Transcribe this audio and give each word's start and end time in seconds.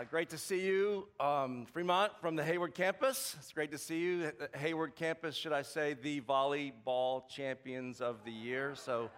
Uh, 0.00 0.04
great 0.04 0.30
to 0.30 0.38
see 0.38 0.62
you, 0.62 1.06
um, 1.18 1.66
Fremont, 1.74 2.10
from 2.22 2.34
the 2.34 2.42
Hayward 2.42 2.74
campus. 2.74 3.36
It's 3.38 3.52
great 3.52 3.70
to 3.72 3.76
see 3.76 3.98
you. 3.98 4.32
Hayward 4.54 4.96
campus, 4.96 5.36
should 5.36 5.52
I 5.52 5.60
say, 5.60 5.92
the 5.92 6.22
volleyball 6.22 7.28
champions 7.28 8.00
of 8.00 8.24
the 8.24 8.30
year. 8.30 8.74
So 8.76 9.10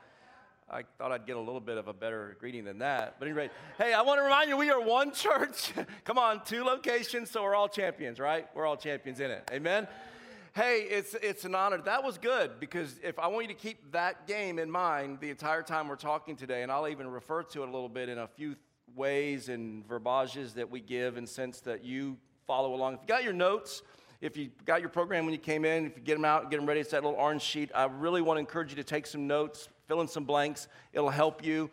I 0.68 0.82
thought 0.98 1.12
I'd 1.12 1.24
get 1.24 1.36
a 1.36 1.40
little 1.40 1.60
bit 1.60 1.78
of 1.78 1.86
a 1.86 1.92
better 1.92 2.36
greeting 2.40 2.64
than 2.64 2.80
that. 2.80 3.14
But 3.20 3.28
anyway, 3.28 3.50
hey, 3.78 3.92
I 3.92 4.02
want 4.02 4.18
to 4.18 4.24
remind 4.24 4.48
you 4.48 4.56
we 4.56 4.70
are 4.70 4.80
one 4.80 5.12
church. 5.12 5.72
Come 6.04 6.18
on, 6.18 6.42
two 6.44 6.64
locations, 6.64 7.30
so 7.30 7.44
we're 7.44 7.54
all 7.54 7.68
champions, 7.68 8.18
right? 8.18 8.48
We're 8.52 8.66
all 8.66 8.76
champions 8.76 9.20
in 9.20 9.30
it. 9.30 9.48
Amen. 9.52 9.86
Hey, 10.52 10.80
it's, 10.90 11.14
it's 11.14 11.44
an 11.44 11.54
honor. 11.54 11.78
That 11.78 12.02
was 12.02 12.18
good 12.18 12.58
because 12.58 12.98
if 13.04 13.20
I 13.20 13.28
want 13.28 13.46
you 13.46 13.54
to 13.54 13.60
keep 13.60 13.92
that 13.92 14.26
game 14.26 14.58
in 14.58 14.68
mind 14.68 15.18
the 15.20 15.30
entire 15.30 15.62
time 15.62 15.86
we're 15.86 15.94
talking 15.94 16.34
today, 16.34 16.64
and 16.64 16.72
I'll 16.72 16.88
even 16.88 17.06
refer 17.06 17.44
to 17.44 17.62
it 17.62 17.68
a 17.68 17.70
little 17.70 17.88
bit 17.88 18.08
in 18.08 18.18
a 18.18 18.26
few 18.26 18.56
ways 18.96 19.48
and 19.48 19.86
verbages 19.86 20.54
that 20.54 20.70
we 20.70 20.80
give 20.80 21.16
and 21.16 21.28
sense 21.28 21.60
that 21.60 21.84
you 21.84 22.16
follow 22.46 22.74
along. 22.74 22.94
If 22.94 23.00
you 23.02 23.06
got 23.06 23.24
your 23.24 23.32
notes, 23.32 23.82
if 24.20 24.36
you 24.36 24.50
got 24.64 24.80
your 24.80 24.88
program 24.88 25.24
when 25.24 25.32
you 25.32 25.40
came 25.40 25.64
in, 25.64 25.86
if 25.86 25.96
you 25.96 26.02
get 26.02 26.14
them 26.14 26.24
out, 26.24 26.50
get 26.50 26.58
them 26.58 26.66
ready, 26.66 26.80
it's 26.80 26.90
that 26.90 27.02
little 27.02 27.18
orange 27.18 27.42
sheet. 27.42 27.70
I 27.74 27.84
really 27.84 28.22
want 28.22 28.36
to 28.36 28.40
encourage 28.40 28.70
you 28.70 28.76
to 28.76 28.84
take 28.84 29.06
some 29.06 29.26
notes, 29.26 29.68
fill 29.88 30.00
in 30.00 30.08
some 30.08 30.24
blanks. 30.24 30.68
It'll 30.92 31.10
help 31.10 31.44
you. 31.44 31.70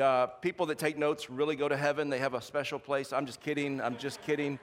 Uh, 0.00 0.26
people 0.26 0.66
that 0.66 0.78
take 0.78 0.96
notes 0.96 1.28
really 1.28 1.56
go 1.56 1.68
to 1.68 1.76
heaven. 1.76 2.08
They 2.08 2.18
have 2.18 2.34
a 2.34 2.40
special 2.40 2.78
place. 2.78 3.12
I'm 3.12 3.26
just 3.26 3.40
kidding. 3.40 3.80
I'm 3.80 3.96
just 3.96 4.22
kidding. 4.22 4.60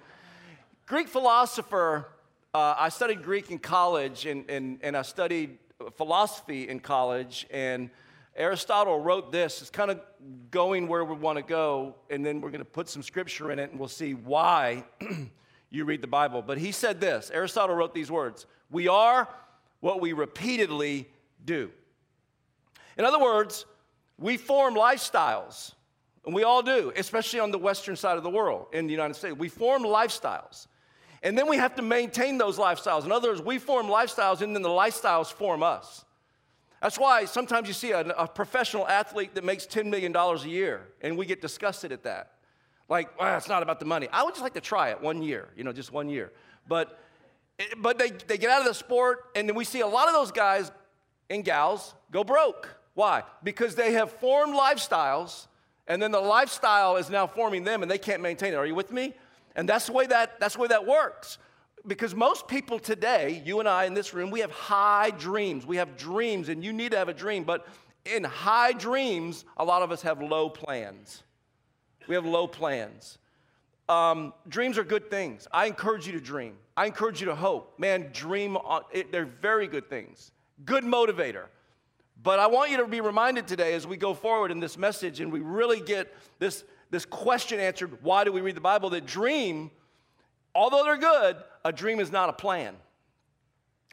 Greek 0.85 1.08
philosopher, 1.08 2.08
uh, 2.54 2.76
I 2.77 2.90
studied 2.90 3.24
Greek 3.24 3.52
in 3.52 3.60
college 3.60 4.26
and, 4.27 4.49
and, 4.49 4.80
and 4.82 4.96
I 4.96 5.02
studied 5.02 5.58
philosophy 5.98 6.70
in 6.70 6.80
college. 6.80 7.46
And 7.52 7.90
Aristotle 8.36 9.00
wrote 9.00 9.32
this. 9.32 9.62
It's 9.62 9.70
kind 9.70 9.90
of 9.90 10.02
going 10.52 10.88
where 10.88 11.06
we 11.06 11.16
want 11.16 11.38
to 11.38 11.44
go, 11.44 11.96
and 12.10 12.26
then 12.26 12.42
we're 12.42 12.50
going 12.50 12.60
to 12.60 12.66
put 12.66 12.90
some 12.90 13.02
scripture 13.02 13.52
in 13.52 13.60
it, 13.60 13.72
and 13.72 13.80
we'll 13.80 13.88
see 13.88 14.14
why 14.14 14.84
you 15.70 15.86
read 15.86 16.02
the 16.02 16.08
Bible. 16.08 16.42
But 16.42 16.58
he 16.58 16.72
said 16.72 17.00
this 17.00 17.32
Aristotle 17.34 17.76
wrote 17.76 17.94
these 17.94 18.12
words 18.12 18.46
We 18.70 18.88
are 18.88 19.27
what 19.80 20.02
we 20.02 20.14
repeatedly 20.14 21.08
do. 21.44 21.72
In 22.98 23.05
other 23.05 23.20
words, 23.20 23.66
we 24.18 24.38
form 24.38 24.76
lifestyles, 24.76 25.74
and 26.26 26.34
we 26.34 26.44
all 26.44 26.62
do, 26.62 26.92
especially 26.96 27.40
on 27.40 27.52
the 27.52 27.58
western 27.58 27.96
side 27.96 28.18
of 28.18 28.24
the 28.24 28.30
world 28.30 28.68
in 28.74 28.86
the 28.86 28.92
United 28.92 29.16
States. 29.16 29.36
We 29.38 29.49
form 29.49 29.84
lifestyles. 29.84 30.68
And 31.24 31.36
then 31.36 31.48
we 31.49 31.58
have 31.58 31.76
to 31.76 31.82
maintain 31.82 32.38
those 32.38 32.60
lifestyles. 32.60 33.04
In 33.04 33.12
other 33.12 33.30
words, 33.30 33.42
we 33.42 33.58
form 33.58 33.88
lifestyles, 33.88 34.42
and 34.42 34.55
then 34.55 34.62
the 34.62 34.70
lifestyles 34.70 35.32
form 35.32 35.64
us. 35.64 36.05
That's 36.81 36.99
why 36.99 37.26
sometimes 37.26 37.68
you 37.68 37.73
see 37.73 37.91
a, 37.91 38.01
a, 38.01 38.27
professional 38.27 38.87
athlete 38.87 39.35
that 39.35 39.43
makes 39.43 39.65
$10 39.65 39.85
million 39.85 40.15
a 40.15 40.37
year, 40.48 40.87
and 41.01 41.18
we 41.18 41.26
get 41.26 41.41
disgusted 41.41 41.91
at 41.91 42.04
that. 42.04 42.34
Like, 42.87 43.20
well, 43.20 43.37
it's 43.37 43.48
not 43.48 43.63
about 43.63 43.79
the 43.79 43.85
money. 43.85 44.07
I 44.12 44.23
would 44.23 44.34
just 44.34 44.43
like 44.43 44.54
to 44.54 44.62
try 44.62 44.90
it 44.90 45.01
one 45.01 45.23
year, 45.23 45.49
you 45.55 45.63
know, 45.63 45.73
just 45.73 45.91
one 45.91 46.09
year. 46.09 46.31
But, 46.68 46.99
eh, 47.59 47.65
but 47.77 47.98
they, 47.98 48.12
they 48.12 48.37
get 48.37 48.51
out 48.51 48.62
of 48.62 48.68
the 48.68 48.73
sport, 48.73 49.26
and 49.35 49.49
then 49.49 49.55
we 49.55 49.65
see 49.65 49.79
a 49.79 49.87
lot 49.87 50.07
of 50.07 50.13
those 50.13 50.31
guys 50.31 50.71
and 51.29 51.43
gals 51.43 51.96
go 52.12 52.23
broke. 52.23 52.70
Why? 52.93 53.23
Because 53.43 53.76
they 53.76 53.93
have 53.93 54.12
formed 54.12 54.53
lifestyles, 54.53 55.48
and 55.87 56.01
then 56.01 56.12
the 56.12 56.20
lifestyle 56.20 56.98
is 56.98 57.09
now 57.09 57.26
forming 57.26 57.63
them, 57.63 57.81
and 57.81 57.90
they 57.90 57.98
can't 57.98 58.21
maintain 58.21 58.53
it. 58.53 58.57
Are 58.57 58.65
you 58.65 58.76
with 58.76 58.91
me? 58.91 59.13
And 59.55 59.68
that's 59.68 59.87
the 59.87 59.93
way 59.93 60.05
that, 60.07 60.40
that's 60.40 60.55
the 60.55 60.62
way 60.62 60.68
that 60.68 60.85
works 60.85 61.37
because 61.88 62.16
most 62.16 62.48
people 62.48 62.80
today, 62.80 63.41
you 63.46 63.60
and 63.60 63.70
I 63.70 63.86
in 63.86 63.94
this 63.94 64.14
room, 64.14 64.31
we 64.31 64.40
have 64.40 64.52
high 64.52 65.12
dreams. 65.12 65.66
We 65.66 65.78
have 65.78 65.97
dreams, 65.97 66.50
and 66.50 66.64
you 66.64 66.74
need 66.74 66.92
to 66.92 66.97
have 66.97 67.09
a 67.09 67.14
dream. 67.14 67.44
But 67.44 67.68
in 68.06 68.24
high 68.24 68.74
dreams, 68.74 69.46
a 69.58 69.66
lot 69.66 69.81
of 69.81 69.92
us 69.92 70.02
have 70.02 70.22
low 70.22 70.50
plans. 70.50 71.24
We 72.08 72.16
have 72.16 72.25
low 72.25 72.47
plans. 72.47 73.18
Um, 73.88 74.34
dreams 74.47 74.78
are 74.78 74.84
good 74.84 75.09
things. 75.09 75.47
I 75.52 75.66
encourage 75.66 76.08
you 76.08 76.14
to 76.14 76.19
dream. 76.19 76.56
I 76.75 76.86
encourage 76.88 77.19
you 77.19 77.28
to 77.28 77.36
hope. 77.36 77.80
Man, 77.80 78.09
dream, 78.14 78.58
on, 78.58 78.81
it, 78.92 79.12
they're 79.12 79.25
very 79.25 79.68
good 79.68 79.90
things. 79.90 80.32
Good 80.66 80.84
motivator. 80.84 81.46
But 82.22 82.40
I 82.40 82.48
want 82.48 82.72
you 82.72 82.78
to 82.78 82.88
be 82.88 83.02
reminded 83.02 83.48
today 83.48 83.74
as 83.74 83.86
we 83.86 83.98
go 83.98 84.14
forward 84.14 84.52
in 84.52 84.59
this 84.59 84.78
message 84.78 85.20
and 85.20 85.32
we 85.32 85.42
really 85.42 85.80
get 85.80 86.14
this, 86.40 86.64
this 86.90 87.06
question 87.06 87.59
answered 87.59 88.02
why 88.02 88.24
do 88.24 88.32
we 88.32 88.42
read 88.42 88.56
the 88.56 88.62
Bible? 88.62 88.90
That 88.90 89.06
dream 89.06 89.70
although 90.56 90.84
they're 90.84 90.98
good, 90.98 91.38
a 91.64 91.72
dream 91.72 92.00
is 92.00 92.12
not 92.12 92.30
a 92.30 92.34
plan. 92.34 92.76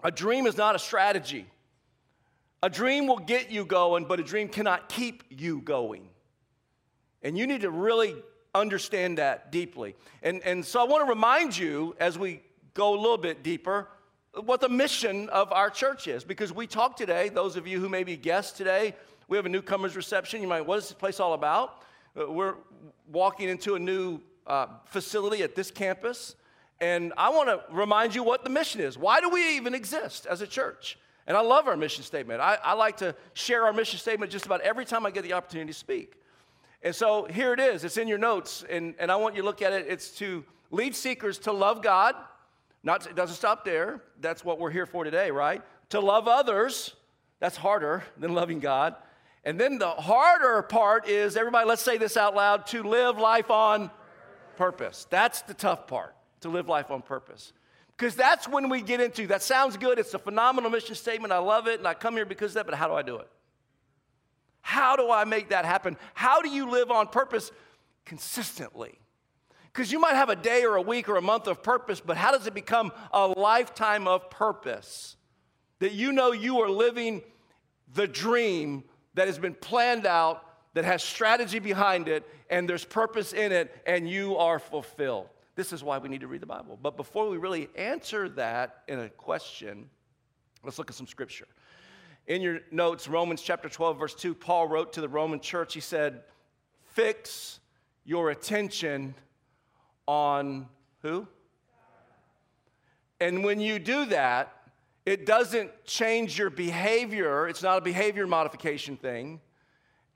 A 0.02 0.10
dream 0.10 0.46
is 0.46 0.56
not 0.56 0.74
a 0.74 0.78
strategy. 0.78 1.46
A 2.62 2.70
dream 2.70 3.06
will 3.06 3.18
get 3.18 3.50
you 3.50 3.64
going, 3.64 4.04
but 4.04 4.20
a 4.20 4.22
dream 4.22 4.48
cannot 4.48 4.88
keep 4.88 5.24
you 5.28 5.60
going. 5.60 6.08
And 7.22 7.36
you 7.36 7.46
need 7.46 7.62
to 7.62 7.70
really 7.70 8.14
understand 8.54 9.18
that 9.18 9.50
deeply. 9.50 9.96
And, 10.22 10.42
and 10.44 10.64
so 10.64 10.80
I 10.80 10.84
want 10.84 11.04
to 11.04 11.08
remind 11.08 11.56
you 11.56 11.96
as 11.98 12.18
we 12.18 12.40
go 12.74 12.94
a 12.94 13.00
little 13.00 13.18
bit 13.18 13.42
deeper 13.42 13.88
what 14.44 14.60
the 14.60 14.68
mission 14.68 15.28
of 15.28 15.52
our 15.52 15.70
church 15.70 16.06
is. 16.08 16.24
Because 16.24 16.52
we 16.52 16.66
talk 16.66 16.96
today, 16.96 17.28
those 17.28 17.56
of 17.56 17.66
you 17.66 17.80
who 17.80 17.88
may 17.88 18.04
be 18.04 18.16
guests 18.16 18.56
today, 18.56 18.94
we 19.28 19.36
have 19.36 19.46
a 19.46 19.48
newcomers 19.48 19.96
reception. 19.96 20.40
You 20.40 20.48
might, 20.48 20.62
what 20.62 20.78
is 20.78 20.88
this 20.88 20.94
place 20.94 21.20
all 21.20 21.34
about? 21.34 21.82
Uh, 22.18 22.30
we're 22.30 22.54
walking 23.10 23.48
into 23.48 23.74
a 23.74 23.78
new 23.78 24.20
uh, 24.46 24.66
facility 24.86 25.42
at 25.42 25.54
this 25.54 25.70
campus. 25.70 26.34
And 26.82 27.12
I 27.16 27.30
want 27.30 27.48
to 27.48 27.62
remind 27.72 28.12
you 28.12 28.24
what 28.24 28.42
the 28.42 28.50
mission 28.50 28.80
is. 28.80 28.98
Why 28.98 29.20
do 29.20 29.28
we 29.28 29.54
even 29.56 29.72
exist 29.72 30.26
as 30.26 30.40
a 30.40 30.48
church? 30.48 30.98
And 31.28 31.36
I 31.36 31.40
love 31.40 31.68
our 31.68 31.76
mission 31.76 32.02
statement. 32.02 32.40
I, 32.40 32.58
I, 32.62 32.72
like 32.72 32.96
to 32.96 33.14
share 33.34 33.66
our 33.66 33.72
mission 33.72 34.00
statement 34.00 34.32
just 34.32 34.46
about 34.46 34.62
every 34.62 34.84
time 34.84 35.06
I 35.06 35.12
get 35.12 35.22
the 35.22 35.34
opportunity 35.34 35.72
to 35.72 35.78
speak. 35.78 36.14
And 36.82 36.92
so 36.92 37.26
here 37.26 37.52
it 37.52 37.60
is. 37.60 37.84
It's 37.84 37.98
in 37.98 38.08
your 38.08 38.18
notes, 38.18 38.64
and, 38.68 38.96
and 38.98 39.12
I 39.12 39.16
want 39.16 39.36
you 39.36 39.42
to 39.42 39.46
look 39.46 39.62
at 39.62 39.72
it. 39.72 39.86
It's 39.88 40.10
to 40.18 40.44
lead 40.72 40.96
seekers 40.96 41.38
to 41.38 41.52
love 41.52 41.84
God. 41.84 42.16
Not, 42.82 43.06
it 43.06 43.14
doesn't 43.14 43.36
stop 43.36 43.64
there. 43.64 44.02
That's 44.20 44.44
what 44.44 44.58
we're 44.58 44.72
here 44.72 44.86
for 44.86 45.04
today, 45.04 45.30
right? 45.30 45.62
To 45.90 46.00
love 46.00 46.26
others. 46.26 46.96
That's 47.38 47.56
harder 47.56 48.02
than 48.18 48.34
loving 48.34 48.58
God. 48.58 48.96
And 49.44 49.56
then 49.56 49.78
the 49.78 49.90
harder 49.90 50.62
part 50.62 51.08
is 51.08 51.36
everybody, 51.36 51.68
let's 51.68 51.82
say 51.82 51.96
this 51.96 52.16
out 52.16 52.34
loud 52.34 52.66
to 52.68 52.82
live 52.82 53.18
life 53.18 53.52
on 53.52 53.88
purpose. 54.56 55.06
That's 55.10 55.42
the 55.42 55.54
tough 55.54 55.86
part 55.86 56.16
to 56.42 56.48
live 56.48 56.68
life 56.68 56.90
on 56.90 57.02
purpose. 57.02 57.52
Because 57.96 58.14
that's 58.14 58.48
when 58.48 58.68
we 58.68 58.82
get 58.82 59.00
into 59.00 59.26
that 59.28 59.42
sounds 59.42 59.76
good, 59.76 59.98
it's 59.98 60.14
a 60.14 60.18
phenomenal 60.18 60.70
mission 60.70 60.94
statement, 60.94 61.32
I 61.32 61.38
love 61.38 61.66
it, 61.68 61.78
and 61.78 61.86
I 61.86 61.94
come 61.94 62.14
here 62.14 62.24
because 62.24 62.52
of 62.52 62.54
that, 62.54 62.66
but 62.66 62.74
how 62.74 62.88
do 62.88 62.94
I 62.94 63.02
do 63.02 63.16
it? 63.16 63.28
How 64.60 64.96
do 64.96 65.10
I 65.10 65.24
make 65.24 65.50
that 65.50 65.64
happen? 65.64 65.96
How 66.14 66.40
do 66.40 66.48
you 66.48 66.70
live 66.70 66.90
on 66.90 67.08
purpose 67.08 67.50
consistently? 68.04 68.98
Because 69.72 69.90
you 69.90 69.98
might 69.98 70.14
have 70.14 70.28
a 70.28 70.36
day 70.36 70.64
or 70.64 70.76
a 70.76 70.82
week 70.82 71.08
or 71.08 71.16
a 71.16 71.22
month 71.22 71.46
of 71.46 71.62
purpose, 71.62 72.00
but 72.00 72.16
how 72.16 72.30
does 72.30 72.46
it 72.46 72.54
become 72.54 72.92
a 73.12 73.26
lifetime 73.26 74.06
of 74.06 74.30
purpose? 74.30 75.16
That 75.78 75.92
you 75.92 76.12
know 76.12 76.32
you 76.32 76.60
are 76.60 76.68
living 76.68 77.22
the 77.94 78.06
dream 78.06 78.84
that 79.14 79.26
has 79.26 79.38
been 79.38 79.54
planned 79.54 80.06
out, 80.06 80.44
that 80.74 80.84
has 80.84 81.02
strategy 81.02 81.58
behind 81.58 82.08
it, 82.08 82.24
and 82.50 82.68
there's 82.68 82.84
purpose 82.84 83.32
in 83.32 83.52
it, 83.52 83.74
and 83.86 84.08
you 84.08 84.36
are 84.36 84.58
fulfilled. 84.58 85.28
This 85.54 85.72
is 85.72 85.84
why 85.84 85.98
we 85.98 86.08
need 86.08 86.22
to 86.22 86.26
read 86.26 86.40
the 86.40 86.46
Bible. 86.46 86.78
But 86.80 86.96
before 86.96 87.28
we 87.28 87.36
really 87.36 87.68
answer 87.76 88.28
that 88.30 88.82
in 88.88 88.98
a 89.00 89.08
question, 89.10 89.90
let's 90.64 90.78
look 90.78 90.90
at 90.90 90.96
some 90.96 91.06
scripture. 91.06 91.46
In 92.26 92.40
your 92.40 92.60
notes, 92.70 93.08
Romans 93.08 93.42
chapter 93.42 93.68
12, 93.68 93.98
verse 93.98 94.14
2, 94.14 94.34
Paul 94.34 94.68
wrote 94.68 94.92
to 94.94 95.00
the 95.00 95.08
Roman 95.08 95.40
church, 95.40 95.74
he 95.74 95.80
said, 95.80 96.22
Fix 96.94 97.60
your 98.04 98.30
attention 98.30 99.14
on 100.06 100.68
who? 101.02 101.26
And 103.20 103.44
when 103.44 103.60
you 103.60 103.78
do 103.78 104.06
that, 104.06 104.52
it 105.04 105.26
doesn't 105.26 105.84
change 105.84 106.38
your 106.38 106.50
behavior. 106.50 107.48
It's 107.48 107.62
not 107.62 107.78
a 107.78 107.80
behavior 107.80 108.26
modification 108.26 108.96
thing. 108.96 109.40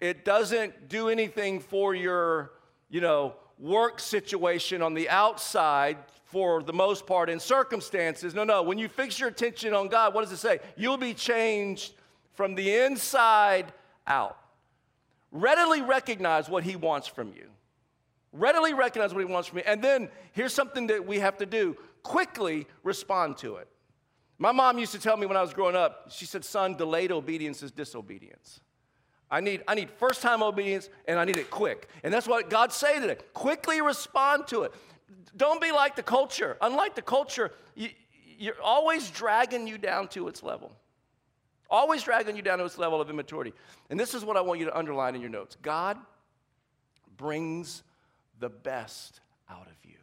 It 0.01 0.25
doesn't 0.25 0.89
do 0.89 1.09
anything 1.09 1.61
for 1.61 1.95
your, 1.95 2.53
you 2.89 3.01
know, 3.01 3.35
work 3.59 4.01
situation 4.01 4.83
on 4.83 4.95
the 4.95 5.09
outside 5.09 5.97
for 6.25 6.63
the 6.63 6.73
most 6.73 7.07
part 7.07 7.31
in 7.31 7.41
circumstances. 7.41 8.35
No, 8.35 8.45
no. 8.45 8.63
When 8.63 8.79
you 8.79 8.89
fix 8.89 9.19
your 9.19 9.29
attention 9.29 9.75
on 9.75 9.89
God, 9.89 10.15
what 10.15 10.23
does 10.23 10.33
it 10.33 10.39
say? 10.39 10.59
You'll 10.77 10.97
be 10.97 11.15
changed 11.15 11.95
from 12.35 12.55
the 12.55 12.77
inside 12.77 13.73
out. 14.07 14.39
Readily 15.33 15.83
recognize 15.83 16.49
what 16.49 16.65
He 16.65 16.77
wants 16.77 17.09
from 17.09 17.29
you. 17.29 17.49
Readily 18.33 18.75
recognize 18.75 19.15
what 19.15 19.21
He 19.25 19.33
wants 19.33 19.49
from 19.49 19.59
you. 19.59 19.65
And 19.67 19.83
then 19.83 20.09
here's 20.33 20.53
something 20.53 20.89
that 20.89 21.07
we 21.07 21.19
have 21.21 21.39
to 21.39 21.47
do 21.47 21.77
quickly 22.03 22.67
respond 22.83 23.37
to 23.39 23.57
it. 23.57 23.69
My 24.39 24.53
mom 24.53 24.79
used 24.79 24.93
to 24.93 24.99
tell 24.99 25.17
me 25.17 25.27
when 25.27 25.37
I 25.37 25.43
was 25.43 25.55
growing 25.55 25.75
up, 25.75 26.11
she 26.11 26.27
said, 26.27 26.45
Son, 26.45 26.77
delayed 26.77 27.11
obedience 27.11 27.63
is 27.63 27.71
disobedience. 27.71 28.61
I 29.31 29.41
need, 29.41 29.63
I 29.67 29.75
need 29.75 29.91
first 29.91 30.23
time 30.23 30.43
obedience 30.43 30.89
and 31.09 31.19
I 31.19 31.25
need 31.25 31.37
it 31.37 31.51
quick. 31.51 31.89
And 32.05 32.13
that's 32.13 32.29
what 32.29 32.49
God's 32.49 32.77
saying 32.77 33.01
today. 33.01 33.17
Quickly 33.35 33.81
respond 33.81 34.47
to 34.49 34.63
it. 34.63 34.73
Don't 35.37 35.61
be 35.61 35.73
like 35.73 35.97
the 35.97 36.03
culture. 36.03 36.57
Unlike 36.61 36.95
the 36.95 37.03
culture, 37.03 37.53
you, 37.75 37.91
you're 38.39 38.61
always 38.63 39.11
dragging 39.11 39.67
you 39.67 39.79
down 39.79 40.09
to 40.09 40.29
its 40.29 40.43
level. 40.43 40.73
Always 41.69 42.05
dragging 42.05 42.37
you 42.37 42.43
down 42.43 42.59
to 42.59 42.65
its 42.65 42.79
level 42.79 43.01
of 43.01 43.11
immaturity. 43.11 43.53
And 43.91 43.99
this 43.99 44.15
is 44.15 44.25
what 44.25 44.37
I 44.37 44.41
want 44.41 44.61
you 44.61 44.67
to 44.67 44.79
underline 44.79 45.15
in 45.15 45.21
your 45.21 45.31
notes 45.31 45.57
God 45.61 45.99
brings 47.17 47.83
the 48.39 48.49
best 48.49 49.21
out 49.51 49.67
of 49.67 49.77
you. 49.83 49.96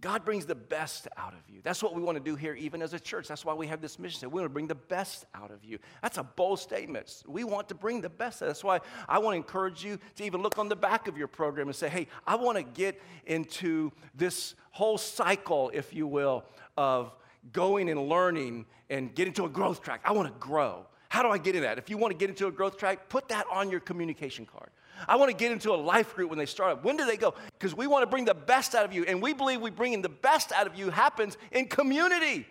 God 0.00 0.24
brings 0.24 0.46
the 0.46 0.54
best 0.54 1.08
out 1.16 1.32
of 1.32 1.40
you. 1.52 1.60
That's 1.62 1.82
what 1.82 1.94
we 1.94 2.02
want 2.02 2.16
to 2.16 2.22
do 2.22 2.36
here, 2.36 2.54
even 2.54 2.82
as 2.82 2.94
a 2.94 3.00
church. 3.00 3.26
That's 3.26 3.44
why 3.44 3.54
we 3.54 3.66
have 3.66 3.80
this 3.80 3.98
mission. 3.98 4.30
We 4.30 4.40
want 4.40 4.44
to 4.44 4.52
bring 4.52 4.68
the 4.68 4.76
best 4.76 5.26
out 5.34 5.50
of 5.50 5.64
you. 5.64 5.78
That's 6.02 6.18
a 6.18 6.22
bold 6.22 6.60
statement. 6.60 7.24
We 7.26 7.42
want 7.42 7.68
to 7.70 7.74
bring 7.74 8.00
the 8.00 8.08
best. 8.08 8.38
That's 8.38 8.62
why 8.62 8.78
I 9.08 9.18
want 9.18 9.34
to 9.34 9.38
encourage 9.38 9.84
you 9.84 9.98
to 10.16 10.24
even 10.24 10.40
look 10.40 10.56
on 10.56 10.68
the 10.68 10.76
back 10.76 11.08
of 11.08 11.18
your 11.18 11.26
program 11.26 11.66
and 11.66 11.74
say, 11.74 11.88
hey, 11.88 12.06
I 12.26 12.36
want 12.36 12.58
to 12.58 12.62
get 12.62 13.00
into 13.26 13.90
this 14.14 14.54
whole 14.70 14.98
cycle, 14.98 15.72
if 15.74 15.92
you 15.92 16.06
will, 16.06 16.44
of 16.76 17.12
going 17.52 17.90
and 17.90 18.08
learning 18.08 18.66
and 18.90 19.12
get 19.14 19.26
into 19.26 19.46
a 19.46 19.48
growth 19.48 19.82
track. 19.82 20.00
I 20.04 20.12
want 20.12 20.28
to 20.28 20.38
grow. 20.38 20.86
How 21.08 21.22
do 21.22 21.30
I 21.30 21.38
get 21.38 21.56
in 21.56 21.62
that? 21.62 21.78
If 21.78 21.90
you 21.90 21.96
want 21.96 22.12
to 22.12 22.18
get 22.18 22.28
into 22.28 22.46
a 22.46 22.52
growth 22.52 22.76
track, 22.76 23.08
put 23.08 23.28
that 23.30 23.46
on 23.50 23.70
your 23.70 23.80
communication 23.80 24.46
card. 24.46 24.70
I 25.06 25.16
want 25.16 25.30
to 25.30 25.36
get 25.36 25.52
into 25.52 25.72
a 25.72 25.76
life 25.76 26.14
group 26.16 26.30
when 26.30 26.38
they 26.38 26.46
start 26.46 26.72
up. 26.72 26.84
When 26.84 26.96
do 26.96 27.04
they 27.04 27.16
go? 27.16 27.34
Because 27.58 27.74
we 27.74 27.86
want 27.86 28.02
to 28.02 28.06
bring 28.06 28.24
the 28.24 28.34
best 28.34 28.74
out 28.74 28.84
of 28.84 28.92
you. 28.92 29.04
And 29.04 29.22
we 29.22 29.32
believe 29.32 29.60
we 29.60 29.70
bringing 29.70 30.02
the 30.02 30.08
best 30.08 30.52
out 30.52 30.66
of 30.66 30.74
you 30.74 30.90
happens 30.90 31.36
in 31.52 31.66
community 31.66 32.46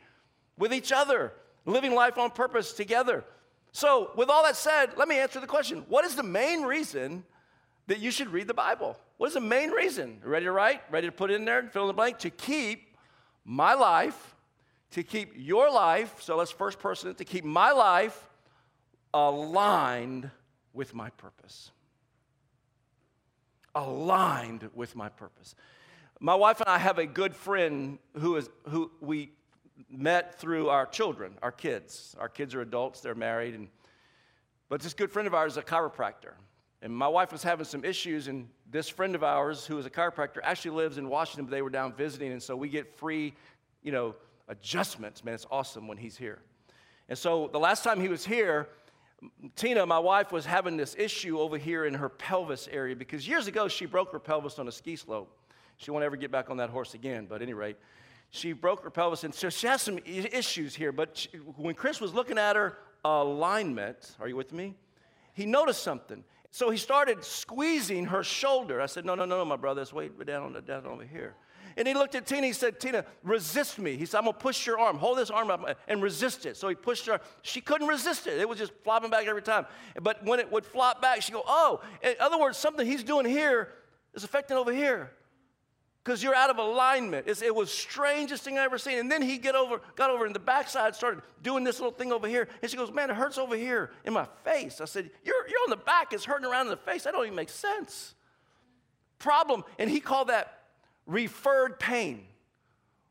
with 0.57 0.73
each 0.73 0.91
other, 0.91 1.33
living 1.65 1.93
life 1.93 2.17
on 2.17 2.31
purpose 2.31 2.73
together. 2.73 3.25
So, 3.71 4.11
with 4.15 4.29
all 4.29 4.43
that 4.43 4.55
said, 4.55 4.97
let 4.97 5.07
me 5.07 5.19
answer 5.19 5.39
the 5.39 5.47
question 5.47 5.83
What 5.87 6.05
is 6.05 6.15
the 6.15 6.23
main 6.23 6.63
reason 6.63 7.23
that 7.87 7.99
you 7.99 8.11
should 8.11 8.29
read 8.29 8.47
the 8.47 8.53
Bible? 8.53 8.97
What 9.17 9.27
is 9.27 9.33
the 9.33 9.41
main 9.41 9.71
reason? 9.71 10.19
Ready 10.23 10.45
to 10.45 10.51
write? 10.51 10.81
Ready 10.89 11.07
to 11.07 11.11
put 11.11 11.31
in 11.31 11.45
there? 11.45 11.59
And 11.59 11.71
fill 11.71 11.83
in 11.83 11.87
the 11.87 11.93
blank? 11.93 12.19
To 12.19 12.29
keep 12.29 12.95
my 13.45 13.73
life, 13.73 14.35
to 14.91 15.03
keep 15.03 15.33
your 15.35 15.71
life, 15.71 16.21
so 16.21 16.37
let's 16.37 16.51
first 16.51 16.79
person 16.79 17.13
to 17.15 17.25
keep 17.25 17.43
my 17.43 17.71
life 17.71 18.29
aligned 19.13 20.29
with 20.73 20.93
my 20.93 21.09
purpose 21.11 21.71
aligned 23.83 24.69
with 24.73 24.95
my 24.95 25.09
purpose. 25.09 25.55
My 26.19 26.35
wife 26.35 26.59
and 26.61 26.69
I 26.69 26.77
have 26.77 26.97
a 26.97 27.05
good 27.05 27.35
friend 27.35 27.99
who 28.17 28.35
is 28.37 28.49
who 28.69 28.91
we 29.01 29.31
met 29.89 30.39
through 30.39 30.69
our 30.69 30.85
children, 30.85 31.33
our 31.43 31.51
kids. 31.51 32.15
Our 32.19 32.29
kids 32.29 32.55
are 32.55 32.61
adults, 32.61 33.01
they're 33.01 33.15
married, 33.15 33.53
and 33.53 33.67
but 34.69 34.81
this 34.81 34.93
good 34.93 35.11
friend 35.11 35.27
of 35.27 35.33
ours 35.33 35.53
is 35.53 35.57
a 35.57 35.61
chiropractor. 35.61 36.33
And 36.81 36.95
my 36.95 37.07
wife 37.07 37.31
was 37.31 37.41
having 37.41 37.65
some 37.65 37.83
issues, 37.83 38.27
and 38.27 38.47
this 38.69 38.89
friend 38.89 39.15
of 39.15 39.23
ours, 39.23 39.65
who 39.65 39.77
is 39.77 39.85
a 39.85 39.89
chiropractor, 39.89 40.39
actually 40.43 40.71
lives 40.71 40.97
in 40.97 41.09
Washington, 41.09 41.45
but 41.45 41.51
they 41.51 41.61
were 41.61 41.69
down 41.69 41.93
visiting, 41.93 42.31
and 42.31 42.43
so 42.43 42.55
we 42.55 42.69
get 42.69 42.95
free, 42.97 43.33
you 43.81 43.91
know, 43.91 44.13
adjustments. 44.47 45.23
Man, 45.23 45.33
it's 45.33 45.47
awesome 45.49 45.87
when 45.87 45.97
he's 45.97 46.17
here. 46.17 46.39
And 47.09 47.17
so 47.17 47.49
the 47.51 47.59
last 47.59 47.83
time 47.83 47.99
he 47.99 48.09
was 48.09 48.25
here, 48.25 48.67
Tina, 49.55 49.85
my 49.85 49.99
wife, 49.99 50.31
was 50.31 50.45
having 50.45 50.77
this 50.77 50.95
issue 50.97 51.39
over 51.39 51.57
here 51.57 51.85
in 51.85 51.93
her 51.95 52.09
pelvis 52.09 52.67
area 52.71 52.95
because 52.95 53.27
years 53.27 53.47
ago 53.47 53.67
she 53.67 53.85
broke 53.85 54.11
her 54.11 54.19
pelvis 54.19 54.59
on 54.59 54.67
a 54.67 54.71
ski 54.71 54.95
slope. 54.95 55.35
She 55.77 55.91
won't 55.91 56.03
ever 56.03 56.15
get 56.15 56.31
back 56.31 56.49
on 56.49 56.57
that 56.57 56.69
horse 56.69 56.93
again, 56.93 57.25
but 57.27 57.35
at 57.35 57.41
any 57.43 57.53
rate, 57.53 57.77
she 58.29 58.53
broke 58.53 58.83
her 58.83 58.89
pelvis, 58.89 59.23
and 59.23 59.33
so 59.33 59.49
she 59.49 59.67
has 59.67 59.81
some 59.81 59.99
issues 60.05 60.75
here. 60.75 60.91
But 60.91 61.17
she, 61.17 61.29
when 61.55 61.75
Chris 61.75 62.01
was 62.01 62.13
looking 62.13 62.37
at 62.37 62.55
her 62.55 62.77
alignment, 63.05 64.15
are 64.19 64.27
you 64.27 64.35
with 64.35 64.51
me? 64.53 64.75
He 65.33 65.45
noticed 65.45 65.83
something. 65.83 66.23
So 66.51 66.69
he 66.69 66.77
started 66.77 67.23
squeezing 67.23 68.05
her 68.05 68.23
shoulder. 68.23 68.81
I 68.81 68.87
said, 68.87 69.05
No, 69.05 69.15
no, 69.15 69.25
no, 69.25 69.43
my 69.45 69.55
brother, 69.55 69.81
it's 69.81 69.93
way 69.93 70.09
down, 70.25 70.61
down 70.65 70.85
over 70.85 71.03
here. 71.03 71.35
And 71.77 71.87
he 71.87 71.93
looked 71.93 72.15
at 72.15 72.25
Tina. 72.25 72.47
He 72.47 72.53
said, 72.53 72.79
Tina, 72.79 73.05
resist 73.23 73.77
me. 73.77 73.95
He 73.95 74.05
said, 74.05 74.17
I'm 74.17 74.23
going 74.23 74.33
to 74.33 74.39
push 74.39 74.65
your 74.65 74.79
arm. 74.79 74.97
Hold 74.97 75.19
this 75.19 75.29
arm 75.29 75.51
up 75.51 75.77
and 75.87 76.01
resist 76.01 76.45
it. 76.45 76.57
So 76.57 76.67
he 76.67 76.75
pushed 76.75 77.05
her. 77.05 77.21
She 77.43 77.61
couldn't 77.61 77.87
resist 77.87 78.25
it. 78.25 78.39
It 78.39 78.49
was 78.49 78.57
just 78.57 78.73
flopping 78.83 79.11
back 79.11 79.27
every 79.27 79.43
time. 79.43 79.67
But 80.01 80.25
when 80.25 80.39
it 80.39 80.51
would 80.51 80.65
flop 80.65 81.01
back, 81.01 81.21
she'd 81.21 81.33
go, 81.33 81.43
Oh, 81.45 81.81
in 82.01 82.15
other 82.19 82.39
words, 82.39 82.57
something 82.57 82.85
he's 82.85 83.03
doing 83.03 83.25
here 83.25 83.69
is 84.15 84.23
affecting 84.23 84.57
over 84.57 84.73
here 84.73 85.11
because 86.07 86.23
you're 86.23 86.33
out 86.33 86.49
of 86.49 86.57
alignment. 86.57 87.27
It's, 87.27 87.41
it 87.41 87.53
was 87.53 87.69
strangest 87.69 88.43
thing 88.43 88.57
I 88.57 88.63
ever 88.63 88.77
seen. 88.77 88.97
And 88.97 89.11
then 89.11 89.21
he 89.21 89.37
get 89.37 89.55
over, 89.55 89.81
got 89.97 90.09
over 90.09 90.25
in 90.25 90.31
the 90.31 90.39
backside, 90.39 90.95
started 90.95 91.21
doing 91.43 91.65
this 91.65 91.79
little 91.79 91.91
thing 91.91 92.13
over 92.13 92.29
here. 92.29 92.47
And 92.61 92.71
she 92.71 92.77
goes, 92.77 92.93
man, 92.93 93.09
it 93.09 93.17
hurts 93.17 93.37
over 93.37 93.57
here 93.57 93.91
in 94.05 94.13
my 94.13 94.25
face. 94.45 94.79
I 94.79 94.85
said, 94.85 95.11
you're, 95.25 95.47
you're 95.49 95.59
on 95.65 95.69
the 95.69 95.75
back. 95.75 96.13
It's 96.13 96.23
hurting 96.23 96.47
around 96.47 96.67
in 96.67 96.71
the 96.71 96.77
face. 96.77 97.03
That 97.03 97.11
don't 97.11 97.25
even 97.25 97.35
make 97.35 97.49
sense. 97.49 98.15
Problem. 99.19 99.65
And 99.77 99.89
he 99.89 99.99
called 99.99 100.29
that 100.29 100.56
referred 101.07 101.79
pain, 101.79 102.23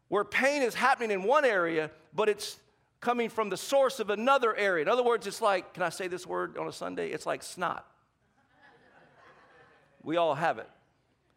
where 0.08 0.24
pain 0.24 0.62
is 0.62 0.74
happening 0.74 1.10
in 1.10 1.24
one 1.24 1.44
area, 1.44 1.90
but 2.14 2.28
it's 2.28 2.58
coming 3.00 3.28
from 3.28 3.50
the 3.50 3.56
source 3.56 3.98
of 3.98 4.10
another 4.10 4.54
area. 4.54 4.82
In 4.82 4.88
other 4.88 5.02
words, 5.02 5.26
it's 5.26 5.42
like, 5.42 5.74
can 5.74 5.82
I 5.82 5.88
say 5.88 6.06
this 6.06 6.26
word 6.26 6.56
on 6.56 6.68
a 6.68 6.72
Sunday? 6.72 7.10
It's 7.10 7.26
like 7.26 7.42
snot. 7.42 7.84
We 10.02 10.16
all 10.16 10.34
have 10.34 10.58
it. 10.58 10.68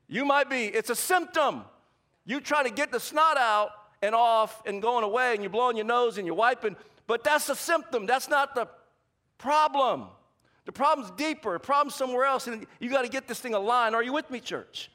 You 0.08 0.26
might 0.26 0.50
be, 0.50 0.66
it's 0.66 0.90
a 0.90 0.96
symptom. 0.96 1.64
You 2.26 2.40
try 2.40 2.64
to 2.64 2.70
get 2.70 2.92
the 2.92 3.00
snot 3.00 3.38
out 3.38 3.72
and 4.02 4.14
off 4.14 4.62
and 4.66 4.82
going 4.82 5.04
away, 5.04 5.34
and 5.34 5.42
you're 5.42 5.50
blowing 5.50 5.76
your 5.76 5.86
nose 5.86 6.18
and 6.18 6.28
you're 6.28 6.36
wiping, 6.36 6.76
but 7.08 7.24
that's 7.24 7.50
a 7.50 7.56
symptom. 7.56 8.06
That's 8.06 8.30
not 8.30 8.54
the 8.54 8.68
problem. 9.38 10.08
The 10.66 10.72
problem's 10.72 11.12
deeper, 11.12 11.54
the 11.54 11.60
problem's 11.60 11.96
somewhere 11.96 12.26
else, 12.26 12.46
and 12.46 12.68
you 12.80 12.90
got 12.90 13.02
to 13.02 13.10
get 13.10 13.28
this 13.28 13.40
thing 13.40 13.56
aligned. 13.56 13.96
Are 13.96 14.04
you 14.04 14.14
with 14.14 14.30
me, 14.30 14.40
church? 14.40 14.92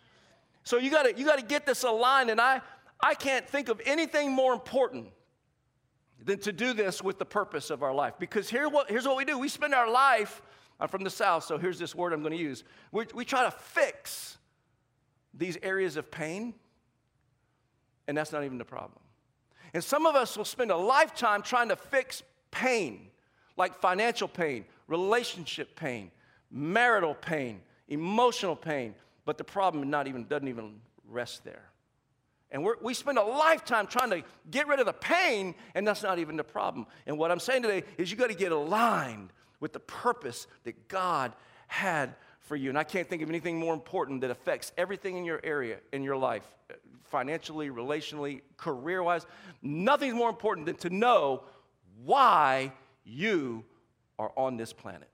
So 0.65 0.79
you 0.79 0.91
gotta, 0.91 1.17
you 1.17 1.25
gotta 1.25 1.43
get 1.43 1.67
this 1.67 1.85
aligned, 1.85 2.31
and 2.31 2.41
I, 2.41 2.61
I 3.01 3.15
can't 3.15 3.47
think 3.49 3.69
of 3.69 3.81
anything 3.85 4.33
more 4.33 4.53
important 4.53 5.09
than 6.25 6.39
to 6.41 6.53
do 6.53 6.73
this 6.73 7.03
with 7.03 7.19
the 7.19 7.27
purpose 7.27 7.69
of 7.69 7.83
our 7.83 7.95
life. 7.95 8.15
Because 8.19 8.49
here 8.49 8.69
what, 8.69 8.89
here's 8.89 9.07
what 9.07 9.17
we 9.17 9.27
do 9.27 9.39
we 9.39 9.49
spend 9.49 9.75
our 9.75 9.91
life, 9.91 10.41
I'm 10.81 10.89
from 10.89 11.05
the 11.05 11.11
South, 11.11 11.45
so 11.45 11.59
here's 11.59 11.79
this 11.79 11.95
word 11.95 12.13
I'm 12.13 12.23
gonna 12.23 12.37
use. 12.37 12.65
We, 12.93 13.07
we 13.15 13.25
try 13.25 13.45
to 13.45 13.51
fix 13.51 14.39
these 15.35 15.59
areas 15.63 15.97
of 15.97 16.11
pain, 16.11 16.55
and 18.09 18.17
that's 18.17 18.33
not 18.33 18.45
even 18.45 18.57
the 18.57 18.65
problem. 18.65 19.01
And 19.75 19.85
some 19.85 20.07
of 20.07 20.15
us 20.15 20.37
will 20.37 20.45
spend 20.45 20.71
a 20.71 20.77
lifetime 20.77 21.43
trying 21.43 21.69
to 21.69 21.77
fix 21.77 22.23
pain, 22.51 23.09
like 23.57 23.75
financial 23.75 24.29
pain, 24.29 24.65
relationship 24.87 25.77
pain, 25.77 26.11
marital 26.51 27.15
pain, 27.15 27.61
emotional 27.89 28.57
pain, 28.57 28.95
but 29.25 29.39
the 29.39 29.45
problem 29.45 29.91
not 29.91 30.07
even, 30.07 30.27
doesn't 30.27 30.49
even 30.49 30.81
rest 31.09 31.45
there. 31.45 31.71
And 32.51 32.65
we 32.81 32.95
spend 32.95 33.19
a 33.19 33.23
lifetime 33.23 33.89
trying 33.89 34.11
to 34.11 34.23
get 34.49 34.69
rid 34.69 34.79
of 34.79 34.87
the 34.87 34.93
pain, 34.93 35.57
and 35.75 35.87
that's 35.87 36.05
not 36.05 36.21
even 36.21 36.37
the 36.37 36.45
problem. 36.45 36.87
And 37.05 37.19
what 37.19 37.33
I'm 37.33 37.41
saying 37.41 37.63
today 37.63 37.83
is 37.99 38.13
you 38.13 38.17
got 38.17 38.29
to 38.29 38.35
get 38.35 38.53
aligned 38.53 39.31
with 39.59 39.73
the 39.73 39.81
purpose 39.81 40.47
that 40.63 40.87
God 40.87 41.33
had 41.67 42.15
for 42.41 42.55
you. 42.55 42.69
And 42.69 42.79
I 42.79 42.85
can't 42.85 43.09
think 43.09 43.23
of 43.23 43.29
anything 43.29 43.59
more 43.59 43.75
important 43.75 44.21
that 44.21 44.31
affects 44.31 44.73
everything 44.79 45.17
in 45.17 45.25
your 45.25 45.41
area, 45.43 45.79
in 45.93 46.05
your 46.05 46.17
life, 46.17 46.47
financially, 47.05 47.71
relationally, 47.71 48.43
career 48.57 49.03
wise. 49.03 49.27
Nothing's 49.63 50.15
more 50.15 50.29
important 50.29 50.67
than 50.67 50.77
to 50.77 50.91
know 50.91 51.43
why 52.05 52.73
you 53.05 53.65
are 54.19 54.33
on 54.37 54.57
this 54.57 54.73
planet. 54.73 55.09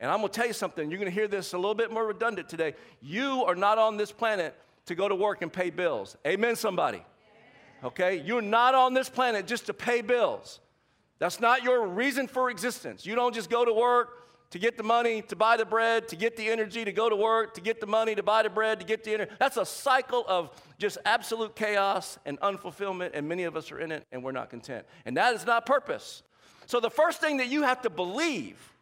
And 0.00 0.10
I'm 0.10 0.20
to 0.22 0.28
tell 0.28 0.46
you 0.46 0.52
something, 0.52 0.90
you're 0.90 0.98
to 1.04 1.10
hear 1.10 1.28
this 1.28 1.52
a 1.52 1.58
little 1.58 1.74
bit 1.74 1.92
more 1.92 2.06
redundant 2.06 2.48
today. 2.48 2.74
You 3.00 3.44
are 3.44 3.54
not 3.54 3.78
on 3.78 3.96
this 3.96 4.12
planet 4.12 4.54
to 4.86 4.94
go 4.94 5.08
to 5.08 5.14
work 5.14 5.42
and 5.42 5.52
pay 5.52 5.70
bills. 5.70 6.16
Amen, 6.26 6.56
somebody. 6.56 7.02
Okay? 7.82 8.20
You're 8.24 8.42
not 8.42 8.74
on 8.74 8.94
this 8.94 9.08
planet 9.08 9.46
just 9.46 9.66
to 9.66 9.74
pay 9.74 10.02
bills. 10.02 10.60
That's 11.18 11.40
not 11.40 11.62
your 11.62 11.86
reason 11.86 12.26
for 12.26 12.50
existence. 12.50 13.06
You 13.06 13.14
don't 13.14 13.34
just 13.34 13.48
go 13.48 13.64
to 13.64 13.72
work 13.72 14.20
to 14.50 14.58
get 14.58 14.76
the 14.76 14.82
money, 14.82 15.22
to 15.22 15.36
buy 15.36 15.56
the 15.56 15.64
bread, 15.64 16.06
to 16.08 16.16
get 16.16 16.36
the 16.36 16.48
energy, 16.48 16.84
to 16.84 16.92
go 16.92 17.08
to 17.08 17.16
work, 17.16 17.54
to 17.54 17.60
get 17.60 17.80
the 17.80 17.86
money, 17.86 18.14
to 18.14 18.22
buy 18.22 18.42
the 18.42 18.50
bread, 18.50 18.78
to 18.80 18.86
get 18.86 19.04
the 19.04 19.14
energy. 19.14 19.32
That's 19.38 19.56
a 19.56 19.66
cycle 19.66 20.24
of 20.28 20.50
just 20.78 20.98
absolute 21.04 21.56
chaos 21.56 22.18
and 22.24 22.38
unfulfillment, 22.40 23.12
and 23.14 23.28
many 23.28 23.44
of 23.44 23.56
us 23.56 23.72
are 23.72 23.80
in 23.80 23.90
it 23.90 24.04
and 24.12 24.22
we're 24.22 24.32
not 24.32 24.50
content. 24.50 24.86
And 25.06 25.16
that 25.16 25.34
is 25.34 25.46
not 25.46 25.66
purpose. 25.66 26.22
So 26.66 26.78
the 26.80 26.90
first 26.90 27.20
thing 27.20 27.38
that 27.38 27.48
you 27.48 27.62
have 27.62 27.82
to 27.82 27.90
believe 27.90 28.73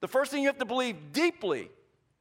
the 0.00 0.08
first 0.08 0.30
thing 0.30 0.42
you 0.42 0.48
have 0.48 0.58
to 0.58 0.64
believe 0.64 1.12
deeply, 1.12 1.70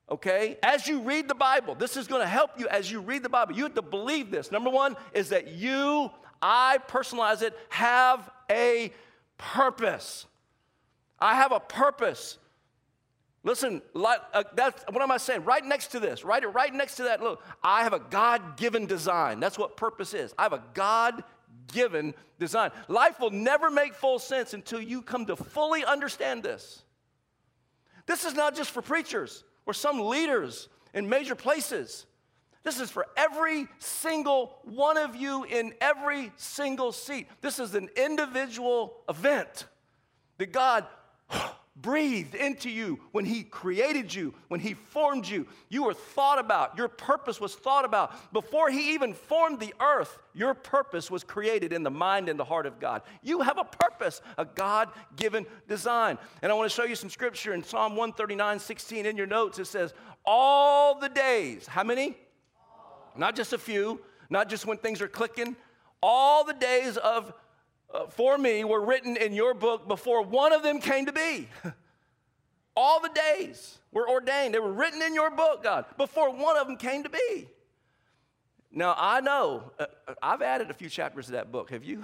okay, 0.10 0.58
as 0.64 0.88
you 0.88 1.02
read 1.02 1.28
the 1.28 1.36
Bible, 1.36 1.76
this 1.76 1.98
is 1.98 2.08
going 2.08 2.22
to 2.22 2.28
help 2.28 2.52
you 2.60 2.68
as 2.68 2.92
you 2.92 3.00
read 3.00 3.24
the 3.24 3.30
Bible. 3.30 3.56
You 3.56 3.64
have 3.64 3.76
to 3.76 3.82
believe 3.82 4.32
this. 4.32 4.52
Number 4.52 4.70
one 4.70 4.96
is 5.14 5.30
that 5.30 5.50
you, 5.50 6.10
I 6.42 6.80
personalize 6.88 7.42
it, 7.42 7.58
have 7.70 8.30
a 8.50 8.92
purpose. 9.38 10.26
I 11.20 11.36
have 11.36 11.52
a 11.52 11.60
purpose. 11.60 12.38
Listen, 13.44 13.82
uh, 13.96 14.44
that's, 14.56 14.84
what 14.92 15.02
am 15.02 15.12
I 15.12 15.18
saying? 15.18 15.46
Right 15.46 15.64
next 15.64 15.88
to 15.88 16.00
this, 16.00 16.26
right, 16.26 16.54
right 16.54 16.74
next 16.74 16.96
to 16.98 17.04
that, 17.04 17.22
look, 17.22 17.44
I 17.64 17.84
have 17.84 17.94
a 17.94 18.00
God 18.00 18.58
given 18.58 18.88
design. 18.88 19.40
That's 19.40 19.58
what 19.58 19.78
purpose 19.78 20.14
is. 20.14 20.34
I 20.38 20.44
have 20.44 20.54
a 20.54 20.64
God 20.74 21.24
given 21.72 22.14
design. 22.40 22.72
Life 22.88 23.20
will 23.20 23.32
never 23.32 23.70
make 23.70 23.94
full 23.94 24.20
sense 24.20 24.54
until 24.54 24.82
you 24.82 25.02
come 25.02 25.26
to 25.28 25.36
fully 25.36 25.86
understand 25.86 26.44
this. 26.44 26.84
This 28.08 28.26
is 28.26 28.34
not 28.34 28.56
just 28.56 28.72
for 28.72 28.82
preachers 28.82 29.44
or 29.68 29.74
some 29.74 30.00
leaders 30.00 30.70
in 30.94 31.08
major 31.08 31.36
places. 31.36 32.08
This 32.64 32.80
is 32.80 32.90
for 32.90 33.06
every 33.16 33.68
single 33.80 34.58
one 34.64 34.98
of 34.98 35.16
you 35.16 35.44
in 35.44 35.74
every 35.80 36.32
single 36.36 36.92
seat. 36.92 37.28
This 37.42 37.60
is 37.60 37.76
an 37.76 37.90
individual 37.96 38.98
event 39.08 39.68
that 40.38 40.52
God 40.52 40.86
breathed 41.82 42.36
into 42.36 42.70
you 42.70 43.00
when 43.12 43.26
He 43.26 43.44
created 43.44 44.14
you, 44.14 44.34
when 44.48 44.60
He 44.60 44.74
formed 44.74 45.28
you. 45.28 45.48
You 45.70 45.84
were 45.84 45.94
thought 45.94 46.40
about. 46.40 46.78
Your 46.78 46.88
purpose 46.88 47.40
was 47.40 47.56
thought 47.56 47.86
about. 47.86 48.34
Before 48.34 48.70
He 48.70 48.94
even 48.94 49.14
formed 49.14 49.60
the 49.60 49.74
earth, 49.80 50.18
your 50.34 50.54
purpose 50.54 51.12
was 51.12 51.24
created 51.24 51.74
in 51.74 51.84
the 51.84 51.92
mind 51.92 52.30
and 52.30 52.40
the 52.40 52.46
heart 52.46 52.66
of 52.66 52.80
God. 52.80 53.02
You 53.22 53.42
have 53.42 53.58
a 53.58 53.64
purpose, 53.64 54.22
a 54.38 54.46
God 54.46 54.90
given 55.16 55.46
design. 55.68 56.18
And 56.42 56.52
I 56.52 56.56
want 56.56 56.70
to 56.70 56.76
show 56.76 56.84
you 56.84 56.96
some 56.96 57.10
scripture 57.10 57.54
in 57.54 57.64
Psalm 57.64 57.96
139 57.96 58.60
16 58.60 59.06
in 59.06 59.18
your 59.18 59.28
notes. 59.28 59.60
It 59.60 59.66
says, 59.66 59.94
All 60.26 61.00
the 61.00 61.10
days, 61.10 61.68
how 61.68 61.84
many? 61.84 62.16
Not 63.16 63.36
just 63.36 63.54
a 63.54 63.58
few, 63.58 64.02
not 64.30 64.50
just 64.50 64.66
when 64.66 64.78
things 64.78 65.02
are 65.02 65.08
clicking. 65.08 65.56
All 66.02 66.44
the 66.44 66.54
days 66.54 66.98
of 66.98 67.34
for 68.10 68.38
me 68.38 68.64
were 68.64 68.84
written 68.84 69.18
in 69.18 69.34
your 69.34 69.54
book 69.54 69.88
before 69.88 70.24
one 70.24 70.54
of 70.54 70.64
them 70.64 70.80
came 70.80 71.06
to 71.06 71.14
be. 71.14 71.50
All 72.76 73.02
the 73.02 73.10
days 73.10 73.80
were 73.92 74.08
ordained. 74.10 74.54
They 74.54 74.60
were 74.60 74.72
written 74.72 75.02
in 75.02 75.16
your 75.16 75.32
book, 75.32 75.64
God, 75.64 75.86
before 75.98 76.32
one 76.32 76.58
of 76.58 76.68
them 76.68 76.78
came 76.78 77.04
to 77.04 77.10
be. 77.10 77.48
Now, 78.72 78.94
I 78.98 79.22
know, 79.22 79.72
uh, 79.80 79.86
uh 80.08 80.14
I've 80.22 80.42
added 80.42 80.70
a 80.70 80.74
few 80.74 80.90
chapters 80.90 81.28
to 81.28 81.32
that 81.34 81.52
book. 81.52 81.72
Have 81.72 81.84
you? 81.84 82.04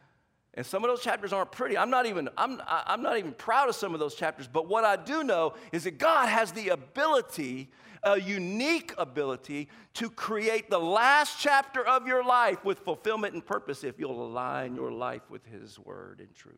and 0.54 0.66
some 0.66 0.84
of 0.84 0.90
those 0.90 1.00
chapters 1.00 1.32
aren't 1.32 1.52
pretty. 1.52 1.78
I'm 1.78 1.88
not, 1.88 2.04
even, 2.06 2.28
I'm, 2.36 2.60
I'm 2.66 3.02
not 3.02 3.16
even 3.16 3.32
proud 3.32 3.68
of 3.68 3.76
some 3.76 3.94
of 3.94 4.00
those 4.00 4.14
chapters. 4.14 4.46
But 4.46 4.68
what 4.68 4.84
I 4.84 4.96
do 4.96 5.24
know 5.24 5.54
is 5.72 5.84
that 5.84 5.98
God 5.98 6.28
has 6.28 6.52
the 6.52 6.68
ability 6.70 7.70
a 8.02 8.20
unique 8.20 8.94
ability 8.98 9.68
to 9.94 10.10
create 10.10 10.70
the 10.70 10.78
last 10.78 11.38
chapter 11.38 11.86
of 11.86 12.06
your 12.06 12.24
life 12.24 12.64
with 12.64 12.80
fulfillment 12.80 13.34
and 13.34 13.44
purpose 13.44 13.84
if 13.84 13.98
you'll 13.98 14.22
align 14.22 14.74
your 14.74 14.90
life 14.90 15.22
with 15.30 15.44
His 15.46 15.78
word 15.78 16.20
and 16.20 16.34
truth. 16.34 16.56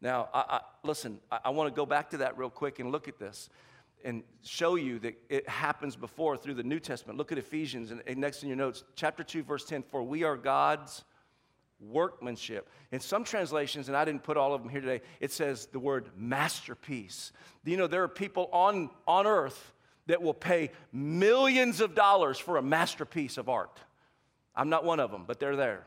Now, 0.00 0.28
I, 0.34 0.44
I, 0.48 0.60
listen, 0.82 1.18
I, 1.30 1.40
I 1.46 1.50
want 1.50 1.72
to 1.72 1.76
go 1.76 1.86
back 1.86 2.10
to 2.10 2.18
that 2.18 2.36
real 2.36 2.50
quick 2.50 2.78
and 2.78 2.92
look 2.92 3.08
at 3.08 3.18
this 3.18 3.48
and 4.04 4.22
show 4.42 4.74
you 4.74 4.98
that 4.98 5.14
it 5.30 5.48
happens 5.48 5.96
before 5.96 6.36
through 6.36 6.54
the 6.54 6.62
New 6.62 6.78
Testament. 6.78 7.18
Look 7.18 7.32
at 7.32 7.38
Ephesians, 7.38 7.90
and, 7.90 8.02
and 8.06 8.18
next 8.18 8.42
in 8.42 8.48
your 8.48 8.58
notes, 8.58 8.84
chapter 8.96 9.24
2, 9.24 9.42
verse 9.42 9.64
10 9.64 9.82
For 9.82 10.02
we 10.02 10.22
are 10.24 10.36
God's 10.36 11.04
workmanship. 11.80 12.68
In 12.92 13.00
some 13.00 13.24
translations, 13.24 13.88
and 13.88 13.96
I 13.96 14.04
didn't 14.04 14.22
put 14.22 14.36
all 14.36 14.54
of 14.54 14.62
them 14.62 14.70
here 14.70 14.80
today, 14.80 15.00
it 15.20 15.32
says 15.32 15.66
the 15.66 15.78
word 15.78 16.10
masterpiece. 16.16 17.32
You 17.64 17.76
know, 17.76 17.86
there 17.86 18.02
are 18.02 18.08
people 18.08 18.48
on, 18.52 18.90
on 19.06 19.26
earth 19.26 19.72
that 20.06 20.22
will 20.22 20.34
pay 20.34 20.70
millions 20.92 21.80
of 21.80 21.94
dollars 21.94 22.38
for 22.38 22.56
a 22.56 22.62
masterpiece 22.62 23.38
of 23.38 23.48
art. 23.48 23.80
I'm 24.54 24.68
not 24.68 24.84
one 24.84 25.00
of 25.00 25.10
them, 25.10 25.24
but 25.26 25.40
they're 25.40 25.56
there, 25.56 25.86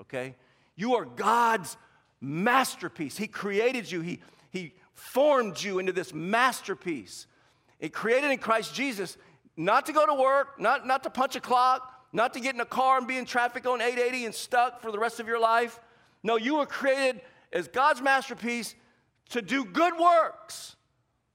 okay? 0.00 0.36
You 0.76 0.94
are 0.94 1.04
God's 1.04 1.76
masterpiece. 2.20 3.16
He 3.16 3.26
created 3.26 3.90
you, 3.90 4.00
He, 4.00 4.20
he 4.50 4.74
formed 4.94 5.62
you 5.62 5.78
into 5.78 5.92
this 5.92 6.14
masterpiece. 6.14 7.26
It 7.80 7.92
created 7.92 8.30
in 8.30 8.38
Christ 8.38 8.74
Jesus 8.74 9.16
not 9.56 9.86
to 9.86 9.92
go 9.92 10.06
to 10.06 10.14
work, 10.14 10.60
not, 10.60 10.86
not 10.86 11.02
to 11.02 11.10
punch 11.10 11.36
a 11.36 11.40
clock, 11.40 11.92
not 12.12 12.32
to 12.34 12.40
get 12.40 12.54
in 12.54 12.60
a 12.60 12.66
car 12.66 12.98
and 12.98 13.06
be 13.06 13.16
in 13.16 13.24
traffic 13.24 13.66
on 13.66 13.80
880 13.80 14.26
and 14.26 14.34
stuck 14.34 14.80
for 14.80 14.90
the 14.90 14.98
rest 14.98 15.20
of 15.20 15.26
your 15.26 15.40
life. 15.40 15.78
No, 16.22 16.36
you 16.36 16.56
were 16.56 16.66
created 16.66 17.20
as 17.52 17.68
God's 17.68 18.00
masterpiece 18.00 18.74
to 19.30 19.42
do 19.42 19.64
good 19.64 19.94
works 19.98 20.76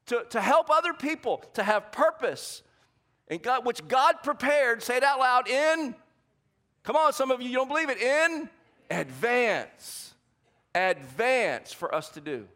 to, 0.07 0.25
to 0.29 0.41
help 0.41 0.69
other 0.69 0.93
people 0.93 1.43
to 1.53 1.63
have 1.63 1.91
purpose, 1.91 2.62
and 3.27 3.41
God, 3.41 3.65
which 3.65 3.88
God 3.88 4.15
prepared, 4.24 4.83
say 4.83 4.98
it 4.98 5.03
out 5.03 5.19
loud, 5.19 5.48
in, 5.48 5.95
come 6.83 6.95
on, 6.95 7.13
some 7.13 7.31
of 7.31 7.41
you, 7.41 7.50
you 7.50 7.55
don't 7.55 7.67
believe 7.69 7.89
it, 7.89 8.01
in 8.01 8.50
advance. 8.89 10.13
Advance 10.75 11.72
for 11.72 11.93
us 11.93 12.10
to 12.10 12.22
do. 12.22 12.48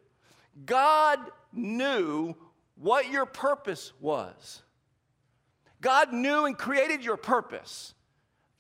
God 0.66 1.20
knew 1.54 2.36
what 2.76 3.10
your 3.10 3.26
purpose 3.26 3.94
was. 4.00 4.62
God 5.82 6.12
knew 6.12 6.46
and 6.46 6.58
created 6.58 7.04
your 7.04 7.18
purpose. 7.18 7.94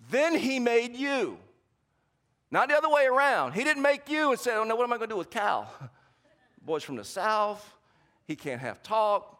Then 0.09 0.35
He 0.35 0.59
made 0.59 0.95
you. 0.95 1.37
Not 2.49 2.69
the 2.69 2.77
other 2.77 2.89
way 2.89 3.05
around. 3.05 3.53
He 3.53 3.63
didn't 3.63 3.81
make 3.81 4.09
you 4.09 4.31
and 4.31 4.39
say, 4.39 4.55
Oh, 4.55 4.63
no, 4.63 4.75
what 4.75 4.83
am 4.83 4.93
I 4.93 4.97
going 4.97 5.09
to 5.09 5.13
do 5.13 5.17
with 5.17 5.29
Cal? 5.29 5.71
Boys 6.61 6.83
from 6.83 6.95
the 6.95 7.03
South, 7.03 7.76
he 8.27 8.35
can't 8.35 8.61
have 8.61 8.83
talk. 8.83 9.39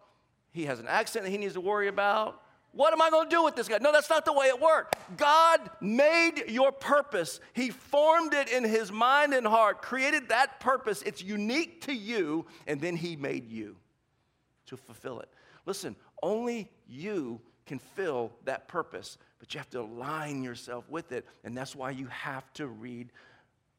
He 0.51 0.65
has 0.65 0.79
an 0.79 0.87
accent 0.87 1.25
that 1.25 1.31
he 1.31 1.37
needs 1.37 1.53
to 1.53 1.61
worry 1.61 1.87
about. 1.87 2.41
What 2.71 2.93
am 2.93 3.01
I 3.01 3.09
going 3.09 3.29
to 3.29 3.35
do 3.35 3.43
with 3.43 3.55
this 3.55 3.67
guy? 3.67 3.79
No, 3.81 3.91
that's 3.91 4.09
not 4.09 4.23
the 4.23 4.33
way 4.33 4.47
it 4.47 4.61
worked. 4.61 4.95
God 5.17 5.59
made 5.81 6.43
your 6.47 6.71
purpose. 6.71 7.39
He 7.53 7.69
formed 7.69 8.33
it 8.33 8.49
in 8.49 8.63
his 8.63 8.91
mind 8.91 9.33
and 9.33 9.47
heart, 9.47 9.81
created 9.81 10.29
that 10.29 10.59
purpose. 10.59 11.01
It's 11.01 11.23
unique 11.23 11.81
to 11.81 11.93
you, 11.93 12.45
and 12.67 12.79
then 12.79 12.95
he 12.95 13.15
made 13.15 13.49
you 13.49 13.75
to 14.67 14.77
fulfill 14.77 15.19
it. 15.21 15.29
Listen, 15.65 15.95
only 16.21 16.69
you 16.87 17.41
can 17.65 17.79
fill 17.79 18.31
that 18.45 18.67
purpose, 18.67 19.17
but 19.39 19.53
you 19.53 19.59
have 19.59 19.69
to 19.71 19.81
align 19.81 20.43
yourself 20.43 20.87
with 20.89 21.11
it, 21.11 21.25
and 21.43 21.57
that's 21.57 21.75
why 21.75 21.89
you 21.89 22.05
have 22.07 22.51
to 22.53 22.67
read 22.67 23.11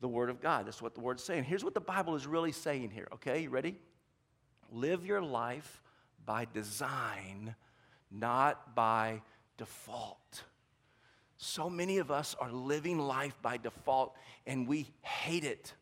the 0.00 0.08
Word 0.08 0.28
of 0.28 0.40
God. 0.40 0.66
That's 0.66 0.82
what 0.82 0.94
the 0.94 1.00
Word's 1.00 1.22
saying. 1.22 1.44
Here's 1.44 1.64
what 1.64 1.74
the 1.74 1.80
Bible 1.80 2.14
is 2.14 2.26
really 2.26 2.52
saying 2.52 2.90
here, 2.90 3.08
okay? 3.14 3.42
You 3.42 3.50
ready? 3.50 3.76
Live 4.70 5.06
your 5.06 5.22
life 5.22 5.82
by 6.24 6.46
design, 6.52 7.54
not 8.10 8.74
by 8.74 9.22
default. 9.56 10.44
So 11.36 11.70
many 11.70 11.98
of 11.98 12.10
us 12.10 12.34
are 12.40 12.50
living 12.50 12.98
life 12.98 13.34
by 13.40 13.56
default 13.56 14.14
and 14.46 14.66
we 14.66 14.88
hate 15.02 15.44
it. 15.44 15.72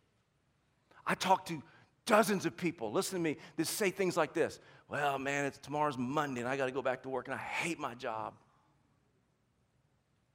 I 1.06 1.14
talk 1.14 1.46
to 1.46 1.62
dozens 2.04 2.46
of 2.46 2.56
people, 2.56 2.92
listen 2.92 3.18
to 3.18 3.22
me, 3.22 3.36
that 3.56 3.66
say 3.66 3.90
things 3.90 4.16
like 4.16 4.32
this 4.34 4.60
Well, 4.88 5.18
man, 5.18 5.44
it's 5.46 5.58
tomorrow's 5.58 5.98
Monday 5.98 6.40
and 6.40 6.48
I 6.48 6.56
got 6.56 6.66
to 6.66 6.72
go 6.72 6.82
back 6.82 7.02
to 7.02 7.08
work 7.08 7.26
and 7.26 7.34
I 7.34 7.38
hate 7.38 7.78
my 7.78 7.94
job. 7.94 8.34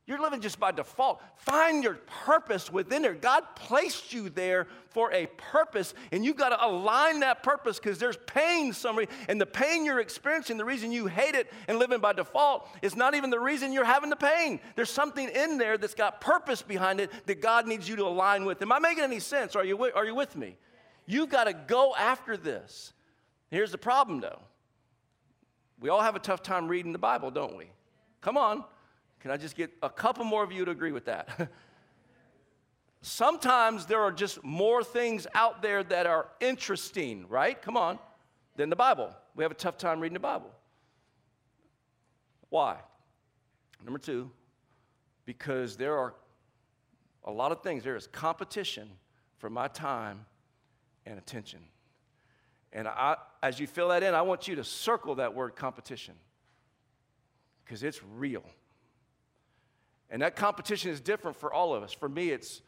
You're 0.08 0.20
living 0.20 0.42
just 0.42 0.60
by 0.60 0.72
default. 0.72 1.22
Find 1.38 1.84
your 1.84 1.94
purpose 2.26 2.72
within 2.72 3.04
there. 3.04 3.14
God 3.14 3.44
placed 3.56 4.12
you 4.12 4.30
there 4.30 4.68
for 4.90 5.14
a 5.14 5.28
purpose, 5.38 5.94
and 6.12 6.26
you've 6.26 6.38
got 6.38 6.50
to 6.50 6.66
align 6.66 7.20
that 7.20 7.44
purpose 7.44 7.80
because 7.80 8.00
there's 8.00 8.18
pain 8.26 8.74
somewhere. 8.74 9.06
And 9.30 9.40
the 9.40 9.46
pain 9.46 9.86
you're 9.86 10.00
experiencing, 10.00 10.58
the 10.58 10.66
reason 10.66 10.92
you 10.92 11.06
hate 11.06 11.36
it 11.36 11.54
and 11.68 11.78
living 11.78 12.00
by 12.00 12.14
default, 12.14 12.68
is 12.82 12.96
not 12.96 13.14
even 13.14 13.30
the 13.30 13.40
reason 13.40 13.72
you're 13.72 13.86
having 13.86 14.10
the 14.10 14.16
pain. 14.16 14.60
There's 14.76 14.90
something 14.90 15.30
in 15.30 15.60
there 15.60 15.78
that's 15.78 15.94
got 15.94 16.20
purpose 16.20 16.64
behind 16.64 17.00
it 17.00 17.12
that 17.28 17.40
God 17.40 17.68
needs 17.68 17.88
you 17.88 17.96
to 17.98 18.04
align 18.04 18.44
with. 18.44 18.62
Am 18.64 18.72
I 18.72 18.80
making 18.80 19.04
any 19.04 19.20
sense? 19.20 19.56
Are 19.56 19.64
you, 19.64 19.80
are 19.94 20.06
you 20.06 20.16
with 20.16 20.36
me? 20.36 20.58
You've 21.06 21.30
got 21.30 21.44
to 21.44 21.54
go 21.54 21.94
after 21.96 22.38
this. 22.38 22.94
Here's 23.52 23.72
the 23.72 23.78
problem, 23.78 24.20
though. 24.20 24.40
We 25.80 25.90
all 25.90 26.02
have 26.02 26.16
a 26.16 26.20
tough 26.20 26.42
time 26.42 26.68
reading 26.68 26.92
the 26.92 27.00
Bible, 27.00 27.30
don't 27.30 27.56
we? 27.56 27.66
Come 28.22 28.38
on. 28.38 28.64
Can 29.22 29.32
I 29.32 29.38
just 29.38 29.56
get 29.56 29.72
a 29.84 29.90
couple 29.90 30.26
more 30.26 30.44
of 30.44 30.52
you 30.52 30.66
to 30.66 30.72
agree 30.72 30.92
with 30.92 31.06
that? 31.06 31.50
Sometimes 33.02 33.86
there 33.86 34.02
are 34.02 34.12
just 34.12 34.44
more 34.44 34.84
things 34.84 35.26
out 35.34 35.62
there 35.62 35.84
that 35.84 36.06
are 36.06 36.28
interesting, 36.40 37.28
right? 37.30 37.60
Come 37.60 37.78
on, 37.78 37.98
than 38.56 38.70
the 38.70 38.76
Bible. 38.76 39.14
We 39.36 39.44
have 39.44 39.52
a 39.52 39.56
tough 39.56 39.78
time 39.78 40.00
reading 40.00 40.14
the 40.14 40.20
Bible. 40.20 40.52
Why? 42.50 42.78
Number 43.84 43.98
two, 43.98 44.30
because 45.26 45.78
there 45.78 45.98
are 45.98 46.14
a 47.24 47.32
lot 47.32 47.52
of 47.52 47.62
things. 47.62 47.84
There 47.84 47.96
is 47.96 48.08
competition 48.08 48.90
for 49.38 49.50
my 49.50 49.68
time 49.68 50.26
and 51.06 51.18
attention. 51.18 51.60
And 52.74 52.88
I, 52.88 53.18
as 53.42 53.60
you 53.60 53.68
fill 53.68 53.90
that 53.90 54.04
in, 54.04 54.14
I 54.14 54.22
want 54.22 54.48
you 54.48 54.56
to 54.56 54.64
circle 54.64 55.16
that 55.16 55.34
word 55.34 55.56
competition 55.56 56.16
because 57.64 57.84
it's 57.84 58.02
real. 58.16 58.44
And 60.12 60.22
that 60.22 60.36
competition 60.36 60.92
is 60.92 61.00
different 61.00 61.38
for 61.38 61.54
all 61.54 61.74
of 61.74 61.84
us. 61.84 61.94
For 61.94 62.10
me, 62.10 62.30
it's, 62.30 62.62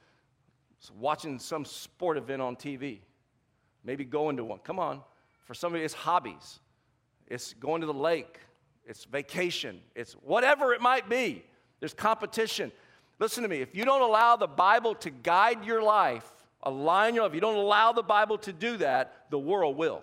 it's 0.80 0.90
watching 0.92 1.38
some 1.38 1.66
sport 1.66 2.18
event 2.18 2.42
on 2.42 2.56
TV, 2.56 3.00
maybe 3.84 4.06
going 4.06 4.38
to 4.38 4.46
one. 4.46 4.60
Come 4.60 4.80
on. 4.80 5.02
For 5.44 5.54
somebody, 5.54 5.84
it's 5.84 5.94
hobbies, 5.94 6.62
it's 7.28 7.54
going 7.54 7.82
to 7.82 7.88
the 7.88 7.94
lake, 7.94 8.40
it's 8.86 9.04
vacation, 9.04 9.82
it's 9.94 10.14
whatever 10.14 10.74
it 10.74 10.80
might 10.80 11.10
be. 11.10 11.44
There's 11.82 11.94
competition. 11.94 12.72
Listen 13.20 13.44
to 13.44 13.50
me. 13.50 13.58
If 13.58 13.76
you 13.76 13.84
don't 13.84 14.02
allow 14.02 14.38
the 14.38 14.48
Bible 14.48 14.96
to 14.96 15.10
guide 15.10 15.66
your 15.66 15.84
life, 15.84 16.30
align 16.64 17.14
your 17.14 17.24
life, 17.24 17.32
if 17.32 17.36
you 17.36 17.42
don't 17.42 17.58
allow 17.58 17.92
the 17.92 18.04
Bible 18.04 18.38
to 18.38 18.54
do 18.54 18.78
that, 18.78 19.26
the 19.30 19.38
world 19.38 19.76
will. 19.76 20.02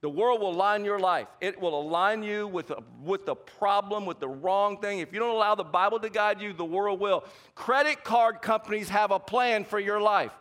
The 0.00 0.08
world 0.08 0.40
will 0.40 0.50
align 0.50 0.84
your 0.84 1.00
life. 1.00 1.26
It 1.40 1.60
will 1.60 1.80
align 1.80 2.22
you 2.22 2.46
with, 2.46 2.70
a, 2.70 2.82
with 3.02 3.26
the 3.26 3.34
problem, 3.34 4.06
with 4.06 4.20
the 4.20 4.28
wrong 4.28 4.80
thing. 4.80 5.00
If 5.00 5.12
you 5.12 5.18
don't 5.18 5.34
allow 5.34 5.56
the 5.56 5.64
Bible 5.64 5.98
to 6.00 6.08
guide 6.08 6.40
you, 6.40 6.52
the 6.52 6.64
world 6.64 7.00
will. 7.00 7.24
Credit 7.56 8.04
card 8.04 8.40
companies 8.40 8.88
have 8.90 9.10
a 9.10 9.18
plan 9.18 9.64
for 9.64 9.80
your 9.80 10.00
life. 10.00 10.32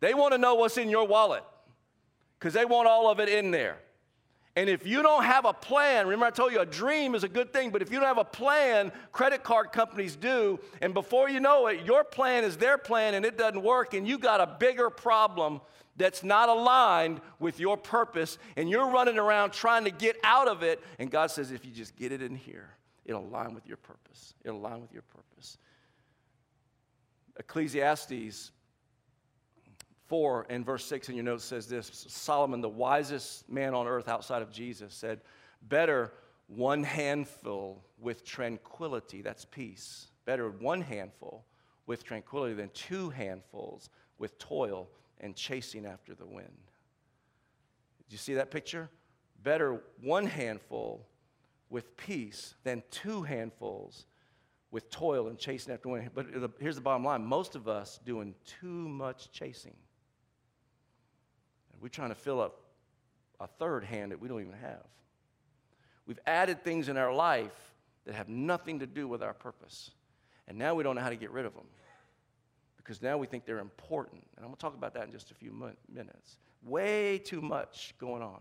They 0.00 0.14
want 0.14 0.32
to 0.32 0.38
know 0.38 0.54
what's 0.54 0.78
in 0.78 0.88
your 0.88 1.06
wallet 1.06 1.44
because 2.38 2.54
they 2.54 2.64
want 2.64 2.88
all 2.88 3.10
of 3.10 3.20
it 3.20 3.28
in 3.28 3.50
there. 3.50 3.78
And 4.58 4.68
if 4.68 4.84
you 4.84 5.02
don't 5.02 5.22
have 5.22 5.44
a 5.44 5.52
plan, 5.52 6.06
remember 6.06 6.26
I 6.26 6.30
told 6.30 6.50
you 6.50 6.58
a 6.58 6.66
dream 6.66 7.14
is 7.14 7.22
a 7.22 7.28
good 7.28 7.52
thing, 7.52 7.70
but 7.70 7.80
if 7.80 7.92
you 7.92 8.00
don't 8.00 8.08
have 8.08 8.18
a 8.18 8.24
plan, 8.24 8.90
credit 9.12 9.44
card 9.44 9.70
companies 9.70 10.16
do, 10.16 10.58
and 10.82 10.92
before 10.92 11.28
you 11.28 11.38
know 11.38 11.68
it, 11.68 11.86
your 11.86 12.02
plan 12.02 12.42
is 12.42 12.56
their 12.56 12.76
plan 12.76 13.14
and 13.14 13.24
it 13.24 13.38
doesn't 13.38 13.62
work, 13.62 13.94
and 13.94 14.08
you 14.08 14.18
got 14.18 14.40
a 14.40 14.56
bigger 14.58 14.90
problem 14.90 15.60
that's 15.96 16.24
not 16.24 16.48
aligned 16.48 17.20
with 17.38 17.60
your 17.60 17.76
purpose, 17.76 18.36
and 18.56 18.68
you're 18.68 18.90
running 18.90 19.16
around 19.16 19.52
trying 19.52 19.84
to 19.84 19.92
get 19.92 20.16
out 20.24 20.48
of 20.48 20.64
it. 20.64 20.82
And 20.98 21.08
God 21.08 21.30
says, 21.30 21.52
if 21.52 21.64
you 21.64 21.70
just 21.70 21.94
get 21.94 22.10
it 22.10 22.20
in 22.20 22.34
here, 22.34 22.70
it'll 23.04 23.24
align 23.24 23.54
with 23.54 23.64
your 23.64 23.76
purpose. 23.76 24.34
It'll 24.44 24.58
align 24.58 24.80
with 24.80 24.92
your 24.92 25.02
purpose. 25.02 25.56
Ecclesiastes 27.38 28.50
4 30.08 30.46
and 30.48 30.64
verse 30.64 30.84
6 30.86 31.08
in 31.10 31.14
your 31.14 31.24
notes 31.24 31.44
says 31.44 31.66
this 31.66 32.06
Solomon, 32.08 32.60
the 32.60 32.68
wisest 32.68 33.48
man 33.48 33.74
on 33.74 33.86
earth 33.86 34.08
outside 34.08 34.42
of 34.42 34.50
Jesus, 34.50 34.94
said, 34.94 35.20
Better 35.62 36.12
one 36.46 36.82
handful 36.82 37.84
with 38.00 38.24
tranquility, 38.24 39.22
that's 39.22 39.44
peace. 39.44 40.08
Better 40.24 40.50
one 40.50 40.80
handful 40.80 41.44
with 41.86 42.04
tranquility 42.04 42.54
than 42.54 42.70
two 42.70 43.10
handfuls 43.10 43.90
with 44.18 44.38
toil 44.38 44.88
and 45.20 45.36
chasing 45.36 45.86
after 45.86 46.14
the 46.14 46.26
wind. 46.26 46.48
Did 48.06 48.12
you 48.12 48.18
see 48.18 48.34
that 48.34 48.50
picture? 48.50 48.88
Better 49.42 49.82
one 50.02 50.26
handful 50.26 51.06
with 51.70 51.96
peace 51.96 52.54
than 52.64 52.82
two 52.90 53.22
handfuls 53.22 54.06
with 54.70 54.90
toil 54.90 55.28
and 55.28 55.38
chasing 55.38 55.72
after 55.72 55.88
wind. 55.88 56.10
But 56.14 56.26
here's 56.60 56.76
the 56.76 56.80
bottom 56.80 57.04
line 57.04 57.24
most 57.24 57.56
of 57.56 57.68
us 57.68 58.00
doing 58.04 58.34
too 58.44 58.66
much 58.88 59.30
chasing. 59.32 59.76
We're 61.80 61.88
trying 61.88 62.10
to 62.10 62.14
fill 62.14 62.40
up 62.40 62.60
a 63.40 63.46
third 63.46 63.84
hand 63.84 64.12
that 64.12 64.20
we 64.20 64.28
don't 64.28 64.40
even 64.40 64.54
have. 64.54 64.84
We've 66.06 66.18
added 66.26 66.62
things 66.64 66.88
in 66.88 66.96
our 66.96 67.12
life 67.12 67.74
that 68.06 68.14
have 68.14 68.28
nothing 68.28 68.78
to 68.80 68.86
do 68.86 69.06
with 69.06 69.22
our 69.22 69.34
purpose. 69.34 69.90
And 70.48 70.58
now 70.58 70.74
we 70.74 70.82
don't 70.82 70.96
know 70.96 71.02
how 71.02 71.10
to 71.10 71.16
get 71.16 71.30
rid 71.30 71.44
of 71.44 71.54
them 71.54 71.66
because 72.78 73.02
now 73.02 73.18
we 73.18 73.26
think 73.26 73.44
they're 73.44 73.58
important. 73.58 74.22
And 74.36 74.44
I'm 74.44 74.50
going 74.50 74.56
to 74.56 74.60
talk 74.60 74.74
about 74.74 74.94
that 74.94 75.04
in 75.04 75.12
just 75.12 75.30
a 75.30 75.34
few 75.34 75.52
minutes. 75.92 76.38
Way 76.62 77.18
too 77.18 77.42
much 77.42 77.94
going 77.98 78.22
on 78.22 78.40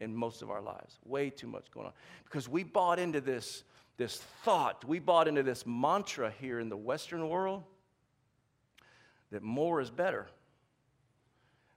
in 0.00 0.14
most 0.14 0.40
of 0.42 0.50
our 0.50 0.62
lives. 0.62 0.98
Way 1.04 1.30
too 1.30 1.48
much 1.48 1.70
going 1.72 1.86
on. 1.86 1.92
Because 2.24 2.48
we 2.48 2.62
bought 2.62 3.00
into 3.00 3.20
this, 3.20 3.64
this 3.96 4.18
thought, 4.44 4.84
we 4.84 5.00
bought 5.00 5.26
into 5.26 5.42
this 5.42 5.66
mantra 5.66 6.32
here 6.40 6.60
in 6.60 6.68
the 6.68 6.76
Western 6.76 7.28
world 7.28 7.64
that 9.32 9.42
more 9.42 9.80
is 9.80 9.90
better 9.90 10.28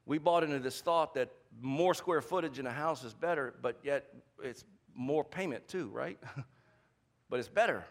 we 0.05 0.17
bought 0.17 0.43
into 0.43 0.59
this 0.59 0.81
thought 0.81 1.15
that 1.15 1.29
more 1.61 1.93
square 1.93 2.21
footage 2.21 2.59
in 2.59 2.67
a 2.67 2.71
house 2.71 3.03
is 3.03 3.13
better, 3.13 3.55
but 3.61 3.79
yet 3.83 4.05
it's 4.43 4.63
more 4.93 5.23
payment 5.23 5.67
too, 5.67 5.89
right? 5.89 6.19
but 7.29 7.39
it's 7.39 7.49
better. 7.49 7.85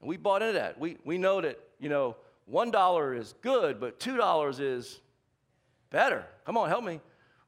And 0.00 0.08
we 0.08 0.16
bought 0.16 0.42
into 0.42 0.54
that. 0.54 0.78
We, 0.78 0.98
we 1.04 1.18
know 1.18 1.40
that, 1.40 1.58
you 1.78 1.88
know, 1.88 2.16
$1 2.50 3.18
is 3.18 3.34
good, 3.40 3.80
but 3.80 3.98
$2 3.98 4.60
is 4.60 5.00
better. 5.90 6.24
Come 6.44 6.56
on, 6.56 6.68
help 6.68 6.84
me. 6.84 7.00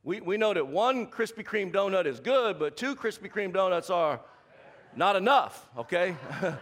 We, 0.02 0.20
we 0.20 0.36
know 0.36 0.54
that 0.54 0.66
one 0.66 1.06
Krispy 1.06 1.44
Kreme 1.44 1.72
donut 1.72 2.06
is 2.06 2.20
good, 2.20 2.58
but 2.58 2.76
two 2.76 2.94
Krispy 2.94 3.30
Kreme 3.30 3.52
donuts 3.52 3.90
are 3.90 4.20
not 4.94 5.16
enough, 5.16 5.66
okay? 5.78 6.14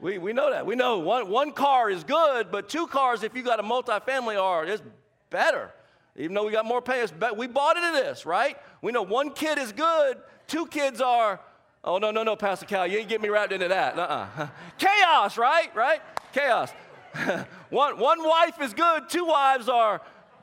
we, 0.00 0.18
we 0.18 0.32
know 0.32 0.50
that. 0.50 0.64
We 0.66 0.76
know 0.76 0.98
one, 0.98 1.28
one 1.28 1.52
car 1.52 1.90
is 1.90 2.04
good, 2.04 2.50
but 2.50 2.68
two 2.68 2.86
cars, 2.86 3.22
if 3.22 3.34
you 3.36 3.42
got 3.42 3.60
a 3.60 3.62
multifamily, 3.62 4.42
are 4.42 4.64
is 4.64 4.82
better. 5.28 5.72
Even 6.16 6.34
though 6.34 6.44
we 6.44 6.52
got 6.52 6.64
more 6.64 6.82
pay, 6.82 7.04
but 7.18 7.36
we 7.36 7.46
bought 7.46 7.76
into 7.76 7.92
this, 7.92 8.26
right? 8.26 8.56
We 8.82 8.92
know 8.92 9.02
one 9.02 9.30
kid 9.30 9.58
is 9.58 9.72
good, 9.72 10.18
two 10.46 10.66
kids 10.66 11.00
are, 11.00 11.40
oh, 11.84 11.98
no, 11.98 12.10
no, 12.10 12.22
no, 12.22 12.36
Pastor 12.36 12.66
Cal, 12.66 12.86
you 12.86 12.98
ain't 12.98 13.08
get 13.08 13.20
me 13.20 13.28
wrapped 13.28 13.52
into 13.52 13.68
that. 13.68 13.98
Uh-uh. 13.98 14.48
Chaos, 14.78 15.38
right? 15.38 15.74
Right? 15.74 16.00
Chaos. 16.32 16.70
one, 17.70 17.98
one 17.98 18.22
wife 18.22 18.60
is 18.60 18.74
good, 18.74 19.08
two 19.08 19.24
wives 19.24 19.68
are 19.68 20.00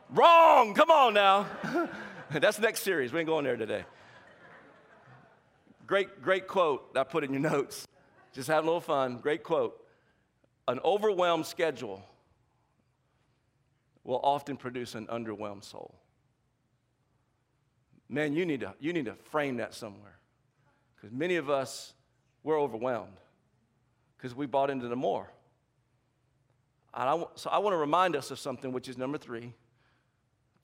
wrong. 0.10 0.74
Come 0.74 0.92
on 0.92 1.14
now. 1.14 1.48
That's 2.32 2.60
next 2.60 2.84
series. 2.84 3.14
We 3.14 3.20
ain't 3.20 3.28
going 3.28 3.46
there 3.46 3.58
today. 3.58 3.86
Great, 5.86 6.22
great 6.22 6.48
quote 6.48 6.90
I 6.96 7.04
put 7.04 7.24
in 7.24 7.32
your 7.32 7.42
notes. 7.42 7.88
Just 8.34 8.50
having 8.50 8.68
a 8.68 8.72
little 8.72 8.82
fun. 8.82 9.18
Great 9.18 9.44
quote. 9.44 9.82
An 10.68 10.80
overwhelmed 10.84 11.46
schedule 11.46 12.04
will 14.08 14.22
often 14.24 14.56
produce 14.56 14.96
an 14.96 15.06
underwhelmed 15.08 15.66
soul. 15.66 15.94
Man, 18.10 18.34
you 18.34 18.46
need 18.46 18.62
to, 18.62 18.74
you 18.80 18.94
need 18.94 19.06
to 19.06 19.16
frame 19.16 19.58
that 19.58 19.74
somewhere. 19.74 20.18
Because 20.96 21.12
many 21.12 21.36
of 21.36 21.50
us, 21.50 21.94
we're 22.42 22.60
overwhelmed 22.60 23.18
because 24.16 24.34
we 24.34 24.46
bought 24.46 24.70
into 24.70 24.88
the 24.88 24.96
more. 24.96 25.30
I, 26.94 27.22
so 27.36 27.50
I 27.50 27.58
want 27.58 27.74
to 27.74 27.78
remind 27.78 28.16
us 28.16 28.32
of 28.32 28.40
something, 28.40 28.72
which 28.72 28.88
is 28.88 28.98
number 28.98 29.18
three. 29.18 29.54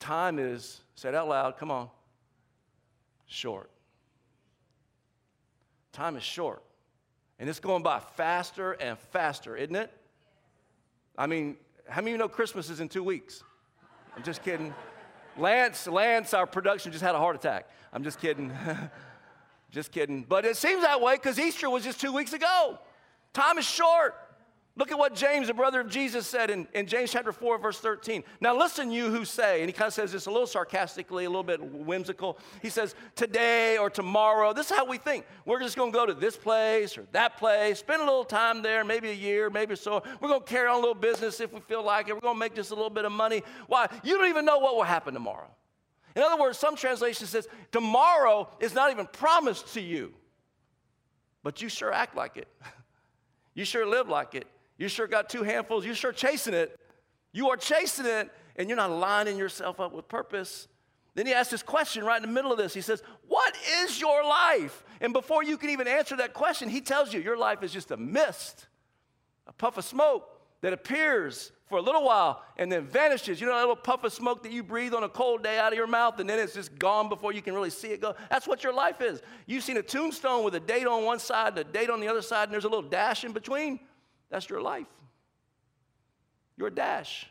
Time 0.00 0.38
is, 0.38 0.80
say 0.94 1.10
it 1.10 1.14
out 1.14 1.28
loud, 1.28 1.58
come 1.58 1.70
on, 1.70 1.90
short. 3.26 3.70
Time 5.92 6.16
is 6.16 6.22
short. 6.22 6.62
And 7.38 7.48
it's 7.48 7.60
going 7.60 7.82
by 7.82 8.00
faster 8.16 8.72
and 8.72 8.98
faster, 8.98 9.54
isn't 9.54 9.76
it? 9.76 9.92
I 11.16 11.26
mean, 11.26 11.56
how 11.88 12.00
many 12.00 12.12
of 12.12 12.14
you 12.14 12.18
know 12.18 12.28
Christmas 12.28 12.70
is 12.70 12.80
in 12.80 12.88
two 12.88 13.04
weeks? 13.04 13.42
I'm 14.16 14.22
just 14.22 14.42
kidding. 14.42 14.74
Lance, 15.36 15.86
Lance, 15.86 16.34
our 16.34 16.46
production 16.46 16.92
just 16.92 17.02
had 17.02 17.14
a 17.14 17.18
heart 17.18 17.36
attack. 17.36 17.68
I'm 17.92 18.04
just 18.04 18.20
kidding. 18.20 18.52
just 19.70 19.92
kidding. 19.92 20.24
But 20.28 20.44
it 20.44 20.56
seems 20.56 20.82
that 20.82 21.00
way 21.00 21.16
because 21.16 21.38
Easter 21.38 21.68
was 21.68 21.84
just 21.84 22.00
two 22.00 22.12
weeks 22.12 22.32
ago. 22.32 22.78
Time 23.32 23.58
is 23.58 23.64
short. 23.64 24.14
Look 24.76 24.90
at 24.90 24.98
what 24.98 25.14
James, 25.14 25.46
the 25.46 25.54
brother 25.54 25.80
of 25.80 25.88
Jesus, 25.88 26.26
said 26.26 26.50
in, 26.50 26.66
in 26.74 26.88
James 26.88 27.12
chapter 27.12 27.30
4, 27.30 27.58
verse 27.58 27.78
13. 27.78 28.24
Now, 28.40 28.58
listen, 28.58 28.90
you 28.90 29.08
who 29.08 29.24
say, 29.24 29.60
and 29.60 29.68
he 29.68 29.72
kind 29.72 29.86
of 29.86 29.94
says 29.94 30.10
this 30.10 30.26
a 30.26 30.32
little 30.32 30.48
sarcastically, 30.48 31.26
a 31.26 31.28
little 31.28 31.44
bit 31.44 31.62
whimsical. 31.62 32.38
He 32.60 32.70
says, 32.70 32.96
today 33.14 33.78
or 33.78 33.88
tomorrow, 33.88 34.52
this 34.52 34.72
is 34.72 34.76
how 34.76 34.84
we 34.84 34.98
think. 34.98 35.26
We're 35.46 35.60
just 35.60 35.76
going 35.76 35.92
to 35.92 35.96
go 35.96 36.06
to 36.06 36.14
this 36.14 36.36
place 36.36 36.98
or 36.98 37.06
that 37.12 37.36
place, 37.36 37.78
spend 37.78 38.02
a 38.02 38.04
little 38.04 38.24
time 38.24 38.62
there, 38.62 38.82
maybe 38.84 39.10
a 39.10 39.14
year, 39.14 39.48
maybe 39.48 39.76
so. 39.76 40.02
We're 40.20 40.28
going 40.28 40.40
to 40.40 40.46
carry 40.46 40.66
on 40.68 40.74
a 40.74 40.80
little 40.80 40.94
business 40.94 41.38
if 41.38 41.52
we 41.52 41.60
feel 41.60 41.84
like 41.84 42.08
it. 42.08 42.14
We're 42.14 42.20
going 42.20 42.34
to 42.34 42.40
make 42.40 42.56
just 42.56 42.72
a 42.72 42.74
little 42.74 42.90
bit 42.90 43.04
of 43.04 43.12
money. 43.12 43.44
Why? 43.68 43.86
You 44.02 44.18
don't 44.18 44.28
even 44.28 44.44
know 44.44 44.58
what 44.58 44.74
will 44.74 44.82
happen 44.82 45.14
tomorrow. 45.14 45.50
In 46.16 46.22
other 46.22 46.40
words, 46.40 46.58
some 46.58 46.74
translation 46.74 47.28
says, 47.28 47.46
tomorrow 47.70 48.48
is 48.58 48.74
not 48.74 48.90
even 48.90 49.06
promised 49.06 49.74
to 49.74 49.80
you, 49.80 50.14
but 51.44 51.62
you 51.62 51.68
sure 51.68 51.92
act 51.92 52.16
like 52.16 52.36
it. 52.36 52.48
you 53.54 53.64
sure 53.64 53.86
live 53.86 54.08
like 54.08 54.34
it. 54.34 54.48
You 54.78 54.88
sure 54.88 55.06
got 55.06 55.28
two 55.28 55.42
handfuls. 55.42 55.84
You 55.84 55.94
sure 55.94 56.12
chasing 56.12 56.54
it. 56.54 56.78
You 57.32 57.50
are 57.50 57.56
chasing 57.56 58.06
it, 58.06 58.30
and 58.56 58.68
you're 58.68 58.76
not 58.76 58.90
lining 58.90 59.36
yourself 59.36 59.80
up 59.80 59.92
with 59.92 60.08
purpose. 60.08 60.68
Then 61.14 61.26
he 61.26 61.32
asks 61.32 61.50
this 61.50 61.62
question 61.62 62.04
right 62.04 62.20
in 62.20 62.28
the 62.28 62.32
middle 62.32 62.50
of 62.50 62.58
this. 62.58 62.74
He 62.74 62.80
says, 62.80 63.02
What 63.28 63.54
is 63.82 64.00
your 64.00 64.24
life? 64.24 64.84
And 65.00 65.12
before 65.12 65.44
you 65.44 65.56
can 65.56 65.70
even 65.70 65.86
answer 65.86 66.16
that 66.16 66.34
question, 66.34 66.68
he 66.68 66.80
tells 66.80 67.12
you 67.12 67.20
your 67.20 67.36
life 67.36 67.62
is 67.62 67.72
just 67.72 67.90
a 67.90 67.96
mist, 67.96 68.66
a 69.46 69.52
puff 69.52 69.78
of 69.78 69.84
smoke 69.84 70.28
that 70.60 70.72
appears 70.72 71.52
for 71.66 71.78
a 71.78 71.82
little 71.82 72.04
while 72.04 72.42
and 72.56 72.70
then 72.70 72.86
vanishes. 72.86 73.40
You 73.40 73.46
know 73.46 73.52
that 73.54 73.60
little 73.60 73.76
puff 73.76 74.02
of 74.04 74.12
smoke 74.12 74.42
that 74.44 74.52
you 74.52 74.62
breathe 74.62 74.94
on 74.94 75.02
a 75.02 75.08
cold 75.08 75.42
day 75.42 75.58
out 75.58 75.72
of 75.72 75.76
your 75.76 75.86
mouth 75.86 76.18
and 76.20 76.28
then 76.28 76.38
it's 76.38 76.54
just 76.54 76.78
gone 76.78 77.08
before 77.08 77.32
you 77.32 77.42
can 77.42 77.54
really 77.54 77.70
see 77.70 77.88
it 77.88 78.00
go? 78.00 78.14
That's 78.30 78.48
what 78.48 78.64
your 78.64 78.72
life 78.72 79.00
is. 79.00 79.20
You've 79.46 79.64
seen 79.64 79.76
a 79.76 79.82
tombstone 79.82 80.44
with 80.44 80.54
a 80.54 80.60
date 80.60 80.86
on 80.86 81.04
one 81.04 81.18
side 81.18 81.48
and 81.48 81.58
a 81.58 81.64
date 81.64 81.90
on 81.90 82.00
the 82.00 82.08
other 82.08 82.22
side, 82.22 82.44
and 82.44 82.52
there's 82.52 82.64
a 82.64 82.68
little 82.68 82.88
dash 82.88 83.24
in 83.24 83.32
between. 83.32 83.80
That's 84.34 84.50
your 84.50 84.60
life. 84.60 84.88
You're 86.56 86.68
dash. 86.68 87.30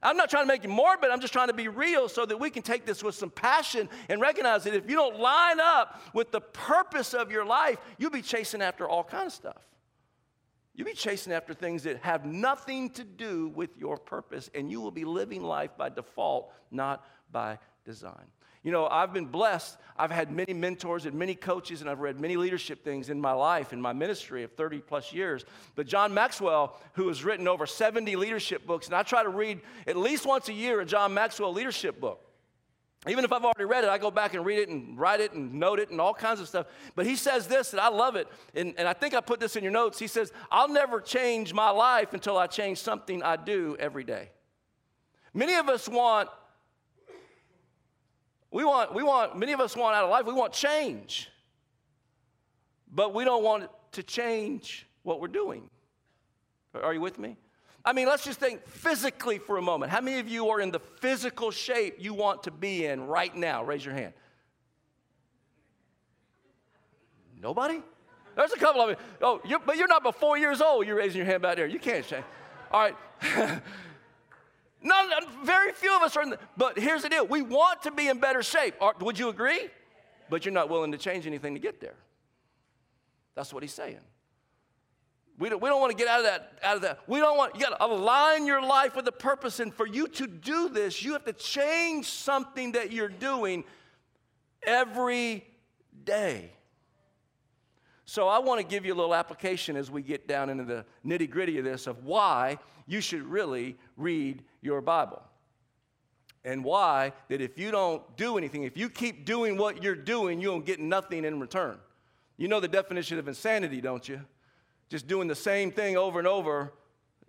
I'm 0.00 0.16
not 0.16 0.30
trying 0.30 0.44
to 0.44 0.46
make 0.46 0.62
you 0.62 0.68
morbid, 0.68 1.10
I'm 1.10 1.20
just 1.20 1.32
trying 1.32 1.48
to 1.48 1.52
be 1.52 1.66
real 1.66 2.08
so 2.08 2.24
that 2.24 2.38
we 2.38 2.48
can 2.48 2.62
take 2.62 2.86
this 2.86 3.02
with 3.02 3.16
some 3.16 3.28
passion 3.28 3.88
and 4.08 4.20
recognize 4.20 4.62
that 4.62 4.74
if 4.74 4.88
you 4.88 4.94
don't 4.94 5.18
line 5.18 5.58
up 5.58 6.00
with 6.14 6.30
the 6.30 6.40
purpose 6.40 7.12
of 7.12 7.32
your 7.32 7.44
life, 7.44 7.78
you'll 7.98 8.12
be 8.12 8.22
chasing 8.22 8.62
after 8.62 8.88
all 8.88 9.02
kind 9.02 9.26
of 9.26 9.32
stuff. 9.32 9.60
You'll 10.76 10.86
be 10.86 10.92
chasing 10.92 11.32
after 11.32 11.54
things 11.54 11.82
that 11.82 11.96
have 12.04 12.24
nothing 12.24 12.90
to 12.90 13.02
do 13.02 13.48
with 13.48 13.76
your 13.76 13.96
purpose, 13.96 14.48
and 14.54 14.70
you 14.70 14.80
will 14.80 14.92
be 14.92 15.04
living 15.04 15.42
life 15.42 15.72
by 15.76 15.88
default, 15.88 16.52
not 16.70 17.04
by 17.32 17.58
design. 17.84 18.26
You 18.62 18.72
know, 18.72 18.86
I've 18.86 19.12
been 19.12 19.26
blessed. 19.26 19.78
I've 19.96 20.10
had 20.10 20.30
many 20.30 20.52
mentors 20.52 21.06
and 21.06 21.14
many 21.14 21.34
coaches, 21.34 21.80
and 21.80 21.88
I've 21.88 22.00
read 22.00 22.20
many 22.20 22.36
leadership 22.36 22.84
things 22.84 23.10
in 23.10 23.20
my 23.20 23.32
life, 23.32 23.72
in 23.72 23.80
my 23.80 23.92
ministry 23.92 24.42
of 24.42 24.52
30 24.52 24.80
plus 24.80 25.12
years. 25.12 25.44
But 25.74 25.86
John 25.86 26.12
Maxwell, 26.14 26.78
who 26.94 27.08
has 27.08 27.24
written 27.24 27.48
over 27.48 27.66
70 27.66 28.16
leadership 28.16 28.66
books, 28.66 28.86
and 28.86 28.94
I 28.94 29.02
try 29.02 29.22
to 29.22 29.28
read 29.28 29.60
at 29.86 29.96
least 29.96 30.26
once 30.26 30.48
a 30.48 30.52
year 30.52 30.80
a 30.80 30.84
John 30.84 31.14
Maxwell 31.14 31.52
leadership 31.52 32.00
book. 32.00 32.24
Even 33.06 33.24
if 33.24 33.32
I've 33.32 33.44
already 33.44 33.64
read 33.64 33.84
it, 33.84 33.90
I 33.90 33.96
go 33.96 34.10
back 34.10 34.34
and 34.34 34.44
read 34.44 34.58
it 34.58 34.68
and 34.68 34.98
write 34.98 35.20
it 35.20 35.32
and 35.32 35.54
note 35.54 35.78
it 35.78 35.90
and 35.90 36.00
all 36.00 36.12
kinds 36.12 36.40
of 36.40 36.48
stuff. 36.48 36.66
But 36.96 37.06
he 37.06 37.14
says 37.14 37.46
this, 37.46 37.72
and 37.72 37.80
I 37.80 37.88
love 37.88 38.16
it. 38.16 38.26
And, 38.56 38.74
and 38.76 38.88
I 38.88 38.92
think 38.92 39.14
I 39.14 39.20
put 39.20 39.38
this 39.38 39.54
in 39.54 39.62
your 39.62 39.72
notes. 39.72 40.00
He 40.00 40.08
says, 40.08 40.32
I'll 40.50 40.68
never 40.68 41.00
change 41.00 41.54
my 41.54 41.70
life 41.70 42.12
until 42.12 42.36
I 42.36 42.48
change 42.48 42.78
something 42.78 43.22
I 43.22 43.36
do 43.36 43.76
every 43.78 44.02
day. 44.02 44.30
Many 45.32 45.54
of 45.54 45.68
us 45.68 45.88
want 45.88 46.28
We 48.50 48.64
want, 48.64 48.94
we 48.94 49.02
want, 49.02 49.36
many 49.36 49.52
of 49.52 49.60
us 49.60 49.76
want 49.76 49.94
out 49.94 50.04
of 50.04 50.10
life, 50.10 50.24
we 50.26 50.32
want 50.32 50.52
change. 50.52 51.28
But 52.90 53.14
we 53.14 53.24
don't 53.24 53.42
want 53.42 53.68
to 53.92 54.02
change 54.02 54.86
what 55.02 55.20
we're 55.20 55.28
doing. 55.28 55.68
Are 56.74 56.94
you 56.94 57.00
with 57.00 57.18
me? 57.18 57.36
I 57.84 57.92
mean, 57.92 58.06
let's 58.06 58.24
just 58.24 58.40
think 58.40 58.66
physically 58.66 59.38
for 59.38 59.56
a 59.56 59.62
moment. 59.62 59.90
How 59.92 60.00
many 60.00 60.18
of 60.18 60.28
you 60.28 60.48
are 60.48 60.60
in 60.60 60.70
the 60.70 60.80
physical 60.80 61.50
shape 61.50 61.96
you 61.98 62.12
want 62.12 62.42
to 62.44 62.50
be 62.50 62.86
in 62.86 63.06
right 63.06 63.34
now? 63.34 63.64
Raise 63.64 63.84
your 63.84 63.94
hand. 63.94 64.12
Nobody? 67.40 67.82
There's 68.36 68.52
a 68.52 68.58
couple 68.58 68.82
of 68.82 68.90
you. 68.90 68.96
Oh, 69.22 69.40
you're, 69.44 69.58
but 69.58 69.76
you're 69.76 69.88
not 69.88 70.04
but 70.04 70.14
four 70.14 70.38
years 70.38 70.60
old. 70.60 70.86
You're 70.86 70.96
raising 70.96 71.18
your 71.18 71.26
hand 71.26 71.42
back 71.42 71.56
there. 71.56 71.66
You 71.66 71.78
can't 71.78 72.06
change. 72.06 72.24
All 72.70 72.80
right. 72.80 72.96
None, 74.82 75.10
very 75.44 75.72
few 75.72 75.94
of 75.96 76.02
us 76.02 76.16
are 76.16 76.22
in 76.22 76.30
the, 76.30 76.38
but 76.56 76.78
here's 76.78 77.02
the 77.02 77.08
deal. 77.08 77.26
We 77.26 77.42
want 77.42 77.82
to 77.82 77.90
be 77.90 78.08
in 78.08 78.18
better 78.18 78.42
shape. 78.42 78.74
would 79.00 79.18
you 79.18 79.28
agree? 79.28 79.68
But 80.30 80.44
you're 80.44 80.54
not 80.54 80.68
willing 80.68 80.92
to 80.92 80.98
change 80.98 81.26
anything 81.26 81.54
to 81.54 81.60
get 81.60 81.80
there. 81.80 81.96
That's 83.34 83.52
what 83.52 83.62
he's 83.62 83.72
saying. 83.72 84.00
We 85.38 85.48
don't, 85.48 85.62
we 85.62 85.68
don't 85.68 85.80
want 85.80 85.96
to 85.96 85.96
get 85.96 86.08
out 86.08 86.18
of 86.18 86.24
that, 86.24 86.58
out 86.62 86.76
of 86.76 86.82
that. 86.82 87.00
We 87.06 87.20
don't 87.20 87.36
want, 87.36 87.54
you 87.54 87.60
got 87.60 87.78
to 87.78 87.84
align 87.84 88.46
your 88.46 88.60
life 88.60 88.96
with 88.96 89.06
a 89.06 89.12
purpose. 89.12 89.60
And 89.60 89.72
for 89.72 89.86
you 89.86 90.08
to 90.08 90.26
do 90.26 90.68
this, 90.68 91.02
you 91.02 91.12
have 91.12 91.24
to 91.26 91.32
change 91.32 92.06
something 92.06 92.72
that 92.72 92.92
you're 92.92 93.08
doing 93.08 93.62
every 94.64 95.46
day. 96.04 96.50
So 98.08 98.26
I 98.26 98.38
want 98.38 98.58
to 98.58 98.66
give 98.66 98.86
you 98.86 98.94
a 98.94 98.96
little 98.96 99.14
application 99.14 99.76
as 99.76 99.90
we 99.90 100.00
get 100.00 100.26
down 100.26 100.48
into 100.48 100.64
the 100.64 100.86
nitty 101.04 101.28
gritty 101.28 101.58
of 101.58 101.66
this 101.66 101.86
of 101.86 102.04
why 102.04 102.56
you 102.86 103.02
should 103.02 103.22
really 103.22 103.76
read 103.98 104.42
your 104.62 104.80
Bible. 104.80 105.22
And 106.42 106.64
why 106.64 107.12
that 107.28 107.42
if 107.42 107.58
you 107.58 107.70
don't 107.70 108.02
do 108.16 108.38
anything, 108.38 108.62
if 108.62 108.78
you 108.78 108.88
keep 108.88 109.26
doing 109.26 109.58
what 109.58 109.82
you're 109.82 109.94
doing, 109.94 110.40
you 110.40 110.48
don't 110.48 110.64
get 110.64 110.80
nothing 110.80 111.26
in 111.26 111.38
return. 111.38 111.76
You 112.38 112.48
know 112.48 112.60
the 112.60 112.68
definition 112.68 113.18
of 113.18 113.28
insanity, 113.28 113.82
don't 113.82 114.08
you? 114.08 114.22
Just 114.88 115.06
doing 115.06 115.28
the 115.28 115.34
same 115.34 115.70
thing 115.70 115.98
over 115.98 116.18
and 116.18 116.26
over, 116.26 116.72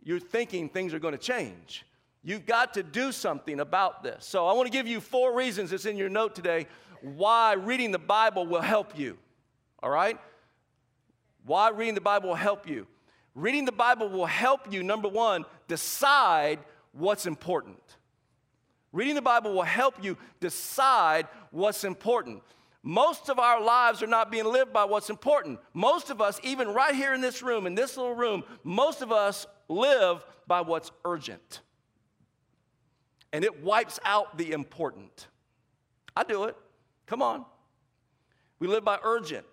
you're 0.01 0.17
thinking 0.17 0.69
things 0.69 0.93
are 0.93 0.99
going 0.99 1.11
to 1.11 1.17
change. 1.17 1.85
You've 2.23 2.45
got 2.45 2.73
to 2.75 2.83
do 2.83 3.11
something 3.11 3.59
about 3.59 4.01
this. 4.01 4.25
So 4.25 4.47
I 4.47 4.53
want 4.53 4.67
to 4.67 4.71
give 4.71 4.87
you 4.87 5.01
four 5.01 5.35
reasons, 5.35 5.71
that's 5.71 5.85
in 5.85 5.97
your 5.97 6.07
note 6.07 6.35
today, 6.35 6.67
why 7.01 7.55
reading 7.55 7.91
the 7.91 7.99
Bible 7.99 8.47
will 8.47 8.61
help 8.61 8.97
you. 8.97 9.17
All 9.83 9.89
right? 9.89 10.17
Why 11.49 11.71
reading 11.71 11.95
the 11.95 12.01
Bible 12.01 12.29
will 12.29 12.35
help 12.35 12.69
you. 12.69 12.85
Reading 13.33 13.65
the 13.65 13.71
Bible 13.71 14.07
will 14.07 14.27
help 14.27 14.71
you, 14.71 14.83
number 14.83 15.07
one, 15.07 15.45
decide 15.67 16.59
what's 16.91 17.25
important. 17.25 17.81
Reading 18.91 19.15
the 19.15 19.23
Bible 19.23 19.53
will 19.53 19.63
help 19.63 19.95
you 20.03 20.15
decide 20.39 21.25
what's 21.49 21.83
important. 21.83 22.43
Most 22.83 23.29
of 23.29 23.39
our 23.39 23.59
lives 23.63 24.03
are 24.03 24.07
not 24.07 24.29
being 24.29 24.45
lived 24.45 24.71
by 24.71 24.85
what's 24.85 25.09
important. 25.09 25.59
Most 25.73 26.11
of 26.11 26.21
us, 26.21 26.39
even 26.43 26.67
right 26.67 26.93
here 26.93 27.15
in 27.15 27.21
this 27.21 27.41
room, 27.41 27.65
in 27.65 27.73
this 27.73 27.97
little 27.97 28.13
room, 28.13 28.43
most 28.63 29.01
of 29.01 29.11
us 29.11 29.47
live 29.67 30.23
by 30.45 30.61
what's 30.61 30.91
urgent. 31.03 31.61
And 33.33 33.43
it 33.43 33.63
wipes 33.63 33.99
out 34.05 34.37
the 34.37 34.51
important. 34.51 35.25
I 36.15 36.25
do 36.25 36.43
it. 36.43 36.55
Come 37.07 37.23
on. 37.23 37.43
We 38.59 38.67
live 38.67 38.85
by 38.85 38.99
urgent 39.01 39.47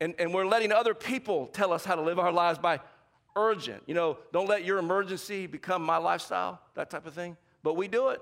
and, 0.00 0.14
and 0.18 0.32
we're 0.32 0.46
letting 0.46 0.72
other 0.72 0.94
people 0.94 1.46
tell 1.48 1.72
us 1.72 1.84
how 1.84 1.94
to 1.94 2.02
live 2.02 2.18
our 2.18 2.32
lives 2.32 2.58
by 2.58 2.80
urgent. 3.36 3.82
You 3.86 3.94
know, 3.94 4.18
don't 4.32 4.48
let 4.48 4.64
your 4.64 4.78
emergency 4.78 5.46
become 5.46 5.82
my 5.82 5.96
lifestyle, 5.96 6.60
that 6.74 6.90
type 6.90 7.06
of 7.06 7.14
thing. 7.14 7.36
But 7.62 7.74
we 7.74 7.88
do 7.88 8.08
it. 8.08 8.20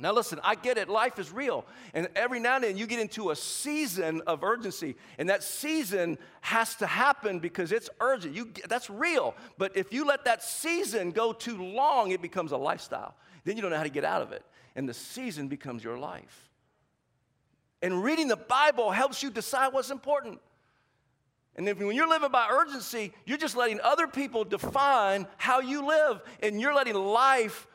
Now, 0.00 0.12
listen, 0.12 0.40
I 0.42 0.56
get 0.56 0.76
it. 0.76 0.88
Life 0.88 1.20
is 1.20 1.30
real. 1.30 1.64
And 1.94 2.08
every 2.16 2.40
now 2.40 2.56
and 2.56 2.64
then 2.64 2.76
you 2.76 2.86
get 2.86 2.98
into 2.98 3.30
a 3.30 3.36
season 3.36 4.22
of 4.26 4.42
urgency. 4.42 4.96
And 5.18 5.28
that 5.30 5.44
season 5.44 6.18
has 6.40 6.74
to 6.76 6.86
happen 6.86 7.38
because 7.38 7.70
it's 7.70 7.88
urgent. 8.00 8.34
You, 8.34 8.50
that's 8.68 8.90
real. 8.90 9.36
But 9.56 9.76
if 9.76 9.92
you 9.92 10.04
let 10.04 10.24
that 10.24 10.42
season 10.42 11.12
go 11.12 11.32
too 11.32 11.62
long, 11.62 12.10
it 12.10 12.20
becomes 12.20 12.50
a 12.50 12.56
lifestyle. 12.56 13.14
Then 13.44 13.54
you 13.56 13.62
don't 13.62 13.70
know 13.70 13.76
how 13.76 13.84
to 13.84 13.88
get 13.88 14.04
out 14.04 14.20
of 14.20 14.32
it. 14.32 14.44
And 14.74 14.88
the 14.88 14.94
season 14.94 15.46
becomes 15.46 15.84
your 15.84 15.96
life. 15.96 16.50
And 17.80 18.02
reading 18.02 18.26
the 18.26 18.36
Bible 18.36 18.90
helps 18.90 19.22
you 19.22 19.30
decide 19.30 19.72
what's 19.72 19.90
important. 19.90 20.40
And 21.56 21.68
if, 21.68 21.78
when 21.78 21.94
you're 21.94 22.08
living 22.08 22.30
by 22.30 22.48
urgency, 22.50 23.12
you're 23.24 23.38
just 23.38 23.56
letting 23.56 23.80
other 23.80 24.06
people 24.06 24.44
define 24.44 25.26
how 25.36 25.60
you 25.60 25.86
live, 25.86 26.20
and 26.42 26.60
you're 26.60 26.74
letting 26.74 26.94
life 26.94 27.66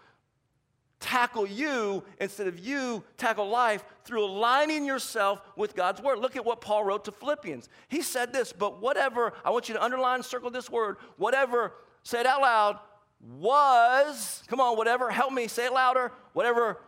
tackle 1.00 1.48
you 1.48 2.04
instead 2.20 2.48
of 2.48 2.60
you 2.60 3.02
tackle 3.16 3.48
life 3.48 3.86
through 4.04 4.26
aligning 4.26 4.84
yourself 4.84 5.42
with 5.56 5.76
God's 5.76 6.02
word. 6.02 6.20
Look 6.20 6.36
at 6.36 6.44
what 6.44 6.60
Paul 6.60 6.84
wrote 6.84 7.06
to 7.06 7.12
Philippians. 7.14 7.70
He 7.88 8.02
said 8.02 8.34
this, 8.34 8.52
but 8.52 8.82
whatever, 8.82 9.32
I 9.46 9.50
want 9.52 9.70
you 9.70 9.76
to 9.76 9.84
underline, 9.84 10.24
circle 10.24 10.52
this 10.52 10.70
word, 10.70 10.98
whatever, 11.16 11.74
say 12.04 12.20
it 12.20 12.26
out 12.26 12.42
loud, 12.42 12.80
was, 13.22 14.44
come 14.48 14.60
on, 14.60 14.76
whatever, 14.76 15.10
help 15.10 15.32
me, 15.32 15.48
say 15.48 15.68
it 15.68 15.74
louder, 15.74 16.12
whatever 16.34 16.80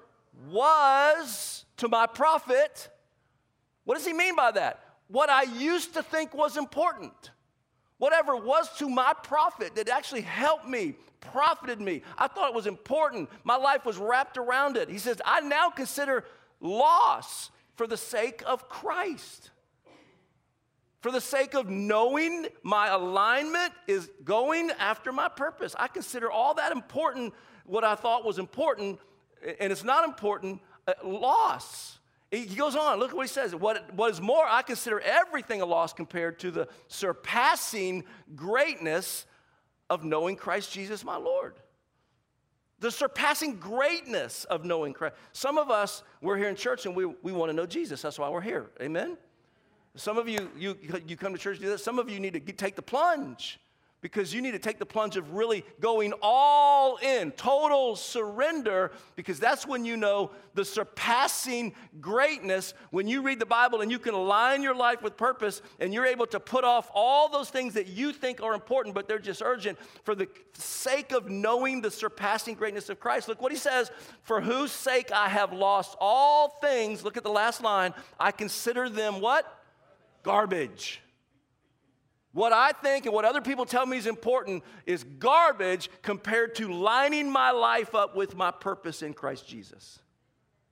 was 0.50 1.66
to 1.78 1.88
my 1.88 2.06
profit. 2.06 2.90
What 3.86 3.96
does 3.96 4.06
he 4.06 4.14
mean 4.14 4.36
by 4.36 4.52
that? 4.52 4.84
What 5.12 5.30
I 5.30 5.44
used 5.44 5.94
to 5.96 6.04
think 6.04 6.34
was 6.34 6.58
important, 6.58 7.32
whatever 7.98 8.36
was 8.36 8.70
to 8.78 8.90
my 8.90 9.14
profit 9.24 9.76
that 9.76 9.90
actually 9.90 10.22
helped 10.22 10.68
me, 10.68 10.96
profited 11.20 11.82
me, 11.82 12.02
I 12.18 12.28
thought 12.28 12.50
it 12.50 12.56
was 12.56 12.68
important. 12.68 13.30
My 13.44 13.58
life 13.58 13.86
was 13.86 13.98
wrapped 13.98 14.38
around 14.38 14.78
it. 14.78 14.90
He 14.90 14.98
says, 14.98 15.22
I 15.26 15.42
now 15.42 15.70
consider 15.70 16.24
loss 16.62 17.52
for 17.76 17.88
the 17.88 17.98
sake 17.98 18.42
of 18.46 18.70
Christ. 18.70 19.52
For 21.02 21.12
the 21.12 21.22
sake 21.22 21.56
of 21.56 21.68
knowing 21.68 22.48
my 22.64 22.88
alignment 22.90 23.74
is 23.88 24.10
going 24.24 24.72
after 24.80 25.12
my 25.12 25.28
purpose. 25.28 25.76
I 25.78 25.88
consider 25.88 26.32
all 26.32 26.54
that 26.54 26.72
important, 26.72 27.34
what 27.66 27.84
I 27.84 27.96
thought 27.96 28.24
was 28.24 28.38
important, 28.38 29.00
and 29.60 29.72
it's 29.72 29.84
not 29.84 30.06
important, 30.06 30.62
uh, 30.88 30.94
loss. 31.04 31.98
He 32.32 32.46
goes 32.46 32.78
on, 32.78 32.98
look 32.98 33.10
at 33.10 33.18
what 33.18 33.28
he 33.28 33.32
says. 33.34 33.54
What, 33.54 33.94
what 33.94 34.10
is 34.10 34.22
more, 34.22 34.46
I 34.48 34.62
consider 34.62 35.02
everything 35.02 35.62
a 35.62 35.66
loss 35.66 35.92
compared 35.92 36.40
to 36.40 36.50
the 36.50 36.70
surpassing 36.88 38.06
greatness 38.38 39.26
of 39.90 40.06
knowing 40.06 40.38
Christ 40.38 40.72
Jesus 40.72 41.04
my 41.04 41.18
Lord. 41.18 41.56
The 42.80 42.90
surpassing 42.90 43.58
greatness 43.58 44.46
of 44.46 44.64
knowing 44.64 44.94
Christ. 44.94 45.16
Some 45.34 45.58
of 45.58 45.70
us, 45.70 46.04
we're 46.22 46.38
here 46.38 46.48
in 46.48 46.56
church 46.56 46.86
and 46.86 46.96
we, 46.96 47.06
we 47.06 47.34
want 47.34 47.50
to 47.50 47.54
know 47.54 47.66
Jesus. 47.66 48.02
That's 48.02 48.18
why 48.18 48.30
we're 48.30 48.40
here. 48.40 48.72
Amen? 48.82 49.18
Some 49.96 50.18
of 50.18 50.30
you, 50.30 50.50
you, 50.58 50.78
you 51.06 51.18
come 51.18 51.34
to 51.34 51.38
church 51.38 51.60
do 51.60 51.68
this. 51.68 51.84
Some 51.84 52.00
of 52.00 52.10
you 52.10 52.22
need 52.22 52.34
to 52.34 52.54
take 52.54 52.78
the 52.78 52.82
plunge 52.82 53.60
because 54.02 54.34
you 54.34 54.42
need 54.42 54.52
to 54.52 54.60
take 54.60 54.80
the 54.80 54.86
plunge 54.86 55.16
of 55.16 55.34
really 55.34 55.64
going 55.80 56.14
all 56.22 56.98
in, 56.98 57.32
total 57.32 57.96
surrender, 57.96 58.92
because 59.16 59.40
that's 59.40 59.68
when 59.68 59.86
you 59.86 59.96
know 59.96 60.32
the 60.56 60.66
surpassing 60.66 61.74
greatness. 62.00 62.74
When 62.90 63.08
you 63.08 63.22
read 63.22 63.40
the 63.40 63.46
Bible 63.46 63.82
and 63.82 63.92
you 63.92 64.00
can 64.00 64.16
align 64.16 64.64
your 64.64 64.74
life 64.74 65.04
with 65.04 65.18
purpose 65.18 65.62
and 65.80 65.94
you're 65.94 66.08
able 66.08 66.26
to 66.28 66.40
put 66.40 66.64
off 66.64 66.90
all 66.96 67.30
those 67.30 67.52
things 67.52 67.76
that 67.76 67.88
you 67.88 68.12
think 68.12 68.42
are 68.42 68.56
important, 68.56 68.96
but 68.96 69.08
they're 69.08 69.20
just 69.20 69.44
urgent 69.44 69.78
for 70.04 70.16
the 70.16 70.28
sake 70.54 71.12
of 71.12 71.30
knowing 71.30 71.82
the 71.82 71.92
surpassing 71.92 72.56
greatness 72.56 72.90
of 72.90 73.00
Christ. 73.00 73.28
Look 73.28 73.42
what 73.42 73.52
he 73.52 73.58
says 73.58 73.92
For 74.24 74.42
whose 74.42 74.72
sake 74.72 75.12
I 75.12 75.30
have 75.30 75.54
lost 75.54 75.96
all 76.00 76.50
things. 76.62 77.04
Look 77.04 77.18
at 77.18 77.24
the 77.24 77.30
last 77.30 77.62
line. 77.62 77.94
I 78.20 78.32
consider 78.32 78.90
them 78.90 79.22
what? 79.22 79.60
Garbage. 80.24 81.02
What 82.34 82.54
I 82.54 82.72
think 82.72 83.06
and 83.06 83.14
what 83.14 83.26
other 83.26 83.42
people 83.42 83.66
tell 83.66 83.86
me 83.86 83.98
is 83.98 84.08
important 84.08 84.64
is 84.86 85.04
garbage 85.04 85.90
compared 86.02 86.56
to 86.56 86.72
lining 86.72 87.30
my 87.30 87.52
life 87.52 87.94
up 87.94 88.16
with 88.16 88.36
my 88.36 88.52
purpose 88.52 89.02
in 89.02 89.14
Christ 89.14 89.48
Jesus. 89.48 90.00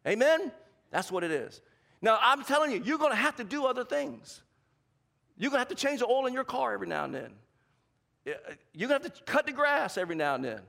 Amen? 0.08 0.52
That's 0.92 1.12
what 1.12 1.24
it 1.24 1.32
is. 1.32 1.62
Now, 2.02 2.18
I'm 2.22 2.44
telling 2.44 2.72
you, 2.72 2.82
you're 2.84 2.98
going 2.98 3.12
to 3.12 3.18
have 3.18 3.36
to 3.38 3.44
do 3.44 3.66
other 3.66 3.84
things. 3.84 4.42
You're 5.38 5.52
going 5.52 5.58
to 5.58 5.70
have 5.70 5.78
to 5.78 5.88
change 5.88 6.00
the 6.00 6.08
oil 6.08 6.26
in 6.28 6.34
your 6.34 6.46
car 6.46 6.74
every 6.74 6.88
now 6.88 7.04
and 7.04 7.14
then. 7.14 7.32
Uh, 8.26 8.32
you're 8.74 8.88
going 8.88 9.02
to 9.02 9.08
have 9.08 9.18
to 9.18 9.24
cut 9.24 9.46
the 9.46 9.52
grass 9.52 9.98
every 9.98 10.16
now 10.16 10.36
and 10.36 10.46
then. 10.46 10.62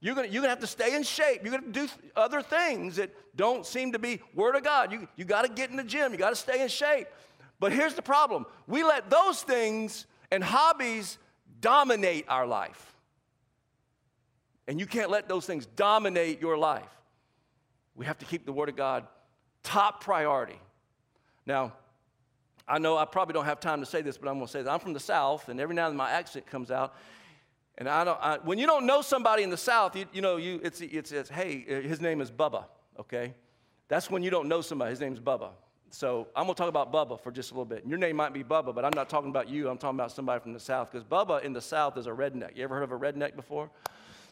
You're 0.00 0.16
going, 0.16 0.26
to, 0.26 0.32
you're 0.32 0.42
going 0.42 0.48
to 0.48 0.60
have 0.60 0.60
to 0.60 0.66
stay 0.66 0.94
in 0.94 1.02
shape. 1.04 1.42
You're 1.44 1.58
going 1.58 1.72
to 1.72 1.86
do 1.86 1.88
other 2.16 2.42
things 2.42 2.96
that 2.96 3.10
don't 3.36 3.64
seem 3.64 3.92
to 3.92 3.98
be 3.98 4.20
Word 4.34 4.56
of 4.56 4.64
God. 4.64 4.92
You, 4.92 5.08
you 5.16 5.24
got 5.24 5.42
to 5.42 5.48
get 5.48 5.70
in 5.70 5.76
the 5.76 5.84
gym. 5.84 6.12
You 6.12 6.18
got 6.18 6.30
to 6.30 6.36
stay 6.36 6.60
in 6.60 6.68
shape. 6.68 7.06
But 7.60 7.72
here's 7.72 7.94
the 7.94 8.02
problem 8.02 8.46
we 8.66 8.82
let 8.82 9.08
those 9.08 9.42
things 9.42 10.06
and 10.34 10.42
hobbies 10.42 11.18
dominate 11.60 12.24
our 12.28 12.46
life. 12.46 12.92
And 14.66 14.80
you 14.80 14.86
can't 14.86 15.10
let 15.10 15.28
those 15.28 15.46
things 15.46 15.66
dominate 15.76 16.40
your 16.40 16.58
life. 16.58 16.90
We 17.94 18.06
have 18.06 18.18
to 18.18 18.24
keep 18.24 18.44
the 18.44 18.52
Word 18.52 18.68
of 18.68 18.76
God 18.76 19.06
top 19.62 20.02
priority. 20.02 20.58
Now, 21.46 21.72
I 22.66 22.78
know 22.78 22.96
I 22.96 23.04
probably 23.04 23.34
don't 23.34 23.44
have 23.44 23.60
time 23.60 23.78
to 23.80 23.86
say 23.86 24.02
this, 24.02 24.18
but 24.18 24.28
I'm 24.28 24.34
going 24.34 24.46
to 24.46 24.52
say 24.52 24.62
that 24.62 24.70
I'm 24.70 24.80
from 24.80 24.92
the 24.92 25.00
South, 25.00 25.48
and 25.48 25.60
every 25.60 25.76
now 25.76 25.86
and 25.86 25.92
then 25.92 25.98
my 25.98 26.10
accent 26.10 26.46
comes 26.46 26.70
out. 26.70 26.96
And 27.78 27.88
I 27.88 28.04
don't, 28.04 28.18
I, 28.20 28.38
when 28.38 28.58
you 28.58 28.66
don't 28.66 28.86
know 28.86 29.00
somebody 29.00 29.42
in 29.42 29.50
the 29.50 29.56
South, 29.56 29.94
you, 29.94 30.06
you 30.12 30.22
know, 30.22 30.36
you, 30.36 30.60
it's, 30.64 30.80
it's, 30.80 31.12
it's, 31.12 31.28
hey, 31.28 31.60
his 31.60 32.00
name 32.00 32.20
is 32.20 32.30
Bubba, 32.30 32.64
okay? 32.98 33.34
That's 33.88 34.10
when 34.10 34.22
you 34.22 34.30
don't 34.30 34.48
know 34.48 34.62
somebody. 34.62 34.90
His 34.90 35.00
name's 35.00 35.20
Bubba. 35.20 35.50
So 35.94 36.26
I'm 36.34 36.46
going 36.46 36.56
to 36.56 36.58
talk 36.58 36.68
about 36.68 36.92
Bubba 36.92 37.20
for 37.20 37.30
just 37.30 37.52
a 37.52 37.54
little 37.54 37.64
bit. 37.64 37.84
Your 37.86 37.98
name 37.98 38.16
might 38.16 38.32
be 38.32 38.42
Bubba, 38.42 38.74
but 38.74 38.84
I'm 38.84 38.92
not 38.96 39.08
talking 39.08 39.30
about 39.30 39.48
you. 39.48 39.68
I'm 39.68 39.78
talking 39.78 39.96
about 39.96 40.10
somebody 40.10 40.40
from 40.40 40.52
the 40.52 40.58
South 40.58 40.90
because 40.90 41.04
Bubba 41.04 41.44
in 41.44 41.52
the 41.52 41.60
South 41.60 41.96
is 41.96 42.08
a 42.08 42.10
redneck. 42.10 42.56
You 42.56 42.64
ever 42.64 42.74
heard 42.74 42.82
of 42.82 42.90
a 42.90 42.98
redneck 42.98 43.36
before? 43.36 43.70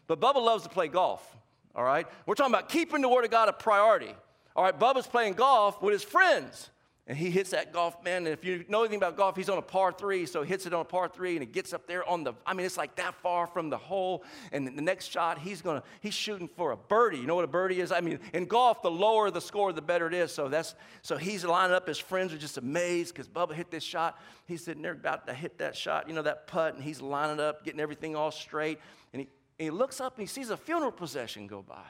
But 0.09 0.21
Bubba 0.21 0.45
loves 0.45 0.65
to 0.65 0.69
play 0.69 0.89
golf, 0.89 1.37
all 1.77 1.85
right? 1.85 2.09
We're 2.27 2.35
talking 2.35 2.53
about 2.53 2.69
keeping 2.69 3.01
the 3.01 3.09
Word 3.09 3.25
of 3.25 3.31
God 3.31 3.49
a 3.49 3.53
priority. 3.53 4.13
All 4.57 4.65
right, 4.65 4.77
Bubba's 4.77 5.07
playing 5.07 5.35
golf 5.35 5.81
with 5.81 5.93
his 5.93 6.03
friends. 6.03 6.69
And 7.09 7.19
he 7.19 7.31
hits 7.31 7.51
that 7.51 7.73
golf, 7.73 7.97
man. 8.05 8.19
And 8.19 8.29
if 8.29 8.45
you 8.45 8.65
know 8.69 8.83
anything 8.83 8.99
about 8.99 9.17
golf, 9.17 9.35
he's 9.35 9.49
on 9.49 9.59
a 9.59 9.63
par 9.63 9.91
three. 9.91 10.25
So 10.25 10.43
he 10.43 10.49
hits 10.49 10.67
it 10.67 10.73
on 10.73 10.83
a 10.83 10.85
par 10.85 11.09
three 11.09 11.35
and 11.35 11.43
it 11.43 11.53
gets 11.53 11.73
up 11.73 11.89
there 11.89 12.09
on 12.09 12.23
the, 12.23 12.35
I 12.47 12.55
mean, 12.55 12.65
it's 12.65 12.77
like 12.77 12.95
that 12.95 13.17
far 13.17 13.49
from 13.49 13.71
the 13.71 13.77
hole. 13.77 14.23
And 14.53 14.67
the 14.67 14.83
next 14.83 15.11
shot, 15.11 15.41
he's 15.41 15.63
going 15.63 15.81
to, 15.81 15.87
he's 16.01 16.15
shooting 16.15 16.47
for 16.47 16.71
a 16.71 16.77
birdie. 16.77 17.19
You 17.19 17.27
know 17.27 17.35
what 17.35 17.45
a 17.45 17.49
birdie 17.49 17.81
is? 17.81 17.91
I 17.91 18.01
mean, 18.01 18.21
in 18.33 18.45
golf, 18.47 18.83
the 18.83 18.91
lower 18.91 19.33
the 19.33 19.41
score, 19.41 19.73
the 19.73 19.83
better 19.83 20.07
it 20.07 20.15
is. 20.15 20.33
So 20.33 20.49
that's, 20.49 20.77
so 21.03 21.17
he's 21.17 21.45
lining 21.45 21.75
up. 21.75 21.89
His 21.89 21.99
friends 21.99 22.33
are 22.33 22.39
just 22.39 22.57
amazed 22.57 23.15
because 23.15 23.29
Bubba 23.29 23.55
hit 23.55 23.73
this 23.73 23.83
shot. 23.83 24.21
He's 24.47 24.65
sitting 24.65 24.83
there 24.83 24.93
about 24.93 25.27
to 25.27 25.35
hit 25.35 25.59
that 25.59 25.77
shot, 25.77 26.07
you 26.07 26.15
know, 26.15 26.23
that 26.23 26.47
putt. 26.47 26.77
And 26.77 26.85
he's 26.85 27.01
lining 27.01 27.41
up, 27.41 27.65
getting 27.65 27.81
everything 27.81 28.15
all 28.15 28.31
straight. 28.31 28.79
And 29.13 29.23
he, 29.23 29.29
and 29.59 29.65
he 29.65 29.71
looks 29.71 30.01
up 30.01 30.19
and 30.19 30.23
he 30.23 30.33
sees 30.33 30.51
a 30.51 30.57
funeral 30.57 30.93
procession 30.93 31.49
go 31.49 31.63
by. 31.63 31.83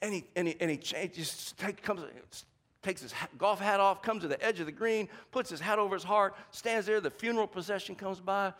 And 0.00 0.14
he, 0.14 0.24
and 0.36 0.48
he, 0.48 0.56
and 0.58 0.70
he 0.70 0.78
changes, 0.78 1.54
comes, 1.82 2.00
takes 2.82 3.02
his 3.02 3.12
golf 3.36 3.60
hat 3.60 3.80
off, 3.80 4.02
comes 4.02 4.22
to 4.22 4.28
the 4.28 4.42
edge 4.44 4.60
of 4.60 4.66
the 4.66 4.72
green, 4.72 5.08
puts 5.30 5.50
his 5.50 5.60
hat 5.60 5.78
over 5.78 5.94
his 5.94 6.04
heart, 6.04 6.34
stands 6.50 6.86
there. 6.86 7.00
The 7.00 7.10
funeral 7.10 7.46
procession 7.46 7.94
comes 7.94 8.20
by. 8.20 8.52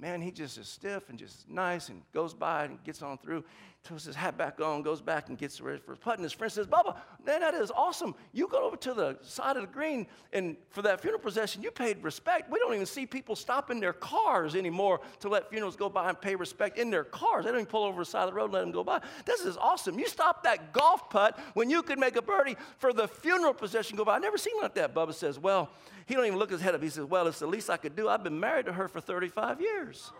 Man, 0.00 0.22
he 0.22 0.30
just 0.30 0.56
is 0.56 0.66
stiff 0.66 1.10
and 1.10 1.18
just 1.18 1.48
nice 1.48 1.90
and 1.90 2.02
goes 2.14 2.32
by 2.32 2.64
and 2.64 2.82
gets 2.84 3.02
on 3.02 3.18
through 3.18 3.44
puts 3.82 4.04
his 4.04 4.14
hat 4.14 4.36
back 4.36 4.60
on, 4.60 4.82
goes 4.82 5.00
back 5.00 5.28
and 5.28 5.38
gets 5.38 5.60
ready 5.60 5.78
for 5.78 5.92
his 5.92 5.98
putt. 5.98 6.16
And 6.16 6.22
his 6.22 6.32
friend 6.32 6.52
says, 6.52 6.66
Bubba, 6.66 6.96
man, 7.24 7.40
that 7.40 7.54
is 7.54 7.70
awesome. 7.70 8.14
You 8.32 8.46
go 8.46 8.64
over 8.64 8.76
to 8.76 8.94
the 8.94 9.18
side 9.22 9.56
of 9.56 9.62
the 9.62 9.68
green, 9.68 10.06
and 10.32 10.56
for 10.68 10.82
that 10.82 11.00
funeral 11.00 11.20
procession, 11.20 11.62
you 11.62 11.70
paid 11.70 12.02
respect. 12.02 12.50
We 12.50 12.58
don't 12.58 12.74
even 12.74 12.86
see 12.86 13.06
people 13.06 13.34
stopping 13.34 13.80
their 13.80 13.92
cars 13.92 14.54
anymore 14.54 15.00
to 15.20 15.28
let 15.28 15.48
funerals 15.48 15.76
go 15.76 15.88
by 15.88 16.08
and 16.08 16.20
pay 16.20 16.36
respect 16.36 16.78
in 16.78 16.90
their 16.90 17.04
cars. 17.04 17.44
They 17.44 17.50
don't 17.50 17.60
even 17.60 17.70
pull 17.70 17.84
over 17.84 18.02
the 18.02 18.04
side 18.04 18.24
of 18.24 18.30
the 18.30 18.36
road 18.36 18.46
and 18.46 18.52
let 18.54 18.60
them 18.60 18.72
go 18.72 18.84
by. 18.84 19.00
This 19.24 19.40
is 19.40 19.56
awesome. 19.56 19.98
You 19.98 20.08
stopped 20.08 20.44
that 20.44 20.72
golf 20.72 21.08
putt 21.08 21.38
when 21.54 21.70
you 21.70 21.82
could 21.82 21.98
make 21.98 22.16
a 22.16 22.22
birdie 22.22 22.56
for 22.78 22.92
the 22.92 23.08
funeral 23.08 23.54
procession 23.54 23.96
go 23.96 24.04
by. 24.04 24.16
I've 24.16 24.22
never 24.22 24.38
seen 24.38 24.54
like 24.60 24.74
that. 24.74 24.94
Bubba 24.94 25.14
says, 25.14 25.38
Well, 25.38 25.70
he 26.10 26.16
don't 26.16 26.26
even 26.26 26.40
look 26.40 26.50
his 26.50 26.60
head 26.60 26.74
up. 26.74 26.82
He 26.82 26.88
says, 26.88 27.04
Well, 27.04 27.28
it's 27.28 27.38
the 27.38 27.46
least 27.46 27.70
I 27.70 27.76
could 27.76 27.94
do. 27.94 28.08
I've 28.08 28.24
been 28.24 28.40
married 28.40 28.66
to 28.66 28.72
her 28.72 28.88
for 28.88 29.00
35 29.00 29.60
years. 29.60 30.10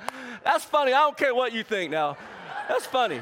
That's 0.42 0.64
funny. 0.64 0.94
I 0.94 1.00
don't 1.00 1.14
care 1.14 1.34
what 1.34 1.52
you 1.52 1.62
think 1.64 1.90
now. 1.90 2.16
That's 2.66 2.86
funny. 2.86 3.20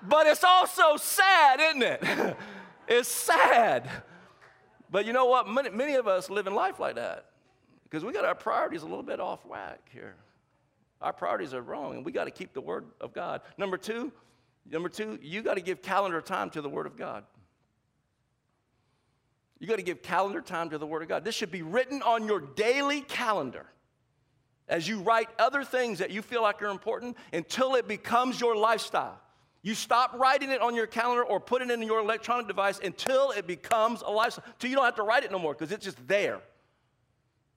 But 0.00 0.28
it's 0.28 0.42
also 0.42 0.96
sad, 0.96 1.60
isn't 1.60 1.82
it? 1.82 2.36
it's 2.88 3.10
sad. 3.10 3.86
But 4.90 5.04
you 5.04 5.12
know 5.12 5.26
what? 5.26 5.46
Many, 5.46 5.68
many 5.68 5.96
of 5.96 6.08
us 6.08 6.30
live 6.30 6.46
in 6.46 6.54
life 6.54 6.80
like 6.80 6.94
that 6.94 7.26
because 7.84 8.06
we 8.06 8.14
got 8.14 8.24
our 8.24 8.34
priorities 8.34 8.80
a 8.80 8.86
little 8.86 9.02
bit 9.02 9.20
off 9.20 9.44
whack 9.44 9.90
here. 9.92 10.14
Our 11.02 11.12
priorities 11.12 11.52
are 11.52 11.60
wrong, 11.60 11.96
and 11.96 12.06
we 12.06 12.12
got 12.12 12.24
to 12.24 12.30
keep 12.30 12.54
the 12.54 12.62
Word 12.62 12.86
of 12.98 13.12
God. 13.12 13.42
Number 13.58 13.76
two, 13.76 14.10
number 14.70 14.88
two, 14.88 15.18
you 15.20 15.42
got 15.42 15.54
to 15.56 15.60
give 15.60 15.82
calendar 15.82 16.22
time 16.22 16.48
to 16.50 16.62
the 16.62 16.70
Word 16.70 16.86
of 16.86 16.96
God. 16.96 17.24
You 19.62 19.68
got 19.68 19.76
to 19.76 19.82
give 19.82 20.02
calendar 20.02 20.40
time 20.40 20.70
to 20.70 20.78
the 20.78 20.88
Word 20.88 21.02
of 21.02 21.08
God. 21.08 21.24
This 21.24 21.36
should 21.36 21.52
be 21.52 21.62
written 21.62 22.02
on 22.02 22.26
your 22.26 22.40
daily 22.40 23.00
calendar 23.02 23.64
as 24.66 24.88
you 24.88 24.98
write 24.98 25.28
other 25.38 25.62
things 25.62 26.00
that 26.00 26.10
you 26.10 26.20
feel 26.20 26.42
like 26.42 26.60
are 26.62 26.66
important 26.66 27.16
until 27.32 27.76
it 27.76 27.86
becomes 27.86 28.40
your 28.40 28.56
lifestyle. 28.56 29.20
You 29.62 29.76
stop 29.76 30.14
writing 30.14 30.50
it 30.50 30.60
on 30.60 30.74
your 30.74 30.88
calendar 30.88 31.22
or 31.22 31.38
put 31.38 31.62
it 31.62 31.70
in 31.70 31.80
your 31.82 32.00
electronic 32.00 32.48
device 32.48 32.80
until 32.82 33.30
it 33.30 33.46
becomes 33.46 34.02
a 34.02 34.10
lifestyle. 34.10 34.44
Until 34.48 34.68
you 34.68 34.74
don't 34.74 34.84
have 34.84 34.96
to 34.96 35.04
write 35.04 35.22
it 35.22 35.30
no 35.30 35.38
more 35.38 35.54
because 35.54 35.70
it's 35.70 35.84
just 35.84 36.08
there. 36.08 36.40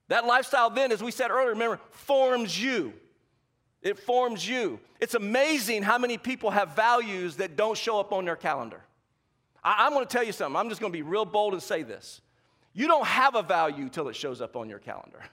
That 0.10 0.28
lifestyle, 0.28 0.70
then, 0.70 0.91
as 0.91 1.02
we 1.02 1.10
said 1.10 1.32
earlier, 1.32 1.50
remember, 1.50 1.80
forms 1.89 2.62
you. 2.62 2.94
It 3.82 3.98
forms 3.98 4.48
you. 4.48 4.80
It's 5.00 5.15
amazing 5.15 5.82
how 5.82 5.98
many 5.98 6.20
people 6.20 6.52
have 6.52 6.76
values 6.76 7.38
that 7.38 7.56
don't 7.56 7.76
show 7.76 8.00
up 8.00 8.13
on 8.13 8.26
their 8.26 8.36
calendar. 8.36 8.84
I, 9.65 9.88
am 9.88 9.93
going 9.93 10.06
to 10.06 10.12
tell 10.12 10.23
you 10.23 10.32
something. 10.32 10.56
I'm 10.56 10.69
just 10.69 10.80
going 10.80 10.93
to 10.93 10.97
be 10.97 11.01
real 11.01 11.25
bold 11.25 11.54
and 11.54 11.62
say 11.62 11.82
this. 11.82 12.21
You 12.73 12.88
don't 12.88 13.06
have 13.06 13.34
a 13.36 13.41
value 13.41 13.89
till 13.89 14.08
it 14.10 14.15
shows 14.15 14.39
up 14.39 14.56
on 14.56 14.69
your 14.69 14.80
calendar. 14.80 15.19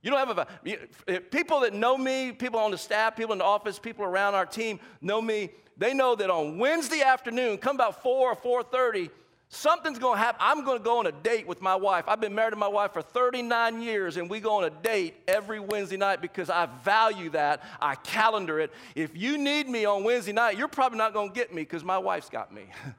You 0.00 0.12
don't 0.12 0.20
have 0.20 0.38
a 0.38 0.46
value. 0.46 1.20
people 1.32 1.60
that 1.60 1.74
know 1.74 1.98
me, 1.98 2.30
people 2.30 2.60
on 2.60 2.70
the 2.70 2.78
staff, 2.78 3.16
people 3.16 3.32
in 3.32 3.38
the 3.38 3.44
office, 3.44 3.80
people 3.80 4.04
around 4.04 4.36
our 4.36 4.46
team 4.46 4.78
know 5.00 5.20
me. 5.20 5.50
They 5.76 5.92
know 5.92 6.14
that 6.14 6.30
on 6.30 6.56
Wednesday 6.56 7.02
afternoon, 7.02 7.58
come 7.58 7.74
about 7.74 8.00
4 8.00 8.30
or 8.30 8.62
4:30, 8.62 9.10
something's 9.48 9.98
going 9.98 10.18
to 10.18 10.24
happen. 10.24 10.40
I'm 10.42 10.64
going 10.64 10.78
to 10.78 10.84
go 10.84 10.98
on 10.98 11.06
a 11.06 11.12
date 11.12 11.46
with 11.46 11.60
my 11.60 11.74
wife. 11.74 12.04
I've 12.08 12.20
been 12.20 12.34
married 12.34 12.50
to 12.50 12.56
my 12.56 12.68
wife 12.68 12.92
for 12.92 13.02
39 13.02 13.80
years 13.82 14.16
and 14.16 14.28
we 14.28 14.40
go 14.40 14.56
on 14.56 14.64
a 14.64 14.70
date 14.70 15.14
every 15.26 15.60
Wednesday 15.60 15.96
night 15.96 16.20
because 16.20 16.50
I 16.50 16.66
value 16.84 17.30
that. 17.30 17.62
I 17.80 17.94
calendar 17.96 18.60
it. 18.60 18.72
If 18.94 19.16
you 19.16 19.38
need 19.38 19.68
me 19.68 19.84
on 19.84 20.04
Wednesday 20.04 20.32
night, 20.32 20.58
you're 20.58 20.68
probably 20.68 20.98
not 20.98 21.12
going 21.12 21.30
to 21.30 21.34
get 21.34 21.54
me 21.54 21.62
because 21.62 21.84
my 21.84 21.98
wife's 21.98 22.28
got 22.28 22.52
me. 22.52 22.66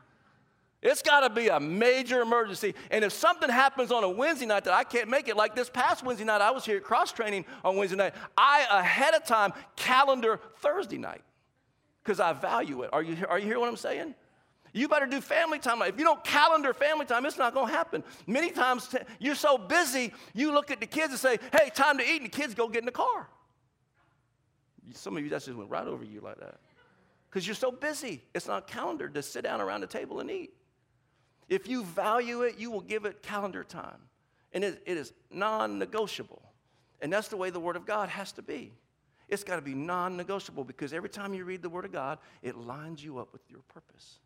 It's 0.82 1.02
got 1.02 1.22
to 1.22 1.30
be 1.30 1.50
a 1.50 1.60
major 1.60 2.22
emergency. 2.22 2.74
And 2.90 3.04
if 3.04 3.12
something 3.12 3.50
happens 3.50 3.92
on 3.92 4.06
a 4.06 4.10
Wednesday 4.10 4.46
night 4.46 4.64
that 4.64 4.74
I 4.74 4.86
can't 4.86 5.10
make 5.10 5.28
it, 5.28 5.36
like 5.36 5.54
this 5.54 5.70
past 5.70 6.06
Wednesday 6.06 6.24
night, 6.24 6.40
I 6.40 6.52
was 6.52 6.64
here 6.64 6.78
at 6.78 6.84
cross 6.84 7.12
training 7.12 7.46
on 7.66 7.76
Wednesday 7.76 7.98
night, 7.98 8.14
I 8.38 8.66
ahead 8.72 9.14
of 9.14 9.26
time 9.26 9.52
calendar 9.76 10.40
Thursday 10.60 10.98
night 10.98 11.22
because 12.02 12.22
I 12.22 12.32
value 12.32 12.84
it. 12.84 12.92
Are 12.94 13.04
you, 13.04 13.26
are 13.28 13.38
you 13.38 13.46
hearing 13.46 13.60
what 13.60 13.70
I'm 13.70 13.76
saying? 13.76 14.16
You 14.80 14.88
better 14.88 15.08
do 15.08 15.20
family 15.20 15.60
time. 15.60 15.82
If 15.82 16.00
you 16.00 16.06
don't 16.06 16.24
calendar 16.24 16.74
family 16.74 17.06
time, 17.06 17.26
it's 17.26 17.38
not 17.38 17.54
going 17.54 17.68
to 17.68 17.74
happen. 17.74 18.02
Many 18.26 18.50
times 18.50 18.96
you're 19.20 19.36
so 19.36 19.58
busy, 19.58 20.14
you 20.34 20.54
look 20.54 20.72
at 20.72 20.80
the 20.80 20.86
kids 20.86 21.12
and 21.12 21.20
say, 21.20 21.38
hey, 21.52 21.70
time 21.70 21.98
to 21.98 22.10
eat, 22.10 22.22
and 22.22 22.26
the 22.26 22.30
kids 22.30 22.54
go 22.54 22.70
get 22.70 22.80
in 22.80 22.86
the 22.86 22.92
car. 22.94 23.28
Some 24.94 25.18
of 25.18 25.24
you, 25.24 25.30
that 25.32 25.44
just 25.44 25.58
went 25.58 25.70
right 25.70 25.86
over 25.86 26.06
you 26.06 26.22
like 26.22 26.40
that. 26.40 26.60
Because 27.30 27.46
you're 27.46 27.56
so 27.56 27.74
busy. 27.74 28.24
It's 28.34 28.48
not 28.48 28.68
calendared 28.68 29.16
to 29.16 29.22
sit 29.22 29.44
down 29.44 29.60
around 29.60 29.82
the 29.82 29.88
table 29.88 30.22
and 30.22 30.32
eat. 30.32 30.54
If 31.50 31.68
you 31.68 31.84
value 31.84 32.44
it, 32.44 32.58
you 32.58 32.72
will 32.72 32.80
give 32.80 33.04
it 33.04 33.22
calendar 33.22 33.66
time. 33.66 34.00
And 34.54 34.64
it, 34.64 34.82
it 34.86 34.96
is 34.96 35.12
non 35.30 35.78
negotiable. 35.78 36.42
And 37.02 37.12
that's 37.12 37.28
the 37.28 37.36
way 37.36 37.50
the 37.50 37.60
Word 37.60 37.76
of 37.76 37.86
God 37.86 38.08
has 38.08 38.32
to 38.34 38.42
be. 38.42 38.72
It's 39.28 39.44
got 39.44 39.58
to 39.58 39.62
be 39.62 39.76
non 39.76 40.16
negotiable 40.16 40.64
because 40.64 40.94
every 40.94 41.10
time 41.10 41.34
you 41.34 41.44
read 41.44 41.62
the 41.62 41.70
Word 41.70 41.84
of 41.84 41.92
God, 41.92 42.20
it 42.42 42.56
lines 42.56 43.04
you 43.04 43.20
up 43.20 43.34
with 43.34 43.42
your 43.50 43.62
purpose. 43.68 44.20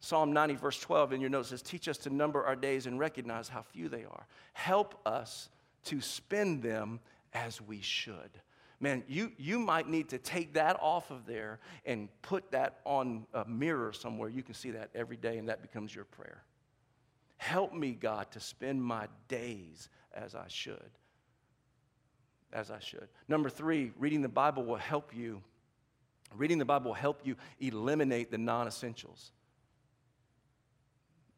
Psalm 0.00 0.32
90, 0.32 0.54
verse 0.54 0.78
12 0.78 1.12
in 1.12 1.20
your 1.20 1.30
notes 1.30 1.48
says, 1.48 1.62
Teach 1.62 1.88
us 1.88 1.98
to 1.98 2.10
number 2.10 2.44
our 2.44 2.56
days 2.56 2.86
and 2.86 2.98
recognize 2.98 3.48
how 3.48 3.62
few 3.62 3.88
they 3.88 4.04
are. 4.04 4.26
Help 4.52 5.00
us 5.06 5.48
to 5.84 6.00
spend 6.00 6.62
them 6.62 7.00
as 7.32 7.60
we 7.60 7.80
should 7.80 8.40
man, 8.80 9.02
you, 9.08 9.32
you 9.38 9.58
might 9.58 9.88
need 9.88 10.08
to 10.10 10.18
take 10.18 10.54
that 10.54 10.78
off 10.80 11.10
of 11.10 11.26
there 11.26 11.58
and 11.84 12.08
put 12.22 12.50
that 12.52 12.80
on 12.84 13.26
a 13.34 13.44
mirror 13.44 13.92
somewhere. 13.92 14.28
You 14.28 14.42
can 14.42 14.54
see 14.54 14.72
that 14.72 14.90
every 14.94 15.16
day, 15.16 15.38
and 15.38 15.48
that 15.48 15.62
becomes 15.62 15.94
your 15.94 16.04
prayer. 16.04 16.42
Help 17.36 17.72
me, 17.72 17.92
God, 17.92 18.30
to 18.32 18.40
spend 18.40 18.82
my 18.82 19.06
days 19.28 19.88
as 20.12 20.34
I 20.34 20.46
should. 20.48 20.90
As 22.52 22.70
I 22.70 22.78
should. 22.78 23.08
Number 23.28 23.50
three, 23.50 23.92
reading 23.98 24.22
the 24.22 24.28
Bible 24.28 24.64
will 24.64 24.76
help 24.76 25.14
you. 25.14 25.42
Reading 26.36 26.58
the 26.58 26.64
Bible 26.64 26.90
will 26.90 26.94
help 26.94 27.20
you 27.24 27.36
eliminate 27.60 28.30
the 28.30 28.38
non 28.38 28.66
essentials. 28.66 29.32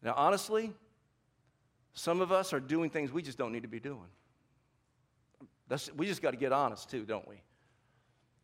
Now, 0.02 0.14
honestly, 0.16 0.72
some 1.92 2.20
of 2.20 2.32
us 2.32 2.52
are 2.52 2.60
doing 2.60 2.90
things 2.90 3.12
we 3.12 3.22
just 3.22 3.38
don't 3.38 3.52
need 3.52 3.62
to 3.62 3.68
be 3.68 3.80
doing. 3.80 4.08
That's, 5.68 5.92
we 5.94 6.06
just 6.06 6.22
got 6.22 6.32
to 6.32 6.36
get 6.36 6.52
honest 6.52 6.90
too, 6.90 7.04
don't 7.04 7.26
we? 7.28 7.42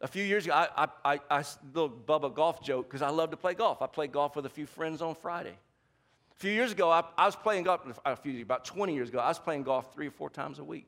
A 0.01 0.07
few 0.07 0.23
years 0.23 0.45
ago, 0.45 0.55
I, 0.55 0.69
I, 0.77 1.15
I, 1.15 1.21
I 1.31 1.45
little 1.73 1.91
Bubba 1.91 2.35
golf 2.35 2.63
joke 2.63 2.89
because 2.89 3.03
I 3.03 3.09
love 3.09 3.31
to 3.31 3.37
play 3.37 3.55
golf. 3.55 3.81
I 3.81 3.87
played 3.87 4.13
golf 4.13 4.37
with 4.37 4.45
a 4.47 4.51
few 4.51 4.67
friends 4.67 5.01
on 5.01 5.15
Friday. 5.15 5.57
A 6.33 6.39
few 6.39 6.53
years 6.53 6.73
ago, 6.73 6.91
I, 6.91 7.03
I 7.17 7.25
was 7.25 7.35
playing 7.35 7.65
golf, 7.65 7.81
a 8.05 8.15
few, 8.15 8.43
about 8.43 8.65
20 8.67 8.95
years 8.95 9.09
ago, 9.09 9.19
I 9.19 9.29
was 9.29 9.39
playing 9.39 9.63
golf 9.63 9.95
three 9.95 10.09
or 10.09 10.11
four 10.11 10.29
times 10.29 10.59
a 10.59 10.65
week. 10.65 10.87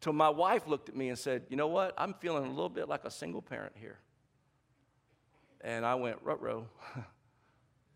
Till 0.00 0.12
my 0.12 0.28
wife 0.28 0.68
looked 0.68 0.88
at 0.88 0.96
me 0.96 1.08
and 1.08 1.18
said, 1.18 1.42
You 1.48 1.56
know 1.56 1.66
what? 1.66 1.94
I'm 1.98 2.14
feeling 2.14 2.44
a 2.44 2.50
little 2.50 2.68
bit 2.68 2.88
like 2.88 3.04
a 3.04 3.10
single 3.10 3.42
parent 3.42 3.72
here. 3.74 3.98
And 5.62 5.84
I 5.84 5.96
went, 5.96 6.18
Rut 6.22 6.40
row, 6.40 6.68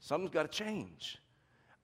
something's 0.00 0.32
got 0.32 0.50
to 0.50 0.64
change. 0.64 1.18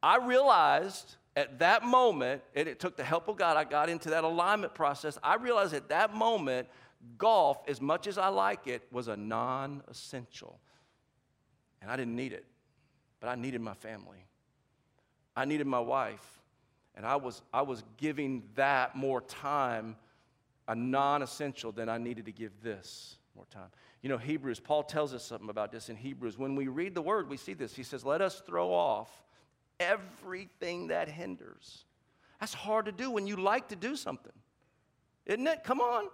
I 0.05 0.19
realized 0.19 1.17
at 1.35 1.61
that 1.61 1.83
moment, 1.83 2.43
and 2.55 2.69
it 2.69 2.79
took 2.79 2.95
the 2.95 3.03
help 3.03 3.27
of 3.27 3.38
God, 3.38 3.57
I 3.57 3.64
got 3.64 3.88
into 3.88 4.11
that 4.11 4.23
alignment 4.23 4.75
process. 4.75 5.17
I 5.23 5.37
realized 5.37 5.73
at 5.73 5.88
that 5.88 6.14
moment, 6.14 6.69
golf, 7.17 7.57
as 7.67 7.81
much 7.81 8.07
as 8.07 8.19
I 8.19 8.29
like 8.29 8.67
it, 8.67 8.83
was 8.93 9.09
a 9.09 9.17
non 9.17 9.83
essential. 9.88 10.61
And 11.81 11.90
I 11.90 11.97
didn't 11.97 12.17
need 12.17 12.35
it, 12.35 12.45
but 13.19 13.29
I 13.31 13.35
needed 13.35 13.62
my 13.62 13.73
family. 13.73 14.27
I 15.35 15.47
needed 15.47 15.67
my 15.67 15.81
wife. 15.81 16.43
And 16.95 17.07
I 17.07 17.17
was, 17.17 17.40
I 17.51 17.62
was 17.62 17.83
giving 17.97 18.43
that 18.57 18.95
more 18.95 19.23
time, 19.23 19.97
a 20.69 20.75
non 20.75 21.23
essential, 21.23 21.73
than 21.73 21.88
I 21.88 21.97
needed 21.97 22.27
to 22.27 22.33
give 22.33 22.53
this. 22.62 23.17
more 23.35 23.47
time. 23.51 23.71
You 24.03 24.11
know, 24.11 24.19
Hebrews, 24.19 24.61
Paul 24.61 24.83
tells 24.83 25.14
us 25.14 25.25
something 25.25 25.49
about 25.49 25.73
this 25.73 25.88
in 25.88 25.97
Hebrews. 25.97 26.37
When 26.37 26.57
we 26.57 26.69
read 26.69 26.95
the 26.95 27.01
word, 27.01 27.31
we 27.31 27.38
see 27.38 27.55
this. 27.55 27.75
He 27.75 27.83
says, 27.83 28.05
Let 28.05 28.21
us 28.21 28.43
throw 28.47 28.71
off 28.71 29.25
everything 29.80 30.88
that 30.88 31.08
hinders. 31.08 31.84
That's 32.40 32.54
hard 32.54 32.87
to 32.87 32.92
do 32.92 33.10
when 33.10 33.26
you 33.26 33.37
like 33.37 33.68
to 33.68 33.76
do 33.76 33.96
something, 33.96 34.32
isn't 35.26 35.46
it? 35.46 35.64
Come 35.64 35.80
on. 35.80 36.08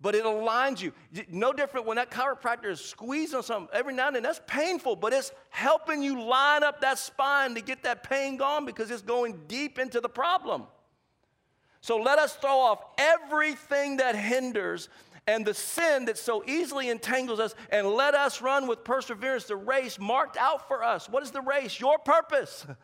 But 0.00 0.14
it 0.14 0.24
aligns 0.24 0.82
you. 0.82 0.92
No 1.30 1.54
different 1.54 1.86
when 1.86 1.96
that 1.96 2.10
chiropractor 2.10 2.66
is 2.66 2.80
squeezing 2.80 3.40
something 3.42 3.68
every 3.72 3.94
now 3.94 4.08
and 4.08 4.16
then. 4.16 4.22
That's 4.22 4.42
painful, 4.46 4.96
but 4.96 5.14
it's 5.14 5.32
helping 5.48 6.02
you 6.02 6.22
line 6.22 6.62
up 6.62 6.82
that 6.82 6.98
spine 6.98 7.54
to 7.54 7.62
get 7.62 7.82
that 7.84 8.02
pain 8.02 8.36
gone 8.36 8.66
because 8.66 8.90
it's 8.90 9.00
going 9.00 9.40
deep 9.48 9.78
into 9.78 10.00
the 10.00 10.08
problem. 10.08 10.64
So 11.80 11.96
let 11.96 12.18
us 12.18 12.34
throw 12.36 12.58
off 12.58 12.84
everything 12.98 13.98
that 13.98 14.16
hinders 14.16 14.88
and 15.26 15.44
the 15.44 15.54
sin 15.54 16.04
that 16.06 16.18
so 16.18 16.44
easily 16.46 16.88
entangles 16.88 17.40
us, 17.40 17.54
and 17.70 17.86
let 17.88 18.14
us 18.14 18.40
run 18.40 18.66
with 18.66 18.84
perseverance 18.84 19.44
the 19.44 19.56
race 19.56 19.98
marked 19.98 20.36
out 20.36 20.68
for 20.68 20.84
us. 20.84 21.08
What 21.08 21.22
is 21.22 21.30
the 21.30 21.40
race? 21.40 21.78
Your 21.80 21.98
purpose. 21.98 22.66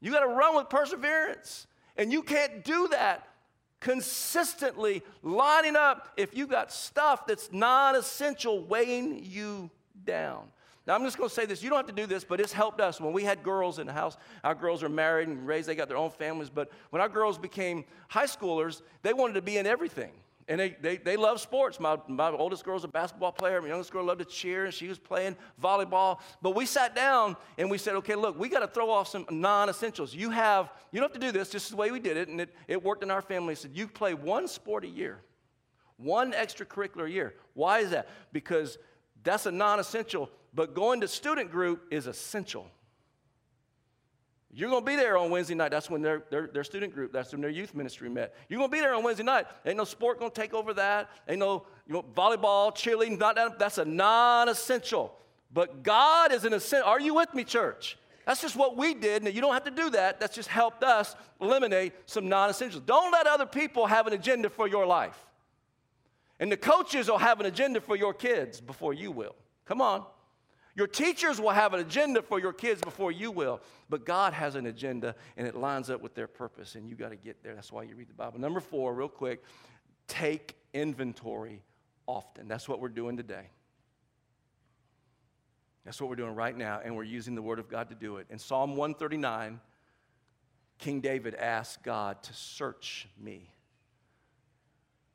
You 0.00 0.12
got 0.12 0.20
to 0.20 0.28
run 0.28 0.54
with 0.54 0.68
perseverance. 0.68 1.66
And 1.96 2.12
you 2.12 2.22
can't 2.22 2.62
do 2.62 2.86
that 2.92 3.26
consistently 3.80 5.02
lining 5.22 5.76
up 5.76 6.08
if 6.16 6.36
you 6.36 6.46
got 6.46 6.72
stuff 6.72 7.26
that's 7.26 7.50
non 7.52 7.96
essential 7.96 8.64
weighing 8.64 9.24
you 9.24 9.70
down. 10.04 10.44
Now, 10.86 10.94
I'm 10.94 11.04
just 11.04 11.18
going 11.18 11.28
to 11.28 11.34
say 11.34 11.44
this. 11.44 11.62
You 11.62 11.68
don't 11.68 11.78
have 11.78 11.86
to 11.86 11.92
do 11.92 12.06
this, 12.06 12.24
but 12.24 12.40
it's 12.40 12.52
helped 12.52 12.80
us. 12.80 12.98
When 12.98 13.12
we 13.12 13.22
had 13.22 13.42
girls 13.42 13.78
in 13.78 13.86
the 13.86 13.92
house, 13.92 14.16
our 14.42 14.54
girls 14.54 14.82
are 14.82 14.88
married 14.88 15.28
and 15.28 15.46
raised, 15.46 15.68
they 15.68 15.74
got 15.74 15.88
their 15.88 15.98
own 15.98 16.10
families. 16.10 16.48
But 16.48 16.70
when 16.90 17.02
our 17.02 17.10
girls 17.10 17.36
became 17.36 17.84
high 18.08 18.24
schoolers, 18.24 18.80
they 19.02 19.12
wanted 19.12 19.34
to 19.34 19.42
be 19.42 19.58
in 19.58 19.66
everything. 19.66 20.12
And 20.48 20.58
they, 20.58 20.76
they, 20.80 20.96
they 20.96 21.16
love 21.16 21.40
sports. 21.40 21.78
My, 21.78 21.98
my 22.08 22.30
oldest 22.30 22.64
girl's 22.64 22.82
a 22.82 22.88
basketball 22.88 23.32
player. 23.32 23.60
My 23.60 23.68
youngest 23.68 23.92
girl 23.92 24.04
loved 24.04 24.20
to 24.20 24.24
cheer, 24.24 24.64
and 24.64 24.72
she 24.72 24.88
was 24.88 24.98
playing 24.98 25.36
volleyball. 25.62 26.20
But 26.40 26.56
we 26.56 26.64
sat 26.64 26.94
down 26.96 27.36
and 27.58 27.70
we 27.70 27.76
said, 27.76 27.94
okay, 27.96 28.14
look, 28.14 28.38
we 28.38 28.48
got 28.48 28.60
to 28.60 28.66
throw 28.66 28.88
off 28.88 29.08
some 29.08 29.26
non 29.30 29.68
essentials. 29.68 30.14
You 30.14 30.30
have, 30.30 30.72
you 30.90 31.00
don't 31.00 31.12
have 31.12 31.20
to 31.20 31.26
do 31.26 31.32
this, 31.32 31.50
just 31.50 31.68
the 31.70 31.76
way 31.76 31.90
we 31.90 32.00
did 32.00 32.16
it, 32.16 32.28
and 32.28 32.40
it, 32.40 32.54
it 32.66 32.82
worked 32.82 33.02
in 33.02 33.10
our 33.10 33.20
family. 33.20 33.54
said, 33.54 33.72
you 33.74 33.86
play 33.86 34.14
one 34.14 34.48
sport 34.48 34.84
a 34.84 34.88
year, 34.88 35.20
one 35.98 36.32
extracurricular 36.32 37.04
a 37.04 37.10
year. 37.10 37.34
Why 37.52 37.80
is 37.80 37.90
that? 37.90 38.08
Because 38.32 38.78
that's 39.22 39.44
a 39.44 39.52
non 39.52 39.80
essential, 39.80 40.30
but 40.54 40.74
going 40.74 41.02
to 41.02 41.08
student 41.08 41.50
group 41.50 41.82
is 41.90 42.06
essential. 42.06 42.70
You're 44.58 44.70
going 44.70 44.82
to 44.82 44.90
be 44.90 44.96
there 44.96 45.16
on 45.16 45.30
Wednesday 45.30 45.54
night. 45.54 45.70
That's 45.70 45.88
when 45.88 46.02
their, 46.02 46.24
their, 46.30 46.48
their 46.48 46.64
student 46.64 46.92
group, 46.92 47.12
that's 47.12 47.30
when 47.30 47.40
their 47.40 47.48
youth 47.48 47.76
ministry 47.76 48.08
met. 48.08 48.34
You're 48.48 48.58
going 48.58 48.68
to 48.68 48.76
be 48.76 48.80
there 48.80 48.92
on 48.92 49.04
Wednesday 49.04 49.22
night. 49.22 49.46
Ain't 49.64 49.76
no 49.76 49.84
sport 49.84 50.18
going 50.18 50.32
to 50.32 50.40
take 50.40 50.52
over 50.52 50.74
that. 50.74 51.08
Ain't 51.28 51.38
no 51.38 51.64
you 51.86 51.94
know, 51.94 52.02
volleyball, 52.02 52.74
cheerleading, 52.74 53.20
not 53.20 53.36
that. 53.36 53.60
That's 53.60 53.78
a 53.78 53.84
non 53.84 54.48
essential. 54.48 55.14
But 55.52 55.84
God 55.84 56.32
is 56.32 56.44
an 56.44 56.54
essential. 56.54 56.88
Are 56.88 56.98
you 56.98 57.14
with 57.14 57.32
me, 57.34 57.44
church? 57.44 57.98
That's 58.26 58.42
just 58.42 58.56
what 58.56 58.76
we 58.76 58.94
did, 58.94 59.22
and 59.22 59.32
you 59.32 59.40
don't 59.40 59.54
have 59.54 59.62
to 59.62 59.70
do 59.70 59.90
that. 59.90 60.18
That's 60.18 60.34
just 60.34 60.48
helped 60.48 60.82
us 60.82 61.14
eliminate 61.40 61.92
some 62.06 62.28
non 62.28 62.50
essentials. 62.50 62.82
Don't 62.84 63.12
let 63.12 63.28
other 63.28 63.46
people 63.46 63.86
have 63.86 64.08
an 64.08 64.12
agenda 64.12 64.50
for 64.50 64.66
your 64.66 64.86
life. 64.86 65.24
And 66.40 66.50
the 66.50 66.56
coaches 66.56 67.08
will 67.08 67.18
have 67.18 67.38
an 67.38 67.46
agenda 67.46 67.80
for 67.80 67.94
your 67.94 68.12
kids 68.12 68.60
before 68.60 68.92
you 68.92 69.12
will. 69.12 69.36
Come 69.66 69.80
on. 69.80 70.04
Your 70.78 70.86
teachers 70.86 71.40
will 71.40 71.50
have 71.50 71.74
an 71.74 71.80
agenda 71.80 72.22
for 72.22 72.38
your 72.38 72.52
kids 72.52 72.80
before 72.80 73.10
you 73.10 73.32
will, 73.32 73.60
but 73.90 74.06
God 74.06 74.32
has 74.32 74.54
an 74.54 74.66
agenda 74.66 75.16
and 75.36 75.44
it 75.44 75.56
lines 75.56 75.90
up 75.90 76.00
with 76.00 76.14
their 76.14 76.28
purpose, 76.28 76.76
and 76.76 76.88
you 76.88 76.94
got 76.94 77.08
to 77.08 77.16
get 77.16 77.42
there. 77.42 77.56
That's 77.56 77.72
why 77.72 77.82
you 77.82 77.96
read 77.96 78.08
the 78.08 78.14
Bible. 78.14 78.38
Number 78.38 78.60
four, 78.60 78.94
real 78.94 79.08
quick, 79.08 79.42
take 80.06 80.54
inventory 80.72 81.64
often. 82.06 82.46
That's 82.46 82.68
what 82.68 82.78
we're 82.78 82.90
doing 82.90 83.16
today. 83.16 83.50
That's 85.84 86.00
what 86.00 86.10
we're 86.10 86.14
doing 86.14 86.36
right 86.36 86.56
now, 86.56 86.80
and 86.84 86.94
we're 86.94 87.02
using 87.02 87.34
the 87.34 87.42
Word 87.42 87.58
of 87.58 87.68
God 87.68 87.88
to 87.88 87.96
do 87.96 88.18
it. 88.18 88.28
In 88.30 88.38
Psalm 88.38 88.76
139, 88.76 89.58
King 90.78 91.00
David 91.00 91.34
asked 91.34 91.82
God 91.82 92.22
to 92.22 92.32
search 92.34 93.08
me 93.20 93.50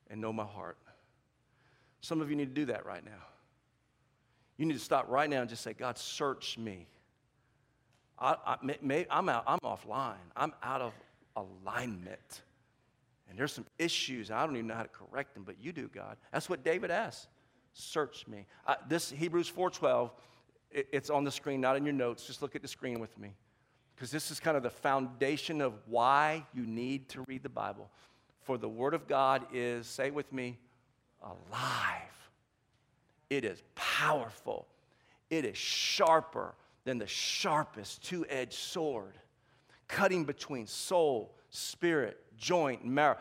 and 0.10 0.20
know 0.20 0.34
my 0.34 0.44
heart. 0.44 0.78
Some 2.02 2.20
of 2.20 2.30
you 2.30 2.36
need 2.36 2.54
to 2.54 2.54
do 2.54 2.66
that 2.66 2.86
right 2.86 3.06
now. 3.06 3.12
You 4.64 4.68
need 4.68 4.76
to 4.76 4.80
stop 4.80 5.10
right 5.10 5.30
now 5.30 5.42
and 5.42 5.50
just 5.50 5.62
say, 5.62 5.74
God, 5.74 5.98
search 5.98 6.58
me. 6.58 6.88
I, 8.18 8.56
am 9.12 9.28
out, 9.28 9.44
I'm 9.46 9.60
offline. 9.60 10.14
I'm 10.38 10.54
out 10.64 10.80
of 10.80 10.94
alignment. 11.36 12.44
And 13.28 13.38
there's 13.38 13.52
some 13.52 13.66
issues. 13.78 14.32
I 14.32 14.46
don't 14.46 14.56
even 14.56 14.68
know 14.68 14.76
how 14.76 14.84
to 14.84 14.88
correct 14.88 15.34
them, 15.34 15.44
but 15.44 15.56
you 15.60 15.74
do, 15.74 15.90
God. 15.94 16.16
That's 16.32 16.50
what 16.50 16.64
David 16.64 16.92
asked. 16.92 17.28
Search 17.74 18.26
me. 18.26 18.46
Uh, 18.66 18.76
this 18.88 19.12
Hebrews 19.12 19.52
4.12, 19.52 20.12
it, 20.72 20.88
it's 20.94 21.10
on 21.10 21.26
the 21.26 21.32
screen, 21.32 21.60
not 21.60 21.76
in 21.76 21.84
your 21.84 21.92
notes. 21.92 22.26
Just 22.26 22.42
look 22.42 22.56
at 22.56 22.62
the 22.62 22.70
screen 22.70 23.02
with 23.02 23.18
me. 23.18 23.36
Because 23.94 24.12
this 24.12 24.32
is 24.32 24.40
kind 24.40 24.56
of 24.56 24.64
the 24.64 24.70
foundation 24.70 25.60
of 25.60 25.74
why 25.88 26.46
you 26.54 26.66
need 26.66 27.10
to 27.10 27.26
read 27.28 27.44
the 27.44 27.50
Bible. 27.50 27.90
For 28.44 28.58
the 28.58 28.70
Word 28.70 28.94
of 28.94 29.10
God 29.10 29.46
is, 29.52 29.88
say 29.88 30.10
with 30.10 30.32
me, 30.32 30.58
alive 31.22 32.14
it 33.38 33.46
is 33.46 33.62
powerful. 33.76 34.68
It 35.30 35.46
is 35.46 35.58
sharper 35.58 36.56
than 36.86 36.98
the 36.98 37.08
sharpest 37.08 38.04
two 38.04 38.26
edged 38.30 38.54
sword, 38.54 39.18
cutting 39.88 40.24
between 40.26 40.68
soul, 40.68 41.34
spirit, 41.50 42.20
joint, 42.38 42.86
marrow. 42.86 43.18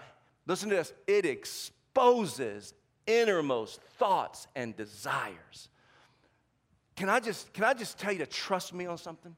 Listen 0.47 0.69
to 0.69 0.77
this 0.77 0.93
it 1.07 1.25
exposes 1.25 2.75
innermost 3.07 3.81
thoughts 3.99 4.47
and 4.55 4.77
desires. 4.77 5.69
Can 6.97 7.09
I 7.09 7.21
just, 7.21 7.53
can 7.53 7.65
I 7.65 7.75
just 7.75 7.99
tell 7.99 8.13
you 8.13 8.19
to 8.19 8.27
trust 8.27 8.75
me 8.75 8.87
on 8.87 8.99
something? 8.99 9.35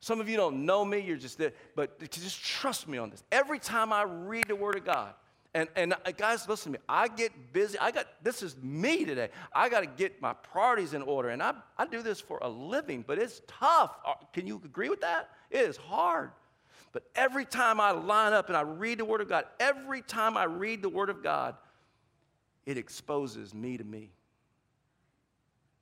Some 0.00 0.20
of 0.20 0.28
you 0.28 0.36
don't 0.36 0.66
know 0.66 0.84
me, 0.84 0.98
you're 0.98 1.16
just 1.16 1.38
there, 1.38 1.52
but 1.74 1.98
just 2.10 2.44
trust 2.44 2.88
me 2.88 2.98
on 2.98 3.08
this. 3.08 3.22
Every 3.32 3.58
time 3.58 3.92
I 3.92 4.02
read 4.02 4.48
the 4.48 4.56
Word 4.56 4.76
of 4.76 4.84
God, 4.84 5.14
and, 5.54 5.68
and 5.76 5.94
guys, 6.16 6.48
listen 6.48 6.72
to 6.72 6.78
me. 6.78 6.84
I 6.88 7.06
get 7.06 7.52
busy. 7.52 7.78
I 7.78 7.92
got, 7.92 8.06
this 8.22 8.42
is 8.42 8.56
me 8.60 9.04
today. 9.04 9.28
I 9.54 9.68
got 9.68 9.80
to 9.80 9.86
get 9.86 10.20
my 10.20 10.32
priorities 10.32 10.94
in 10.94 11.02
order. 11.02 11.28
And 11.28 11.40
I, 11.40 11.54
I 11.78 11.86
do 11.86 12.02
this 12.02 12.20
for 12.20 12.38
a 12.42 12.48
living, 12.48 13.04
but 13.06 13.18
it's 13.20 13.40
tough. 13.46 13.96
Uh, 14.04 14.14
can 14.32 14.48
you 14.48 14.60
agree 14.64 14.88
with 14.88 15.02
that? 15.02 15.30
It 15.50 15.60
is 15.60 15.76
hard. 15.76 16.32
But 16.92 17.04
every 17.14 17.44
time 17.44 17.80
I 17.80 17.92
line 17.92 18.32
up 18.32 18.48
and 18.48 18.56
I 18.56 18.62
read 18.62 18.98
the 18.98 19.04
Word 19.04 19.20
of 19.20 19.28
God, 19.28 19.44
every 19.60 20.02
time 20.02 20.36
I 20.36 20.44
read 20.44 20.82
the 20.82 20.88
Word 20.88 21.08
of 21.08 21.22
God, 21.22 21.54
it 22.66 22.76
exposes 22.76 23.54
me 23.54 23.76
to 23.76 23.84
me. 23.84 24.10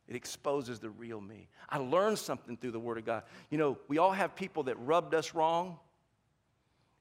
It 0.06 0.16
exposes 0.16 0.80
the 0.80 0.90
real 0.90 1.20
me. 1.20 1.48
I 1.70 1.78
learned 1.78 2.18
something 2.18 2.58
through 2.58 2.72
the 2.72 2.80
Word 2.80 2.98
of 2.98 3.06
God. 3.06 3.22
You 3.48 3.56
know, 3.56 3.78
we 3.88 3.96
all 3.96 4.12
have 4.12 4.36
people 4.36 4.64
that 4.64 4.78
rubbed 4.80 5.14
us 5.14 5.32
wrong 5.34 5.78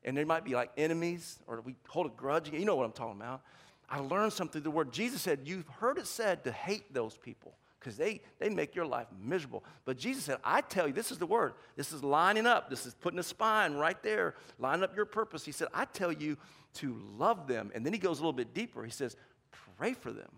and 0.04 0.18
they 0.18 0.24
might 0.24 0.44
be 0.44 0.54
like 0.54 0.72
enemies 0.78 1.40
or 1.48 1.62
we 1.62 1.76
hold 1.88 2.08
a 2.08 2.10
grudge. 2.10 2.52
You 2.52 2.66
know 2.66 2.76
what 2.76 2.86
I'm 2.86 2.92
talking 2.92 3.20
about. 3.22 3.42
I 3.90 4.00
learned 4.00 4.34
something 4.34 4.62
through 4.62 4.62
the 4.62 4.72
word. 4.72 4.92
Jesus 4.92 5.22
said, 5.22 5.42
You've 5.44 5.68
heard 5.68 5.98
it 5.98 6.08
said 6.08 6.44
to 6.46 6.52
hate 6.52 6.94
those 6.94 7.18
people 7.18 7.54
because 7.80 7.98
they, 7.98 8.22
they 8.40 8.48
make 8.48 8.76
your 8.76 8.86
life 8.86 9.08
miserable. 9.22 9.64
But 9.86 9.98
Jesus 9.98 10.24
said, 10.24 10.38
I 10.44 10.62
tell 10.62 10.88
you, 10.88 10.94
this 10.94 11.12
is 11.12 11.18
the 11.18 11.26
word. 11.26 11.54
This 11.76 11.92
is 11.92 12.04
lining 12.04 12.46
up. 12.46 12.70
This 12.70 12.86
is 12.86 12.94
putting 12.94 13.20
a 13.20 13.24
spine 13.24 13.74
right 13.74 14.02
there, 14.04 14.36
lining 14.60 14.84
up 14.84 14.96
your 14.96 15.06
purpose. 15.06 15.44
He 15.44 15.52
said, 15.52 15.68
I 15.74 15.86
tell 15.86 16.12
you 16.12 16.38
to 16.76 16.96
love 17.18 17.48
them. 17.48 17.72
And 17.74 17.86
then 17.86 17.92
he 17.92 18.00
goes 18.00 18.20
a 18.20 18.22
little 18.22 18.34
bit 18.34 18.54
deeper. 18.54 18.84
He 18.84 18.92
says, 18.92 19.16
Pray 19.78 19.94
for 19.94 20.12
them. 20.12 20.30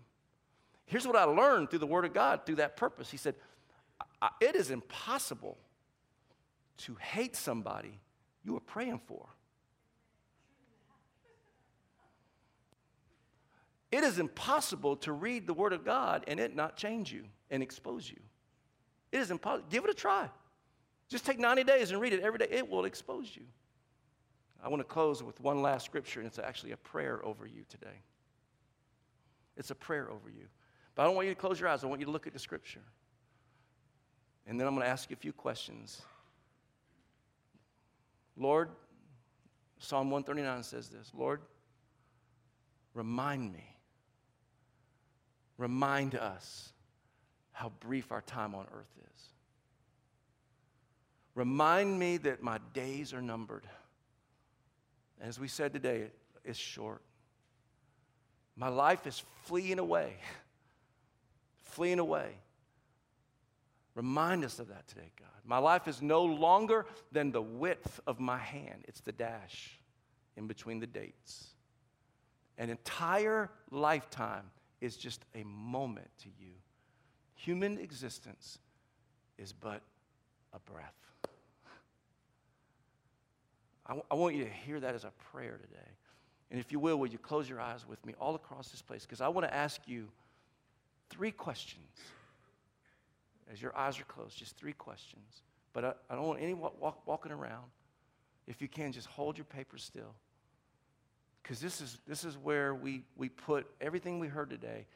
Here's 0.86 1.06
what 1.06 1.16
I 1.16 1.24
learned 1.24 1.70
through 1.70 1.80
the 1.80 1.86
word 1.86 2.06
of 2.06 2.14
God, 2.14 2.46
through 2.46 2.56
that 2.56 2.76
purpose. 2.76 3.10
He 3.10 3.18
said, 3.18 3.34
It 4.40 4.56
is 4.56 4.70
impossible 4.70 5.58
to 6.78 6.96
hate 6.96 7.36
somebody 7.36 8.00
you 8.42 8.56
are 8.56 8.60
praying 8.60 9.00
for. 9.06 9.28
It 13.94 14.02
is 14.02 14.18
impossible 14.18 14.96
to 14.96 15.12
read 15.12 15.46
the 15.46 15.54
Word 15.54 15.72
of 15.72 15.84
God 15.84 16.24
and 16.26 16.40
it 16.40 16.56
not 16.56 16.76
change 16.76 17.12
you 17.12 17.26
and 17.48 17.62
expose 17.62 18.10
you. 18.10 18.18
It 19.12 19.20
is 19.20 19.30
impossible. 19.30 19.68
Give 19.70 19.84
it 19.84 19.90
a 19.90 19.94
try. 19.94 20.28
Just 21.08 21.24
take 21.24 21.38
90 21.38 21.62
days 21.62 21.92
and 21.92 22.00
read 22.00 22.12
it 22.12 22.18
every 22.18 22.40
day. 22.40 22.48
It 22.50 22.68
will 22.68 22.86
expose 22.86 23.30
you. 23.36 23.44
I 24.60 24.66
want 24.66 24.80
to 24.80 24.84
close 24.84 25.22
with 25.22 25.40
one 25.40 25.62
last 25.62 25.84
scripture, 25.84 26.18
and 26.18 26.26
it's 26.26 26.40
actually 26.40 26.72
a 26.72 26.76
prayer 26.76 27.24
over 27.24 27.46
you 27.46 27.62
today. 27.68 28.02
It's 29.56 29.70
a 29.70 29.76
prayer 29.76 30.10
over 30.10 30.28
you. 30.28 30.48
But 30.96 31.02
I 31.02 31.04
don't 31.04 31.14
want 31.14 31.28
you 31.28 31.34
to 31.34 31.40
close 31.40 31.60
your 31.60 31.68
eyes. 31.68 31.84
I 31.84 31.86
want 31.86 32.00
you 32.00 32.06
to 32.06 32.12
look 32.12 32.26
at 32.26 32.32
the 32.32 32.40
scripture. 32.40 32.82
And 34.44 34.58
then 34.58 34.66
I'm 34.66 34.74
going 34.74 34.84
to 34.84 34.90
ask 34.90 35.08
you 35.08 35.14
a 35.14 35.22
few 35.22 35.32
questions. 35.32 36.02
Lord, 38.36 38.70
Psalm 39.78 40.10
139 40.10 40.64
says 40.64 40.88
this 40.88 41.12
Lord, 41.14 41.42
remind 42.92 43.52
me 43.52 43.73
remind 45.58 46.14
us 46.14 46.72
how 47.52 47.72
brief 47.80 48.10
our 48.12 48.22
time 48.22 48.54
on 48.54 48.66
earth 48.72 48.92
is. 49.14 49.22
Remind 51.34 51.98
me 51.98 52.16
that 52.18 52.42
my 52.42 52.58
days 52.72 53.12
are 53.12 53.22
numbered. 53.22 53.66
As 55.20 55.38
we 55.38 55.48
said 55.48 55.72
today, 55.72 56.08
it's 56.44 56.58
short. 56.58 57.02
My 58.56 58.68
life 58.68 59.06
is 59.06 59.22
fleeing 59.44 59.78
away. 59.78 60.12
fleeing 61.62 61.98
away. 61.98 62.30
Remind 63.94 64.44
us 64.44 64.58
of 64.58 64.68
that 64.68 64.86
today, 64.88 65.10
God. 65.18 65.28
My 65.44 65.58
life 65.58 65.86
is 65.88 66.02
no 66.02 66.24
longer 66.24 66.86
than 67.12 67.32
the 67.32 67.42
width 67.42 68.00
of 68.06 68.18
my 68.18 68.38
hand, 68.38 68.84
it's 68.88 69.00
the 69.00 69.12
dash 69.12 69.78
in 70.36 70.46
between 70.46 70.80
the 70.80 70.86
dates. 70.86 71.48
An 72.58 72.70
entire 72.70 73.50
lifetime 73.70 74.50
is 74.84 74.96
just 74.96 75.24
a 75.34 75.42
moment 75.44 76.08
to 76.22 76.28
you. 76.38 76.52
Human 77.36 77.78
existence 77.78 78.58
is 79.38 79.52
but 79.52 79.80
a 80.52 80.58
breath. 80.70 80.94
I, 83.86 83.90
w- 83.90 84.04
I 84.10 84.14
want 84.14 84.34
you 84.34 84.44
to 84.44 84.50
hear 84.50 84.80
that 84.80 84.94
as 84.94 85.04
a 85.04 85.12
prayer 85.32 85.58
today. 85.60 85.90
And 86.50 86.60
if 86.60 86.70
you 86.70 86.78
will, 86.78 86.98
will 86.98 87.06
you 87.06 87.18
close 87.18 87.48
your 87.48 87.60
eyes 87.60 87.86
with 87.88 88.04
me 88.06 88.14
all 88.20 88.34
across 88.34 88.68
this 88.68 88.82
place? 88.82 89.02
Because 89.02 89.20
I 89.20 89.28
want 89.28 89.46
to 89.46 89.54
ask 89.54 89.80
you 89.86 90.08
three 91.10 91.32
questions. 91.32 91.82
As 93.52 93.60
your 93.60 93.76
eyes 93.76 93.98
are 93.98 94.04
closed, 94.04 94.38
just 94.38 94.56
three 94.56 94.72
questions. 94.72 95.42
But 95.72 95.84
I, 95.84 95.92
I 96.08 96.14
don't 96.14 96.26
want 96.26 96.40
any 96.40 96.54
walk, 96.54 96.80
walk, 96.80 97.06
walking 97.06 97.32
around. 97.32 97.64
If 98.46 98.62
you 98.62 98.68
can, 98.68 98.92
just 98.92 99.06
hold 99.06 99.36
your 99.36 99.46
paper 99.46 99.78
still. 99.78 100.14
Because 101.44 101.60
this 101.60 101.82
is, 101.82 101.98
this 102.08 102.24
is 102.24 102.38
where 102.38 102.74
we, 102.74 103.02
we 103.16 103.28
put 103.28 103.66
everything 103.78 104.18
we 104.18 104.28
heard 104.28 104.48
today 104.48 104.86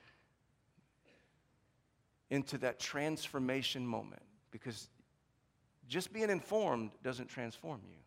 into 2.30 2.56
that 2.58 2.80
transformation 2.80 3.86
moment. 3.86 4.22
Because 4.50 4.88
just 5.88 6.10
being 6.10 6.30
informed 6.30 6.92
doesn't 7.04 7.28
transform 7.28 7.80
you. 7.86 7.98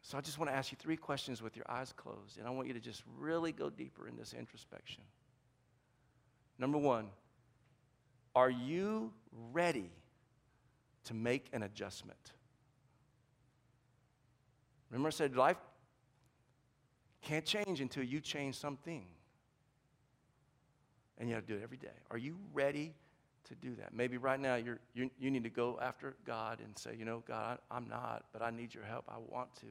So 0.00 0.16
I 0.16 0.20
just 0.20 0.38
want 0.38 0.48
to 0.48 0.56
ask 0.56 0.70
you 0.70 0.78
three 0.80 0.96
questions 0.96 1.42
with 1.42 1.56
your 1.56 1.68
eyes 1.68 1.92
closed, 1.92 2.38
and 2.38 2.46
I 2.46 2.50
want 2.50 2.68
you 2.68 2.74
to 2.74 2.80
just 2.80 3.02
really 3.18 3.50
go 3.50 3.68
deeper 3.68 4.06
in 4.06 4.16
this 4.16 4.32
introspection. 4.32 5.02
Number 6.56 6.78
one, 6.78 7.08
are 8.36 8.50
you 8.50 9.12
ready 9.52 9.90
to 11.06 11.14
make 11.14 11.48
an 11.52 11.64
adjustment? 11.64 12.32
Remember, 14.90 15.08
I 15.08 15.10
said 15.10 15.34
life 15.34 15.56
can't 17.26 17.44
change 17.44 17.80
until 17.80 18.04
you 18.04 18.20
change 18.20 18.54
something. 18.54 19.04
And 21.18 21.28
you 21.28 21.34
have 21.34 21.46
to 21.46 21.52
do 21.52 21.58
it 21.58 21.62
every 21.62 21.76
day. 21.76 21.88
Are 22.10 22.18
you 22.18 22.36
ready 22.52 22.94
to 23.48 23.54
do 23.56 23.74
that? 23.76 23.92
Maybe 23.92 24.16
right 24.16 24.38
now 24.38 24.54
you're, 24.54 24.78
you 24.94 25.10
you 25.18 25.30
need 25.30 25.42
to 25.42 25.50
go 25.50 25.78
after 25.82 26.14
God 26.24 26.60
and 26.62 26.78
say, 26.78 26.94
you 26.96 27.04
know, 27.04 27.24
God, 27.26 27.58
I'm 27.70 27.88
not, 27.88 28.26
but 28.32 28.42
I 28.42 28.50
need 28.50 28.74
your 28.74 28.84
help. 28.84 29.04
I 29.08 29.18
want 29.18 29.54
to. 29.56 29.66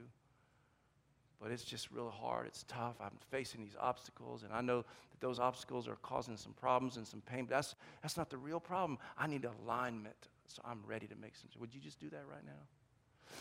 But 1.42 1.52
it's 1.52 1.64
just 1.64 1.92
real 1.92 2.10
hard. 2.10 2.48
It's 2.48 2.66
tough. 2.68 2.96
I'm 3.00 3.18
facing 3.30 3.62
these 3.62 3.76
obstacles, 3.80 4.44
and 4.44 4.52
I 4.52 4.62
know 4.62 4.80
that 4.80 5.22
those 5.22 5.40
obstacles 5.40 5.88
are 5.88 5.98
causing 5.98 6.36
some 6.36 6.54
problems 6.54 6.98
and 6.98 7.08
some 7.08 7.22
pain, 7.22 7.46
but 7.46 7.56
that's, 7.56 7.76
that's 8.02 8.18
not 8.18 8.30
the 8.30 8.38
real 8.38 8.60
problem. 8.60 8.98
I 9.18 9.28
need 9.28 9.46
alignment, 9.46 10.30
so 10.48 10.62
I'm 10.66 10.82
ready 10.88 11.08
to 11.08 11.16
make 11.16 11.36
some. 11.36 11.50
Would 11.60 11.74
you 11.74 11.80
just 11.80 12.00
do 12.00 12.10
that 12.10 12.24
right 12.30 12.46
now? 12.46 12.52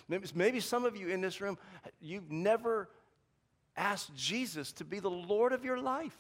Maybe, 0.09 0.27
maybe 0.35 0.61
some 0.61 0.85
of 0.85 0.97
you 0.97 1.09
in 1.09 1.21
this 1.21 1.41
room, 1.41 1.57
you've 2.01 2.31
never 2.31 2.89
asked 3.77 4.15
Jesus 4.15 4.73
to 4.73 4.85
be 4.85 5.01
the 5.01 5.11
Lord 5.11 5.53
of 5.53 5.65
your 5.65 5.79
life. 5.79 6.17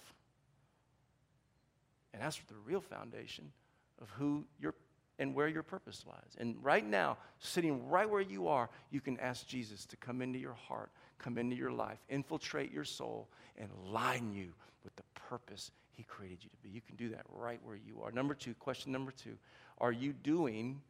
And 2.12 2.22
that's 2.22 2.40
the 2.48 2.54
real 2.64 2.80
foundation 2.80 3.52
of 4.00 4.08
who 4.10 4.44
your 4.58 4.74
and 5.18 5.34
where 5.34 5.48
your 5.48 5.62
purpose 5.62 6.04
lies. 6.06 6.36
And 6.38 6.56
right 6.62 6.84
now, 6.84 7.18
sitting 7.38 7.88
right 7.88 8.08
where 8.08 8.20
you 8.20 8.48
are, 8.48 8.68
you 8.90 9.00
can 9.00 9.18
ask 9.20 9.46
Jesus 9.46 9.86
to 9.86 9.96
come 9.96 10.20
into 10.20 10.38
your 10.38 10.54
heart, 10.54 10.90
come 11.18 11.38
into 11.38 11.54
your 11.54 11.70
life, 11.70 11.98
infiltrate 12.08 12.72
your 12.72 12.84
soul, 12.84 13.28
and 13.56 13.70
line 13.92 14.32
you 14.32 14.52
with 14.82 14.94
the 14.96 15.04
purpose 15.14 15.70
He 15.92 16.02
created 16.02 16.38
you 16.42 16.50
to 16.50 16.56
be. 16.64 16.70
You 16.70 16.80
can 16.80 16.96
do 16.96 17.10
that 17.10 17.22
right 17.28 17.60
where 17.62 17.76
you 17.76 18.02
are. 18.02 18.10
Number 18.10 18.34
two, 18.34 18.54
question 18.54 18.90
number 18.90 19.12
two 19.12 19.36
Are 19.78 19.92
you 19.92 20.12
doing 20.12 20.80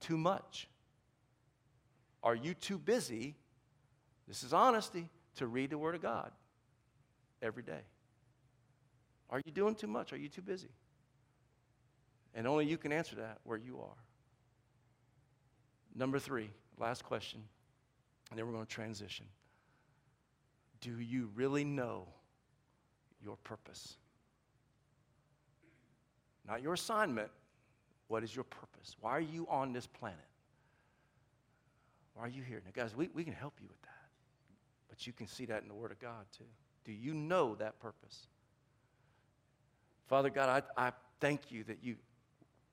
too 0.00 0.16
much? 0.16 0.68
Are 2.22 2.34
you 2.34 2.54
too 2.54 2.78
busy? 2.78 3.36
This 4.26 4.42
is 4.42 4.52
honesty 4.52 5.10
to 5.36 5.46
read 5.46 5.70
the 5.70 5.78
Word 5.78 5.94
of 5.94 6.02
God 6.02 6.30
every 7.42 7.62
day. 7.62 7.80
Are 9.30 9.40
you 9.44 9.52
doing 9.52 9.74
too 9.74 9.86
much? 9.86 10.12
Are 10.12 10.16
you 10.16 10.28
too 10.28 10.42
busy? 10.42 10.68
And 12.34 12.46
only 12.46 12.66
you 12.66 12.76
can 12.76 12.92
answer 12.92 13.16
that 13.16 13.38
where 13.44 13.58
you 13.58 13.78
are. 13.80 13.96
Number 15.94 16.18
three, 16.18 16.50
last 16.78 17.04
question, 17.04 17.42
and 18.30 18.38
then 18.38 18.46
we're 18.46 18.52
going 18.52 18.66
to 18.66 18.72
transition. 18.72 19.26
Do 20.80 21.00
you 21.00 21.30
really 21.34 21.64
know 21.64 22.06
your 23.24 23.36
purpose? 23.36 23.96
Not 26.46 26.62
your 26.62 26.74
assignment. 26.74 27.30
What 28.08 28.22
is 28.22 28.34
your 28.34 28.44
purpose? 28.44 28.94
Why 29.00 29.12
are 29.12 29.20
you 29.20 29.46
on 29.50 29.72
this 29.72 29.86
planet? 29.86 30.18
Why 32.14 32.24
are 32.24 32.28
you 32.28 32.42
here? 32.42 32.62
Now, 32.64 32.70
guys, 32.74 32.94
we, 32.94 33.08
we 33.14 33.24
can 33.24 33.32
help 33.32 33.54
you 33.60 33.66
with 33.68 33.80
that. 33.82 33.95
But 34.96 35.06
you 35.06 35.12
can 35.12 35.26
see 35.26 35.44
that 35.46 35.62
in 35.62 35.68
the 35.68 35.74
Word 35.74 35.92
of 35.92 36.00
God, 36.00 36.24
too. 36.36 36.44
Do 36.84 36.92
you 36.92 37.12
know 37.12 37.54
that 37.56 37.78
purpose? 37.80 38.28
Father 40.08 40.30
God, 40.30 40.62
I, 40.76 40.88
I 40.88 40.92
thank 41.20 41.50
you 41.50 41.64
that 41.64 41.78
you 41.82 41.96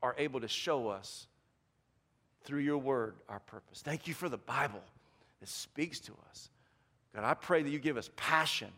are 0.02 0.16
able 0.18 0.40
to 0.42 0.48
show 0.48 0.90
us 0.90 1.28
through 2.44 2.60
your 2.60 2.78
word 2.78 3.16
our 3.30 3.40
purpose. 3.40 3.82
Thank 3.82 4.08
you 4.08 4.14
for 4.14 4.30
the 4.30 4.38
Bible 4.38 4.82
that 5.40 5.50
speaks 5.50 6.00
to 6.02 6.14
us. 6.30 6.50
God, 7.16 7.24
I 7.24 7.34
pray 7.34 7.64
that 7.64 7.70
you 7.70 7.80
give 7.80 7.98
us 7.98 8.10
passion 8.16 8.70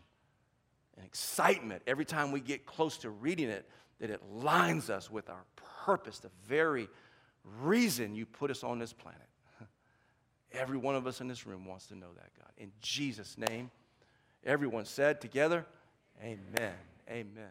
and 0.96 1.04
excitement 1.04 1.82
every 1.86 2.04
time 2.04 2.32
we 2.32 2.40
get 2.40 2.64
close 2.64 2.96
to 2.98 3.10
reading 3.10 3.48
it, 3.48 3.68
that 4.00 4.10
it 4.10 4.22
lines 4.32 4.88
us 4.88 5.10
with 5.10 5.28
our 5.28 5.44
purpose, 5.84 6.18
the 6.18 6.30
very 6.46 6.88
reason 7.60 8.14
you 8.14 8.26
put 8.26 8.50
us 8.50 8.62
on 8.64 8.78
this 8.78 8.92
planet. 8.92 9.20
Every 10.56 10.78
one 10.78 10.94
of 10.94 11.06
us 11.06 11.20
in 11.20 11.28
this 11.28 11.46
room 11.46 11.66
wants 11.66 11.86
to 11.86 11.94
know 11.94 12.12
that, 12.14 12.30
God. 12.38 12.50
In 12.56 12.72
Jesus' 12.80 13.36
name, 13.38 13.70
everyone 14.44 14.84
said 14.84 15.20
together, 15.20 15.66
Amen. 16.22 16.74
Amen. 17.10 17.50